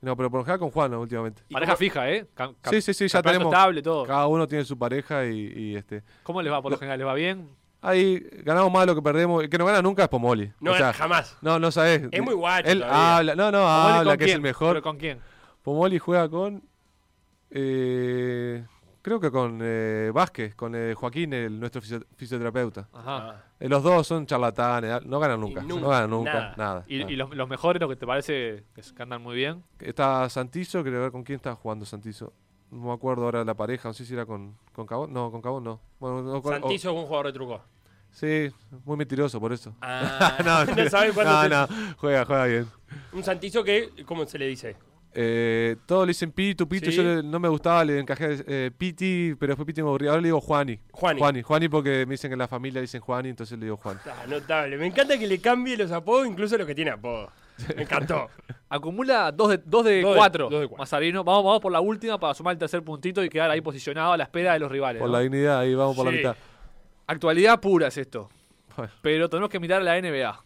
No, 0.00 0.16
pero 0.16 0.30
por 0.32 0.40
lo 0.40 0.44
general 0.44 0.58
con 0.58 0.70
Juan 0.72 0.94
últimamente. 0.94 1.42
¿Y 1.48 1.54
Pareja 1.54 1.72
cómo- 1.74 1.78
fija, 1.78 2.10
¿eh? 2.10 2.26
Cam- 2.36 2.54
Sí, 2.70 2.82
sí, 2.82 2.92
sí, 2.92 3.06
ya 3.06 3.22
tenemos. 3.22 3.52
estable, 3.52 3.82
todo. 3.82 4.04
Cada 4.04 4.26
uno 4.26 4.48
tiene 4.48 4.64
su 4.64 4.76
pareja 4.76 5.24
y, 5.26 5.52
y, 5.56 5.76
este. 5.76 6.02
¿Cómo 6.24 6.42
les 6.42 6.52
va 6.52 6.60
por 6.60 6.72
lo 6.72 6.74
Lo- 6.74 6.78
general? 6.80 6.98
¿Les 6.98 7.06
va 7.06 7.14
bien? 7.14 7.48
Ahí 7.80 8.18
ganamos 8.44 8.72
más 8.72 8.82
de 8.82 8.86
lo 8.86 8.94
que 8.96 9.02
perdemos. 9.02 9.42
El 9.42 9.48
que 9.48 9.56
no 9.58 9.64
gana 9.64 9.80
nunca 9.82 10.02
es 10.02 10.08
Pomoli. 10.08 10.52
No, 10.60 10.72
o 10.72 10.74
sea, 10.76 10.92
jamás. 10.92 11.36
no, 11.40 11.58
no 11.58 11.70
sabes. 11.70 12.08
Es 12.10 12.22
muy 12.22 12.34
guacho 12.34 12.68
Él 12.68 12.80
todavía. 12.80 13.16
habla, 13.16 13.34
no, 13.36 13.50
no, 13.52 13.58
¿Pomoli 13.60 13.98
habla 13.98 14.16
que 14.16 14.24
es 14.24 14.32
el 14.34 14.40
mejor. 14.40 14.70
¿Pero 14.70 14.82
con 14.82 14.96
quién? 14.96 15.20
Pomoli 15.62 15.98
juega 15.98 16.28
con. 16.28 16.62
eh, 17.50 18.64
creo 19.02 19.20
que 19.20 19.30
con 19.30 19.58
eh, 19.62 20.10
Vázquez, 20.12 20.54
con 20.54 20.74
eh, 20.74 20.94
Joaquín, 20.94 21.32
el, 21.32 21.58
nuestro 21.58 21.80
fisio- 21.80 22.04
fisioterapeuta. 22.16 22.88
Ajá. 22.92 23.16
Ah. 23.16 23.42
Eh, 23.60 23.68
los 23.68 23.82
dos 23.82 24.06
son 24.06 24.26
charlatanes, 24.26 25.04
no 25.06 25.18
ganan 25.20 25.40
nunca. 25.40 25.62
Nunca, 25.62 25.80
no 25.80 25.88
ganan 25.88 26.10
nunca, 26.10 26.32
nada. 26.32 26.54
nada. 26.56 26.84
¿Y, 26.88 26.98
nada. 26.98 27.12
y 27.12 27.16
los, 27.16 27.34
los 27.34 27.48
mejores, 27.48 27.80
lo 27.80 27.88
que 27.88 27.96
te 27.96 28.06
parece 28.06 28.64
que 28.74 29.02
andan 29.02 29.22
muy 29.22 29.36
bien? 29.36 29.62
Está 29.80 30.28
Santizo, 30.28 30.82
quiero 30.82 31.00
ver 31.00 31.12
con 31.12 31.22
quién 31.22 31.36
está 31.36 31.54
jugando 31.54 31.84
Santizo. 31.86 32.32
No 32.70 32.86
me 32.88 32.92
acuerdo 32.92 33.24
ahora 33.24 33.44
la 33.44 33.54
pareja, 33.54 33.88
no 33.88 33.92
sé 33.94 34.04
si 34.04 34.12
era 34.14 34.26
con, 34.26 34.54
con 34.74 34.86
Cabón. 34.86 35.12
No, 35.12 35.30
con 35.30 35.40
Cabón 35.40 35.64
no. 35.64 35.80
Bueno, 35.98 36.22
no, 36.22 36.42
con- 36.42 36.62
un 36.62 37.06
jugador 37.06 37.26
de 37.26 37.32
truco. 37.32 37.60
Sí, 38.10 38.50
muy 38.84 38.96
mentiroso 38.96 39.38
por 39.40 39.52
eso. 39.52 39.74
Ah, 39.80 40.38
no, 40.44 40.64
no, 40.64 41.14
cuándo 41.14 41.48
no, 41.48 41.66
no, 41.66 41.94
juega, 41.98 42.24
juega 42.24 42.44
bien. 42.46 42.66
Un 43.12 43.22
santizo 43.22 43.62
que, 43.64 43.90
¿cómo 44.06 44.26
se 44.26 44.38
le 44.38 44.46
dice? 44.46 44.76
Eh, 45.14 45.76
todos 45.86 46.06
le 46.06 46.10
dicen 46.10 46.30
Pitu, 46.32 46.68
Pitu, 46.68 46.90
Sí. 46.90 46.96
yo 46.96 47.02
le- 47.02 47.22
no 47.22 47.40
me 47.40 47.48
gustaba, 47.48 47.84
le 47.84 47.98
encajé 47.98 48.44
eh, 48.46 48.70
Piti, 48.76 49.34
pero 49.38 49.52
después 49.52 49.66
Piti 49.66 49.82
me 49.82 49.88
aburría. 49.88 50.10
Ahora 50.10 50.20
le 50.22 50.28
digo 50.28 50.40
Juani. 50.40 50.78
Juani. 50.92 51.18
Juani, 51.18 51.42
Juani 51.42 51.68
porque 51.68 52.04
me 52.06 52.12
dicen 52.14 52.28
que 52.30 52.34
en 52.34 52.38
la 52.38 52.48
familia 52.48 52.80
dicen 52.80 53.00
Juani, 53.00 53.30
entonces 53.30 53.58
le 53.58 53.64
digo 53.66 53.78
Juan. 53.78 53.98
Ah, 54.06 54.26
notable. 54.28 54.76
Me 54.76 54.86
encanta 54.86 55.18
que 55.18 55.26
le 55.26 55.40
cambie 55.40 55.76
los 55.76 55.90
apodos, 55.90 56.26
incluso 56.26 56.56
los 56.58 56.66
que 56.66 56.74
tiene 56.74 56.90
apodo. 56.90 57.30
Me 57.76 57.82
encantó. 57.82 58.28
Acumula 58.68 59.32
2 59.32 59.48
de 59.50 59.58
4. 59.58 59.70
Dos 59.70 59.84
de 59.84 60.00
Dos 60.02 60.12
de- 60.12 60.16
cuatro, 60.18 60.48
dos 60.50 60.60
de 60.60 60.66
cuatro. 60.68 60.78
Mazarino. 60.78 61.24
Vamos, 61.24 61.44
vamos 61.44 61.60
por 61.60 61.72
la 61.72 61.80
última 61.80 62.18
para 62.18 62.34
sumar 62.34 62.52
el 62.52 62.58
tercer 62.58 62.82
puntito 62.82 63.22
y 63.24 63.28
quedar 63.28 63.50
ahí 63.50 63.60
posicionado 63.60 64.12
a 64.12 64.16
la 64.16 64.24
espera 64.24 64.52
de 64.52 64.58
los 64.60 64.70
rivales. 64.70 65.00
Por 65.00 65.08
¿no? 65.10 65.16
la 65.16 65.20
dignidad, 65.22 65.58
ahí 65.60 65.74
vamos 65.74 65.96
por 65.96 66.06
la 66.06 66.12
mitad. 66.12 66.36
Actualidad 67.06 67.60
pura 67.60 67.88
es 67.88 67.96
esto. 67.96 68.28
Bueno, 68.76 68.92
Pero 69.02 69.28
tenemos 69.28 69.50
que 69.50 69.58
mirar 69.58 69.82
la 69.82 70.00
NBA. 70.00 70.44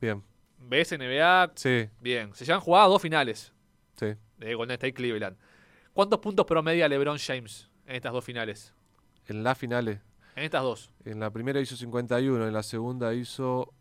bien, 0.00 0.22
¿Ves 0.58 0.92
NBA? 0.92 1.52
sí, 1.56 1.88
Bien. 2.00 2.32
Se 2.34 2.44
ya 2.44 2.54
han 2.54 2.60
jugado 2.60 2.90
dos 2.90 3.02
finales 3.02 3.52
sí. 3.96 4.14
de 4.38 4.54
Golden 4.54 4.74
State 4.74 4.88
y 4.88 4.92
Cleveland. 4.92 5.36
¿Cuántos 5.92 6.20
puntos 6.20 6.46
promedia 6.46 6.88
LeBron 6.88 7.18
James 7.18 7.68
en 7.86 7.96
estas 7.96 8.12
dos 8.12 8.24
finales? 8.24 8.72
En 9.26 9.42
las 9.42 9.58
finales. 9.58 9.98
En 10.36 10.44
estas 10.44 10.62
dos. 10.62 10.90
En 11.04 11.20
la 11.20 11.30
primera 11.30 11.60
hizo 11.60 11.76
51, 11.76 12.46
en 12.46 12.52
la 12.52 12.62
segunda 12.62 13.12
hizo 13.12 13.72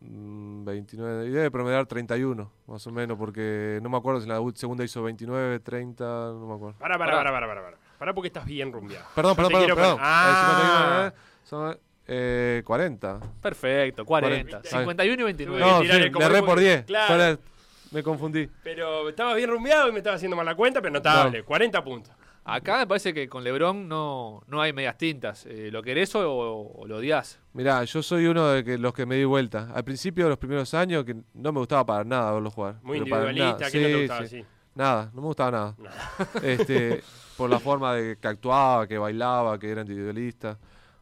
29. 0.00 1.26
Y 1.26 1.30
debe 1.30 1.50
promediar 1.50 1.86
31, 1.86 2.50
más 2.66 2.86
o 2.86 2.92
menos, 2.92 3.18
porque 3.18 3.78
no 3.82 3.88
me 3.88 3.96
acuerdo 3.96 4.20
si 4.20 4.28
en 4.30 4.34
la 4.34 4.52
segunda 4.54 4.84
hizo 4.84 5.02
29, 5.02 5.60
30, 5.60 6.04
no 6.04 6.46
me 6.46 6.54
acuerdo. 6.54 6.78
Pará, 6.78 6.98
pará, 6.98 7.12
Pará. 7.12 7.30
pará, 7.32 7.46
pará, 7.46 7.76
pará. 7.98 8.14
Porque 8.14 8.28
estás 8.28 8.44
bien 8.44 8.72
rumbeado. 8.72 9.04
Perdón, 9.14 9.30
No 9.30 9.36
perdón, 9.36 9.52
perdón. 9.52 9.76
perdón. 9.76 9.96
con- 9.96 10.04
Ah. 10.04 10.26
Eh, 10.26 10.56
51, 10.56 11.06
eh, 11.06 11.12
son 11.44 11.78
eh, 12.08 12.62
40. 12.64 13.20
Perfecto, 13.40 14.04
40. 14.04 14.50
40. 14.60 14.68
51 14.78 15.22
y 15.22 15.24
29. 15.24 15.60
Voy 15.62 15.70
a 15.70 15.72
No, 15.72 15.82
sí, 15.82 16.12
erré 16.24 16.42
por 16.42 16.58
10. 16.58 16.84
Claro. 16.84 17.38
Me 17.92 18.02
confundí. 18.02 18.48
Pero 18.64 19.10
estaba 19.10 19.34
bien 19.34 19.50
rumbeado 19.50 19.88
y 19.88 19.92
me 19.92 19.98
estaba 19.98 20.16
haciendo 20.16 20.34
mal 20.36 20.46
la 20.46 20.54
cuenta, 20.54 20.80
pero 20.80 20.92
notable. 20.94 21.42
40 21.44 21.84
puntos. 21.84 22.12
Acá 22.44 22.78
me 22.78 22.86
parece 22.88 23.14
que 23.14 23.28
con 23.28 23.44
LeBron 23.44 23.88
no, 23.88 24.42
no 24.48 24.60
hay 24.60 24.72
medias 24.72 24.98
tintas. 24.98 25.46
Eh, 25.46 25.70
¿Lo 25.70 25.80
querés 25.82 26.12
o, 26.16 26.28
o 26.28 26.86
lo 26.88 26.96
odias? 26.96 27.38
Mirá, 27.52 27.84
yo 27.84 28.02
soy 28.02 28.26
uno 28.26 28.48
de 28.48 28.64
que, 28.64 28.78
los 28.78 28.92
que 28.92 29.06
me 29.06 29.14
di 29.16 29.24
vuelta. 29.24 29.70
Al 29.72 29.84
principio 29.84 30.24
de 30.24 30.30
los 30.30 30.38
primeros 30.38 30.74
años 30.74 31.04
que 31.04 31.14
no 31.34 31.52
me 31.52 31.60
gustaba 31.60 31.86
para 31.86 32.04
nada 32.04 32.32
verlo 32.32 32.50
jugar. 32.50 32.76
Muy 32.82 32.98
pero 32.98 33.10
para 33.10 33.30
individualista, 33.30 33.70
que 33.70 33.78
no 33.80 33.86
te 33.86 33.92
Sí, 33.94 34.00
gustaba 34.00 34.26
sí. 34.26 34.36
así. 34.40 34.46
Nada, 34.74 35.10
no 35.14 35.20
me 35.20 35.26
gustaba 35.28 35.50
nada. 35.52 35.74
Nada. 35.78 35.96
Este, 36.42 37.02
por 37.36 37.48
la 37.48 37.60
forma 37.60 37.94
de 37.94 38.16
que 38.18 38.26
actuaba, 38.28 38.88
que 38.88 38.98
bailaba, 38.98 39.56
que 39.58 39.70
era 39.70 39.82
individualista. 39.82 40.58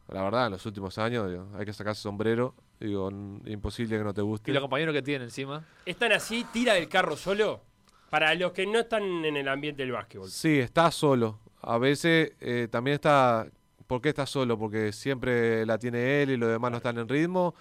La 0.09 0.22
verdad, 0.24 0.46
en 0.46 0.53
los 0.53 0.66
últimos 0.66 0.98
años 0.98 1.31
digo, 1.31 1.46
hay 1.57 1.64
que 1.64 1.72
sacarse 1.72 2.03
sombrero. 2.03 2.55
Digo, 2.81 3.11
imposible 3.46 3.96
que 3.96 4.05
no 4.05 4.12
te 4.12 4.22
guste. 4.22 4.50
Y 4.50 4.55
los 4.55 4.61
compañeros 4.62 4.92
que 4.94 5.03
tiene 5.03 5.24
encima. 5.24 5.64
¿Están 5.87 6.12
así? 6.12 6.44
¿Tira 6.53 6.74
del 6.74 6.88
carro 6.88 7.16
solo? 7.16 7.62
Para 8.11 8.35
los 8.35 8.53
que 8.53 8.66
no 8.66 8.81
están 8.81 9.25
en 9.25 9.37
el 9.37 9.49
ambiente 9.49 9.83
del 9.83 9.92
básquetbol. 9.92 10.29
Sí, 10.29 10.59
está 10.59 10.90
solo. 10.90 11.38
A 11.62 11.79
veces 11.79 12.33
eh, 12.40 12.68
también 12.70 12.96
está... 12.96 13.46
¿Por 13.87 14.01
qué 14.01 14.11
está 14.11 14.27
solo? 14.27 14.59
Porque 14.59 14.92
siempre 14.92 15.64
la 15.64 15.79
tiene 15.79 16.23
él 16.23 16.31
y 16.31 16.37
los 16.37 16.51
demás 16.51 16.70
no 16.70 16.77
están 16.77 16.99
en 16.99 17.09
ritmo. 17.09 17.55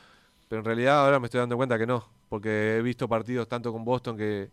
Pero 0.48 0.60
en 0.60 0.66
realidad 0.66 1.06
ahora 1.06 1.20
me 1.20 1.26
estoy 1.26 1.40
dando 1.40 1.56
cuenta 1.56 1.78
que 1.78 1.86
no. 1.86 2.08
Porque 2.30 2.78
he 2.78 2.82
visto 2.82 3.08
partidos 3.08 3.48
tanto 3.48 3.72
con 3.72 3.86
Boston 3.86 4.18
que 4.18 4.50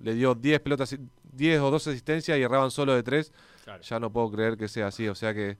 le 0.00 0.14
dio 0.14 0.34
10 0.34 0.60
pelotas, 0.60 0.96
10 1.32 1.60
o 1.60 1.70
12 1.70 1.90
asistencias 1.90 2.38
y 2.38 2.42
erraban 2.42 2.70
solo 2.70 2.94
de 2.94 3.02
3. 3.02 3.32
Claro. 3.64 3.82
Ya 3.82 4.00
no 4.00 4.12
puedo 4.12 4.30
creer 4.32 4.56
que 4.56 4.68
sea 4.68 4.88
así. 4.88 5.08
O 5.08 5.14
sea 5.14 5.34
que 5.34 5.56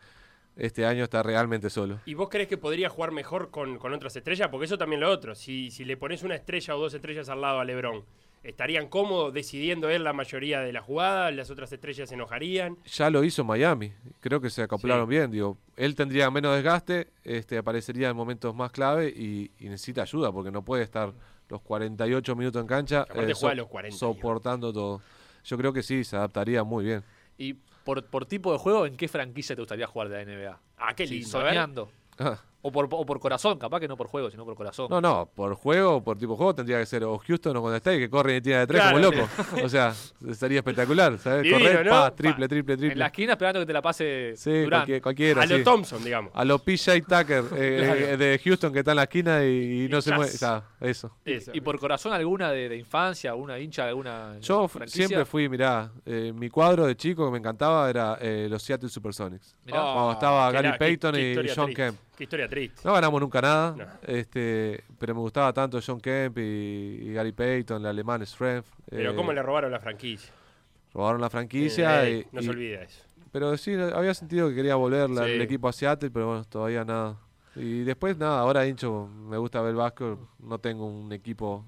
este 0.57 0.87
año 0.87 1.05
está 1.05 1.23
realmente 1.23 1.71
solo. 1.71 2.01
¿Y 2.07 2.15
vos 2.15 2.29
crees 2.29 2.49
que 2.49 2.59
podría 2.59 2.89
jugar 2.89 3.11
mejor 3.11 3.51
con, 3.51 3.79
con 3.79 3.93
otras 3.93 4.15
estrellas? 4.17 4.49
Porque 4.51 4.67
eso 4.67 4.79
también 4.79 5.01
lo 5.01 5.11
otro. 5.11 5.35
Si, 5.35 5.71
si 5.71 5.85
le 5.85 5.97
pones 5.97 6.23
una 6.23 6.37
estrella 6.37 6.77
o 6.77 6.81
dos 6.81 6.95
estrellas 6.95 7.29
al 7.29 7.41
lado 7.41 7.61
a 7.61 7.65
Lebron, 7.65 8.05
¿estarían 8.45 8.89
cómodos 8.89 9.35
decidiendo 9.35 9.91
él 9.91 10.05
la 10.05 10.13
mayoría 10.13 10.61
de 10.61 10.73
la 10.73 10.81
jugada? 10.83 11.31
¿Las 11.33 11.51
otras 11.51 11.73
estrellas 11.73 12.09
se 12.09 12.15
enojarían? 12.15 12.77
Ya 12.87 13.11
lo 13.11 13.25
hizo 13.25 13.43
Miami. 13.43 13.93
Creo 14.21 14.41
que 14.41 14.51
se 14.51 14.63
acoplaron 14.63 15.07
Sí. 15.07 15.11
bien. 15.11 15.31
Digo, 15.31 15.59
él 15.77 15.95
tendría 15.95 16.31
menos 16.31 16.55
desgaste, 16.55 17.09
este, 17.25 17.59
aparecería 17.59 18.11
en 18.11 18.17
momentos 18.17 18.55
más 18.55 18.71
clave 18.71 19.09
y, 19.09 19.51
y 19.59 19.69
necesita 19.69 20.03
ayuda 20.03 20.31
porque 20.31 20.51
no 20.53 20.63
puede 20.63 20.83
estar 20.85 21.13
los 21.49 21.61
48 21.63 22.37
minutos 22.37 22.61
en 22.61 22.67
cancha 22.69 23.03
eh, 23.03 23.05
Que 23.07 23.13
aparte 23.13 23.35
juega 23.35 23.55
los 23.57 23.67
40, 23.69 23.97
soportando 23.99 24.73
todo. 24.73 25.01
Yo 25.45 25.59
creo 25.59 25.73
que 25.73 25.83
sí, 25.83 26.05
se 26.05 26.17
adaptaría 26.17 26.65
muy 26.65 26.85
bien. 26.85 27.03
Y 27.37 27.55
por, 27.85 28.05
por 28.07 28.25
tipo 28.27 28.53
de 28.53 28.59
juego, 28.59 28.87
¿en 28.87 28.97
qué 28.97 29.09
franquicia 29.09 29.55
te 29.55 29.61
gustaría 29.63 29.87
jugar 29.87 30.09
de 30.09 30.25
la 30.25 30.33
NBA? 30.33 30.61
Ah, 30.79 30.95
qué 30.95 31.07
lindo. 31.07 31.39
ver. 31.39 31.49
soñando. 31.49 31.91
O 32.67 32.73
por, 32.73 32.89
o 32.91 33.05
por 33.05 33.21
corazón, 33.21 33.59
capaz 33.59 33.79
que 33.79 33.87
no 33.87 33.95
por 33.95 34.07
juego, 34.07 34.31
sino 34.31 34.43
por 34.47 34.55
corazón. 34.57 34.87
No, 34.89 34.99
no, 34.99 35.29
por 35.35 35.55
juego, 35.55 36.03
por 36.03 36.17
tipo 36.17 36.33
de 36.33 36.37
juego 36.39 36.55
tendría 36.55 36.79
que 36.79 36.87
ser 36.87 37.05
o 37.05 37.19
Houston 37.19 37.55
o 37.59 37.61
Golden 37.61 37.77
State 37.77 37.99
que 37.99 38.09
corren 38.09 38.37
y 38.37 38.41
tiran 38.41 38.61
de 38.61 38.67
tres 38.67 38.81
Claro, 38.81 38.97
como 38.97 39.11
loco. 39.17 39.29
o 39.63 39.69
sea, 39.69 39.93
sería 40.33 40.61
espectacular, 40.61 41.19
¿sabes? 41.19 41.43
Divino, 41.43 41.59
Correr, 41.61 41.85
¿no? 41.85 41.91
pa, 41.91 42.01
Pa. 42.11 42.17
triple, 42.17 42.49
triple, 42.49 42.73
en 42.75 42.81
la 42.81 42.87
triple. 42.89 43.05
esquina 43.05 43.33
esperando 43.35 43.61
que 43.61 43.67
te 43.67 43.73
la 43.75 43.83
pase 43.83 44.33
Sí, 44.37 44.65
cualquier- 44.67 45.03
cualquiera. 45.03 45.43
A 45.43 45.47
lo 45.47 45.57
sí. 45.59 45.63
Thompson, 45.63 46.03
digamos. 46.03 46.33
A 46.35 46.43
los 46.45 46.63
PJ 46.63 47.01
Tucker 47.03 47.45
eh, 47.55 48.17
de 48.19 48.41
Houston 48.43 48.73
que 48.73 48.79
está 48.79 48.93
en 48.93 48.97
la 48.97 49.03
esquina 49.03 49.45
y, 49.45 49.85
y 49.85 49.89
no 49.89 49.99
Y 49.99 50.03
se 50.03 50.15
mueve. 50.15 50.33
O 50.33 50.39
sea, 50.39 50.63
eso. 50.81 51.15
Eso. 51.23 51.51
¿Y 51.53 51.61
por 51.61 51.79
corazón 51.79 52.15
alguna 52.15 52.51
de, 52.51 52.71
de 52.71 52.77
infancia, 52.79 53.31
alguna 53.31 53.59
hincha, 53.59 53.83
de 53.83 53.89
alguna 53.91 54.39
Yo 54.41 54.67
franquicia? 54.69 55.07
siempre 55.07 55.27
fui, 55.27 55.51
mirá, 55.51 55.91
eh, 56.07 56.33
mi 56.35 56.49
cuadro 56.49 56.87
de 56.87 56.97
chico 56.97 57.27
que 57.27 57.31
me 57.33 57.39
encantaba 57.39 57.91
era 57.91 58.17
eh, 58.23 58.47
los 58.49 58.63
Seattle 58.63 58.89
Supersonics. 58.89 59.55
Mirá. 59.67 59.85
Oh, 59.85 59.93
Cuando 59.95 60.13
estaba 60.13 60.49
qué 60.51 60.55
Gary 60.63 60.79
qué 60.79 61.45
y 61.45 61.49
John 61.55 61.67
triste. 61.67 61.75
Kemp. 61.75 61.99
Qué 62.17 62.25
historia 62.25 62.49
triste. 62.49 62.81
No 62.85 62.93
ganamos 62.93 63.21
nunca 63.21 63.41
nada, 63.41 63.75
No. 63.77 63.85
este, 64.07 64.85
pero 64.99 65.15
me 65.15 65.21
gustaba 65.21 65.53
tanto 65.53 65.81
John 65.85 66.01
Kemp 66.01 66.39
y, 66.39 66.41
y 66.43 67.13
Gary 67.13 67.33
Payton, 67.33 67.81
el 67.83 67.87
alemán 67.89 68.25
Strength. 68.25 68.67
Pero 68.89 69.11
eh, 69.11 69.17
¿cómo 69.17 69.33
le 69.33 69.43
robaron 69.43 69.71
la 69.73 69.81
franquicia? 69.81 70.33
robaron 70.93 71.21
la 71.21 71.29
franquicia. 71.29 72.07
Eh, 72.07 72.19
y- 72.21 72.27
no 72.35 72.41
y- 72.41 72.45
se 72.45 72.51
olvida 72.51 72.83
eso. 72.83 73.03
Pero 73.33 73.57
sí, 73.57 73.75
había 73.75 74.15
sentido 74.15 74.49
que 74.49 74.55
quería 74.55 74.77
volver 74.77 75.11
la- 75.11 75.25
Sí. 75.25 75.33
el 75.33 75.41
equipo 75.43 75.67
a 75.69 75.73
Seattle, 75.73 76.11
pero 76.13 76.29
bueno, 76.29 76.45
todavía 76.45 76.85
nada. 76.85 77.17
Y 77.57 77.81
después 77.83 78.17
nada, 78.17 78.39
ahora 78.39 78.65
hincho, 78.65 79.09
me 79.09 79.37
gusta 79.37 79.61
ver 79.61 79.71
el 79.71 79.77
básquet, 79.77 80.17
no 80.39 80.59
tengo 80.59 80.87
un 80.87 81.13
equipo 81.13 81.65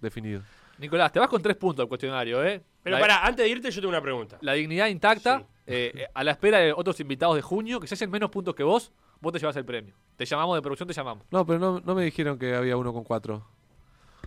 definido. 0.00 0.42
Nicolás, 0.78 1.12
te 1.12 1.20
vas 1.20 1.28
con 1.28 1.40
tres 1.42 1.56
puntos 1.56 1.84
al 1.84 1.88
cuestionario, 1.88 2.44
¿eh? 2.44 2.60
Pero 2.82 2.96
la, 2.96 3.00
pará, 3.00 3.24
antes 3.26 3.44
de 3.44 3.50
irte 3.50 3.70
yo 3.70 3.80
tengo 3.80 3.90
una 3.90 4.00
pregunta. 4.02 4.38
la 4.40 4.54
dignidad 4.54 4.86
intacta, 4.88 5.38
Sí. 5.40 5.44
eh, 5.66 5.92
eh, 5.94 6.06
a 6.12 6.24
la 6.24 6.30
espera 6.32 6.58
de 6.58 6.72
otros 6.72 6.98
invitados 7.00 7.36
de 7.36 7.42
junio, 7.42 7.78
que 7.78 7.86
si 7.86 7.94
hacen 7.94 8.10
menos 8.10 8.30
puntos 8.30 8.54
que 8.54 8.62
vos, 8.64 8.90
vos 9.20 9.32
te 9.32 9.38
llevas 9.38 9.56
el 9.56 9.64
premio. 9.64 9.94
Te 10.16 10.24
llamamos 10.24 10.56
de 10.56 10.62
producción, 10.62 10.86
te 10.86 10.94
llamamos. 10.94 11.24
No, 11.30 11.46
pero 11.46 11.58
no, 11.58 11.80
no 11.80 11.94
me 11.94 12.04
dijeron 12.04 12.38
que 12.38 12.54
había 12.54 12.76
uno 12.76 12.92
con 12.92 13.04
cuatro. 13.04 13.46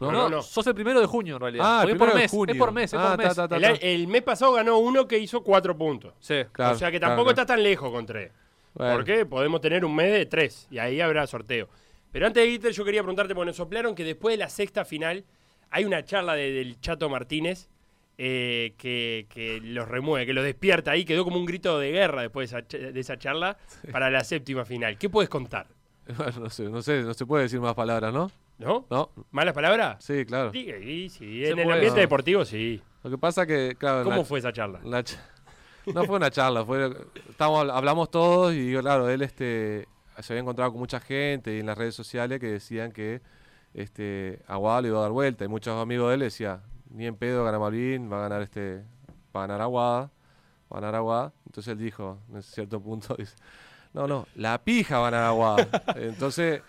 No, 0.01 0.11
No, 0.11 0.29
no. 0.29 0.41
sos 0.41 0.65
el 0.67 0.73
primero 0.75 0.99
de 0.99 1.05
junio 1.05 1.35
en 1.35 1.41
realidad. 1.41 1.65
Ah, 1.65 1.83
el 1.83 1.89
es 1.91 1.95
por 1.95 2.07
primero 2.07 2.15
de 2.17 2.21
mes, 2.23 2.31
junio. 2.31 2.53
es 2.53 2.59
por 2.59 2.71
mes, 2.71 2.93
es 2.93 2.99
Ah, 2.99 3.15
por 3.15 3.25
mes. 3.25 3.35
ta, 3.35 3.47
ta, 3.47 3.57
El, 3.57 3.79
el 3.81 4.07
mes 4.07 4.21
pasado 4.23 4.53
ganó 4.53 4.77
uno 4.79 5.07
que 5.07 5.17
hizo 5.19 5.43
cuatro 5.43 5.77
puntos. 5.77 6.13
Sí. 6.19 6.41
Claro, 6.51 6.75
o 6.75 6.77
sea 6.77 6.91
que 6.91 6.99
tampoco 6.99 7.25
claro. 7.29 7.41
está 7.41 7.45
tan 7.45 7.63
lejos 7.63 7.91
con 7.91 8.05
tres. 8.05 8.31
Bueno, 8.73 8.93
Porque 8.95 9.25
podemos 9.25 9.61
tener 9.61 9.85
un 9.85 9.95
mes 9.95 10.11
de 10.11 10.25
tres 10.25 10.67
y 10.71 10.79
ahí 10.79 10.99
habrá 10.99 11.27
sorteo. 11.27 11.69
Pero 12.11 12.25
antes 12.27 12.43
de 12.43 12.49
irte, 12.49 12.71
yo 12.73 12.83
quería 12.83 13.01
preguntarte, 13.01 13.33
porque 13.35 13.47
nos 13.47 13.55
soplaron 13.55 13.93
que 13.95 14.03
después 14.03 14.33
de 14.33 14.37
la 14.39 14.49
sexta 14.49 14.83
final 14.83 15.23
hay 15.69 15.85
una 15.85 16.03
charla 16.03 16.33
de- 16.33 16.51
del 16.51 16.79
Chato 16.81 17.07
Martínez 17.07 17.69
eh, 18.17 18.73
que, 18.77 19.25
que 19.29 19.59
los 19.61 19.87
remueve, 19.87 20.25
que 20.25 20.33
los 20.33 20.43
despierta 20.43 20.91
ahí. 20.91 21.05
Quedó 21.05 21.23
como 21.23 21.37
un 21.37 21.45
grito 21.45 21.79
de 21.79 21.91
guerra 21.91 22.21
después 22.21 22.51
de 22.51 22.57
esa, 22.59 22.67
ch- 22.67 22.91
de 22.91 22.99
esa 22.99 23.17
charla 23.17 23.57
para 23.91 24.09
la 24.09 24.23
séptima 24.23 24.65
final. 24.65 24.97
¿Qué 24.97 25.09
puedes 25.09 25.29
contar? 25.29 25.67
bueno, 26.17 26.39
no 26.41 26.49
sé, 26.49 26.63
no 26.69 26.81
sé, 26.81 27.01
no 27.03 27.13
se 27.13 27.25
puede 27.25 27.43
decir 27.43 27.59
más 27.59 27.73
palabras, 27.75 28.13
¿no? 28.13 28.29
¿No? 28.59 28.85
No, 28.89 29.09
¿Malas 29.31 29.53
palabras? 29.53 30.03
sí, 30.03 30.25
claro. 30.25 30.51
Sí, 30.51 30.69
sí, 30.81 31.09
sí. 31.09 31.45
Se 31.45 31.49
En 31.51 31.59
el 31.59 31.71
ambiente 31.71 31.95
No. 31.97 32.01
deportivo, 32.01 32.45
sí. 32.45 32.81
Lo 33.03 33.09
que 33.09 33.17
pasa 33.17 33.45
que, 33.45 33.75
claro, 33.77 34.03
¿Cómo 34.03 34.17
la- 34.17 34.25
fue 34.25 34.39
esa 34.39 34.53
charla? 34.53 34.79
La 34.83 35.03
ch- 35.03 35.17
no 35.93 36.05
fue 36.05 36.15
una 36.17 36.29
charla, 36.31 36.63
fue 36.63 36.89
estábamos, 37.29 37.69
hablamos 37.69 38.09
todos 38.11 38.53
y 38.53 38.73
claro, 38.77 39.09
él 39.09 39.21
este 39.21 39.87
se 40.19 40.31
había 40.33 40.41
encontrado 40.41 40.71
con 40.71 40.79
mucha 40.79 40.99
gente 40.99 41.55
y 41.55 41.59
en 41.59 41.65
las 41.65 41.77
redes 41.77 41.95
sociales 41.95 42.39
que 42.39 42.45
decían 42.47 42.91
que 42.91 43.21
este 43.73 44.39
Aguada 44.47 44.81
le 44.83 44.87
iba 44.89 44.99
a 44.99 45.01
dar 45.01 45.11
vuelta 45.11 45.43
y 45.43 45.47
muchos 45.47 45.81
amigos 45.81 46.09
de 46.09 46.13
él 46.15 46.19
decían, 46.21 46.61
ni 46.93 47.05
en 47.05 47.15
pedo 47.15 47.43
gana 47.43 47.59
Malvin, 47.59 48.09
va 48.11 48.17
a 48.19 48.21
ganar 48.21 48.41
este 48.41 48.83
va 49.35 49.43
a 49.43 49.47
ganar 49.47 49.61
Aguada, 49.61 50.11
va 50.71 50.77
a 50.77 50.81
ganar 50.81 50.95
Aguada. 50.95 51.33
Entonces 51.45 51.71
él 51.73 51.79
dijo, 51.79 52.19
en 52.33 52.41
cierto 52.41 52.79
punto 52.81 53.15
dice, 53.19 53.35
"No, 53.93 54.07
no, 54.07 54.27
la 54.35 54.63
pija 54.63 54.99
va 54.99 55.07
a 55.07 55.11
ganar 55.11 55.27
Aguada." 55.27 55.67
Entonces 55.97 56.61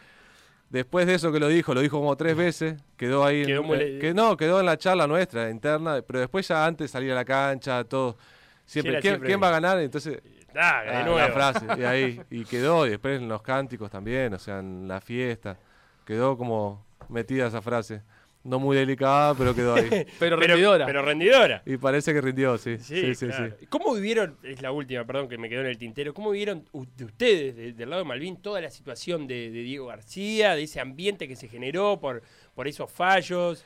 Después 0.71 1.07
de 1.07 1.15
eso 1.15 1.31
que 1.31 1.39
lo 1.39 1.47
dijo, 1.47 1.73
lo 1.73 1.81
dijo 1.83 1.99
como 2.01 2.17
tres 2.17 2.37
veces, 2.37 2.83
quedó 2.97 3.25
ahí, 3.25 3.43
en- 3.43 3.47
Quedó 3.47 3.63
muy 3.63 3.79
eh, 3.79 3.99
que 4.01 4.13
no, 4.13 4.37
quedó 4.37 4.59
en 4.59 4.67
la 4.67 4.77
charla 4.77 5.07
nuestra, 5.07 5.49
interna, 5.49 6.03
pero 6.05 6.19
después 6.19 6.49
ya 6.49 6.67
antes 6.67 6.87
de 6.87 6.89
salir 6.89 7.13
a 7.13 7.15
la 7.15 7.25
cancha, 7.25 7.85
todo, 7.85 8.17
siempre, 8.65 8.95
¿quién, 8.95 9.13
siempre- 9.13 9.29
quién 9.29 9.41
va 9.41 9.49
a 9.49 9.53
ganar? 9.53 9.79
Entonces, 9.79 10.21
Ah, 10.57 10.83
de 10.85 10.91
ah, 10.91 11.03
nuevo. 11.05 11.19
la 11.19 11.29
frase, 11.31 11.67
y 11.79 11.85
ahí, 11.85 12.21
y 12.31 12.45
quedó, 12.45 12.87
y 12.89 12.91
después 12.91 13.21
en 13.21 13.29
los 13.29 13.41
cánticos 13.43 13.89
también, 13.89 14.35
o 14.35 14.39
sea, 14.41 14.59
en 14.59 14.89
la 14.89 15.01
fiesta, 15.01 15.57
quedó 16.05 16.37
como 16.37 16.85
metida 17.09 17.47
esa 17.47 17.63
frase. 17.63 18.03
No 18.45 18.59
muy 18.61 18.77
delicada, 18.77 19.35
pero 19.35 19.55
quedó 19.55 19.75
ahí. 19.75 19.89
Pero 20.19 20.37
rendidora. 20.37 20.85
Pero 20.85 21.01
rendidora. 21.03 21.63
y 21.65 21.79
parece 21.79 22.13
que 22.13 22.21
rindió, 22.21 22.59
sí. 22.59 22.77
Sí, 22.79 23.15
sí, 23.15 23.27
claro. 23.27 23.55
sí. 23.59 23.67
¿Cómo 23.71 23.95
vivieron, 23.95 24.37
es 24.43 24.61
la 24.61 24.71
última, 24.71 25.03
perdón, 25.07 25.29
que 25.31 25.39
me 25.39 25.49
quedó 25.49 25.63
en 25.63 25.69
el 25.69 25.79
tintero, 25.79 26.13
cómo 26.13 26.31
vivieron 26.31 26.63
ustedes, 26.73 27.57
de- 27.57 27.73
del 27.73 27.89
lado 27.89 28.03
de 28.03 28.09
Malvin, 28.09 28.37
toda 28.37 28.61
la 28.61 28.69
situación 28.71 29.27
de, 29.27 29.51
de 29.51 29.63
Diego 29.63 29.87
García, 29.87 30.55
de 30.55 30.63
ese 30.65 30.79
ambiente 30.79 31.27
que 31.27 31.37
se 31.37 31.49
generó 31.49 31.99
por, 31.99 32.23
por 32.55 32.69
esos 32.69 32.91
fallos? 32.93 33.65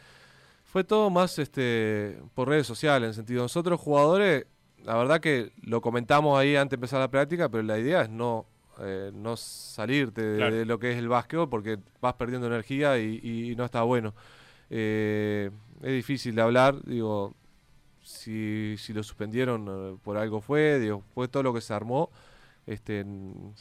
Fue 0.65 0.85
todo 0.85 1.11
más 1.11 1.39
este 1.41 2.19
por 2.35 2.49
redes 2.49 2.67
sociales, 2.67 3.03
en 3.07 3.09
el 3.09 3.15
sentido. 3.15 3.43
Nosotros 3.43 3.81
jugadores, 3.81 4.47
la 4.85 4.97
verdad 4.97 5.19
que 5.21 5.51
lo 5.63 5.81
comentamos 5.81 6.39
ahí 6.39 6.55
antes 6.55 6.71
de 6.71 6.77
empezar 6.77 7.01
la 7.01 7.11
práctica, 7.11 7.49
pero 7.49 7.65
la 7.65 7.79
idea 7.81 8.03
es 8.03 8.11
no, 8.11 8.47
eh, 8.81 9.11
no 9.13 9.37
salirte 9.37 10.23
de, 10.23 10.37
Claro. 10.37 10.55
de 10.55 10.65
lo 10.67 10.79
que 10.79 10.93
es 10.93 10.99
el 10.99 11.09
básquetbol 11.09 11.49
porque 11.49 11.79
vas 12.01 12.15
perdiendo 12.15 12.47
energía 12.47 12.97
y, 12.99 13.19
y 13.51 13.57
no 13.57 13.65
está 13.65 13.83
bueno. 13.83 14.15
Eh, 14.71 15.51
es 15.83 15.93
difícil 15.93 16.35
de 16.35 16.43
hablar, 16.43 16.77
digo, 16.85 17.35
si, 18.03 18.75
si 18.79 18.93
lo 18.93 19.03
suspendieron 19.03 19.67
eh, 19.69 19.99
por 20.03 20.17
algo 20.17 20.41
fue, 20.41 20.79
digo, 20.79 21.03
fue 21.15 21.29
todo 21.29 21.43
lo 21.43 21.55
que 21.55 21.61
se 21.61 21.73
armó. 21.75 22.11
Este, 22.67 23.03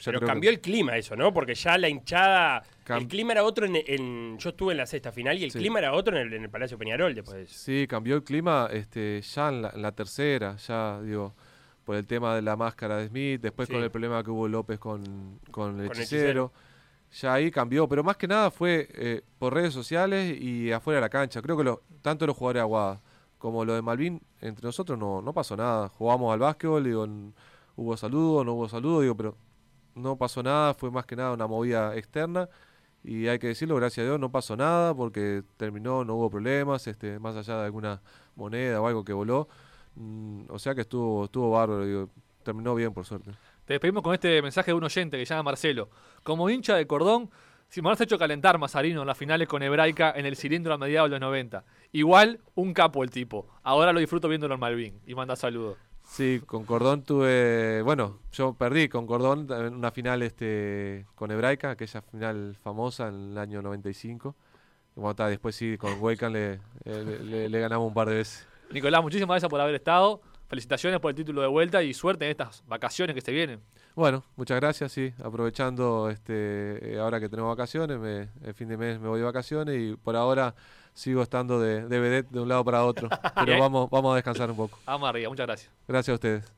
Pero 0.03 0.19
que- 0.19 0.25
cambió 0.25 0.49
el 0.49 0.59
clima 0.59 0.97
eso, 0.97 1.15
¿no? 1.15 1.33
Porque 1.33 1.55
ya 1.55 1.77
la 1.77 1.87
hinchada... 1.87 2.61
Cam- 2.85 2.97
el 2.97 3.07
clima 3.07 3.31
era 3.31 3.43
otro 3.45 3.65
en, 3.65 3.77
en- 3.87 4.37
Yo 4.37 4.49
estuve 4.49 4.73
en 4.73 4.79
la 4.79 4.85
sexta 4.85 5.13
final 5.13 5.37
y 5.37 5.45
el 5.45 5.51
Sí. 5.51 5.59
clima 5.59 5.79
era 5.79 5.93
otro 5.93 6.17
en 6.17 6.27
el, 6.27 6.33
en 6.33 6.43
el 6.43 6.49
Palacio 6.49 6.77
Peñarol 6.77 7.15
después 7.15 7.37
de 7.37 7.43
eso. 7.43 7.53
Sí, 7.57 7.87
cambió 7.87 8.15
el 8.17 8.23
clima 8.25 8.67
este, 8.69 9.21
ya 9.21 9.47
en 9.47 9.61
la, 9.61 9.69
en 9.69 9.81
la 9.81 9.93
tercera, 9.93 10.57
ya 10.57 10.99
digo, 11.01 11.33
por 11.85 11.95
el 11.95 12.05
tema 12.05 12.35
de 12.35 12.41
la 12.41 12.57
máscara 12.57 12.97
de 12.97 13.07
Smith, 13.07 13.39
después 13.39 13.67
Sí. 13.69 13.73
con 13.75 13.81
el 13.81 13.89
problema 13.91 14.21
que 14.25 14.29
hubo 14.29 14.45
López 14.49 14.77
con, 14.77 15.39
con 15.51 15.79
el 15.79 15.87
Con 15.87 15.95
el 15.95 16.03
hechicero. 16.03 16.51
Ya 17.11 17.33
ahí 17.33 17.51
cambió, 17.51 17.87
pero 17.87 18.03
más 18.03 18.17
que 18.17 18.27
nada 18.27 18.51
fue 18.51 18.89
eh, 18.93 19.21
por 19.39 19.53
redes 19.53 19.73
sociales 19.73 20.39
y 20.39 20.71
afuera 20.71 20.97
de 20.97 21.01
la 21.01 21.09
cancha. 21.09 21.41
Creo 21.41 21.57
que 21.57 21.77
tanto 22.01 22.27
los 22.27 22.35
jugadores 22.35 22.59
de 22.59 22.61
Aguada 22.61 23.01
como 23.37 23.65
lo 23.65 23.73
de 23.73 23.81
Malvin, 23.81 24.21
entre 24.41 24.65
nosotros 24.65 24.97
no, 24.97 25.21
no 25.21 25.33
pasó 25.33 25.55
nada. 25.55 25.89
Jugamos 25.89 26.33
al 26.33 26.39
básquetbol, 26.39 26.83
digo, 26.83 27.07
hubo 27.75 27.97
saludo, 27.97 28.43
no 28.43 28.53
hubo 28.53 28.67
saludo, 28.69 29.01
digo, 29.01 29.15
pero 29.15 29.37
no 29.95 30.17
pasó 30.17 30.43
nada, 30.43 30.73
fue 30.73 30.91
más 30.91 31.05
que 31.05 31.15
nada 31.15 31.33
una 31.33 31.47
movida 31.47 31.95
externa. 31.95 32.49
Y 33.03 33.27
hay 33.27 33.39
que 33.39 33.47
decirlo, 33.47 33.75
gracias 33.75 34.03
a 34.03 34.07
Dios 34.07 34.19
no 34.19 34.31
pasó 34.31 34.57
nada 34.57 34.93
porque 34.93 35.43
terminó, 35.57 36.03
no 36.03 36.15
hubo 36.15 36.29
problemas, 36.29 36.87
este, 36.87 37.19
más 37.19 37.35
allá 37.35 37.57
de 37.59 37.65
alguna 37.65 38.01
moneda 38.35 38.81
o 38.81 38.87
algo 38.87 39.03
que 39.05 39.13
voló. 39.13 39.47
Mm, 39.95 40.43
o 40.49 40.59
sea 40.59 40.75
que 40.75 40.81
estuvo, 40.81 41.25
estuvo 41.25 41.51
bárbaro, 41.51 42.09
terminó 42.43 42.75
bien 42.75 42.93
por 42.93 43.05
suerte. 43.05 43.31
Te 43.67 43.73
despedimos 43.73 44.01
con 44.01 44.13
este 44.13 44.41
mensaje 44.41 44.71
de 44.71 44.75
un 44.75 44.83
oyente 44.85 45.17
que 45.17 45.25
se 45.25 45.33
llama 45.35 45.43
Marcelo. 45.51 45.89
Como 46.23 46.49
hincha 46.49 46.75
de 46.75 46.87
cordón, 46.87 47.29
si 47.67 47.81
me 47.81 47.91
has 47.91 47.99
hecho 47.99 48.17
calentar 48.17 48.57
Mazarino 48.57 49.01
en 49.01 49.07
las 49.07 49.17
finales 49.17 49.47
con 49.47 49.61
Hebraica 49.61 50.13
en 50.15 50.25
el 50.25 50.37
cilindro 50.37 50.73
a 50.73 50.77
mediados 50.77 51.09
de 51.09 51.19
los 51.19 51.21
90. 51.21 51.65
Igual, 51.91 52.39
un 52.55 52.73
capo 52.73 53.03
el 53.03 53.09
tipo. 53.11 53.45
Ahora 53.63 53.91
lo 53.91 53.99
disfruto 53.99 54.29
viéndolo 54.29 54.53
en 54.53 54.59
Malvin. 54.61 55.01
Y 55.05 55.13
manda 55.15 55.35
saludos. 55.35 55.77
Sí, 56.01 56.41
con 56.45 56.63
Cordón 56.63 57.03
tuve, 57.03 57.81
bueno, 57.81 58.19
yo 58.31 58.53
perdí 58.53 58.87
con 58.87 59.05
Cordón 59.05 59.45
en 59.51 59.75
una 59.75 59.91
final 59.91 60.21
este 60.23 61.05
con 61.15 61.29
Hebraica, 61.31 61.71
aquella 61.71 62.01
final 62.01 62.55
famosa 62.63 63.09
en 63.09 63.31
el 63.31 63.37
año 63.37 63.61
95. 63.61 64.33
Y 64.95 64.99
bueno, 65.01 65.11
está, 65.11 65.27
después 65.27 65.53
sí, 65.57 65.77
con 65.77 65.91
le, 66.31 66.61
le- 66.85 67.19
le- 67.25 67.49
le 67.49 67.59
ganamos 67.59 67.89
un 67.89 67.93
par 67.93 68.07
de 68.07 68.15
veces. 68.15 68.47
Nicolás, 68.71 69.01
muchísimas 69.01 69.35
gracias 69.35 69.49
por 69.49 69.59
haber 69.59 69.75
estado. 69.75 70.21
Felicitaciones 70.47 70.99
por 70.99 71.09
el 71.11 71.15
título 71.15 71.41
de 71.41 71.47
vuelta 71.47 71.83
y 71.83 71.93
suerte 71.93 72.25
en 72.25 72.31
estas 72.31 72.63
vacaciones 72.67 73.13
que 73.13 73.21
se 73.21 73.31
vienen. 73.31 73.59
Bueno, 73.95 74.23
muchas 74.35 74.59
gracias, 74.59 74.91
sí, 74.91 75.13
aprovechando 75.23 76.09
este 76.09 76.93
eh, 76.93 76.99
ahora 76.99 77.19
que 77.19 77.27
tenemos 77.29 77.49
vacaciones, 77.55 77.97
me- 77.99 78.29
el 78.47 78.53
fin 78.53 78.67
de 78.69 78.77
mes 78.77 78.99
me 78.99 79.07
voy 79.09 79.19
de 79.19 79.25
vacaciones 79.25 79.75
y 79.77 79.95
por 79.95 80.15
ahora 80.15 80.55
sigo 80.93 81.21
estando 81.21 81.59
de, 81.59 81.87
de 81.87 81.99
vedette 81.99 82.29
de 82.31 82.39
un 82.39 82.47
lado 82.47 82.63
para 82.63 82.85
otro, 82.85 83.09
pero 83.35 83.59
vamos, 83.59 83.89
vamos 83.89 84.13
a 84.13 84.15
descansar 84.15 84.49
un 84.49 84.57
poco. 84.57 84.79
Vamos 84.85 85.09
arriba, 85.09 85.29
muchas 85.29 85.47
gracias. 85.47 85.71
Gracias 85.87 86.09
a 86.11 86.15
ustedes. 86.15 86.56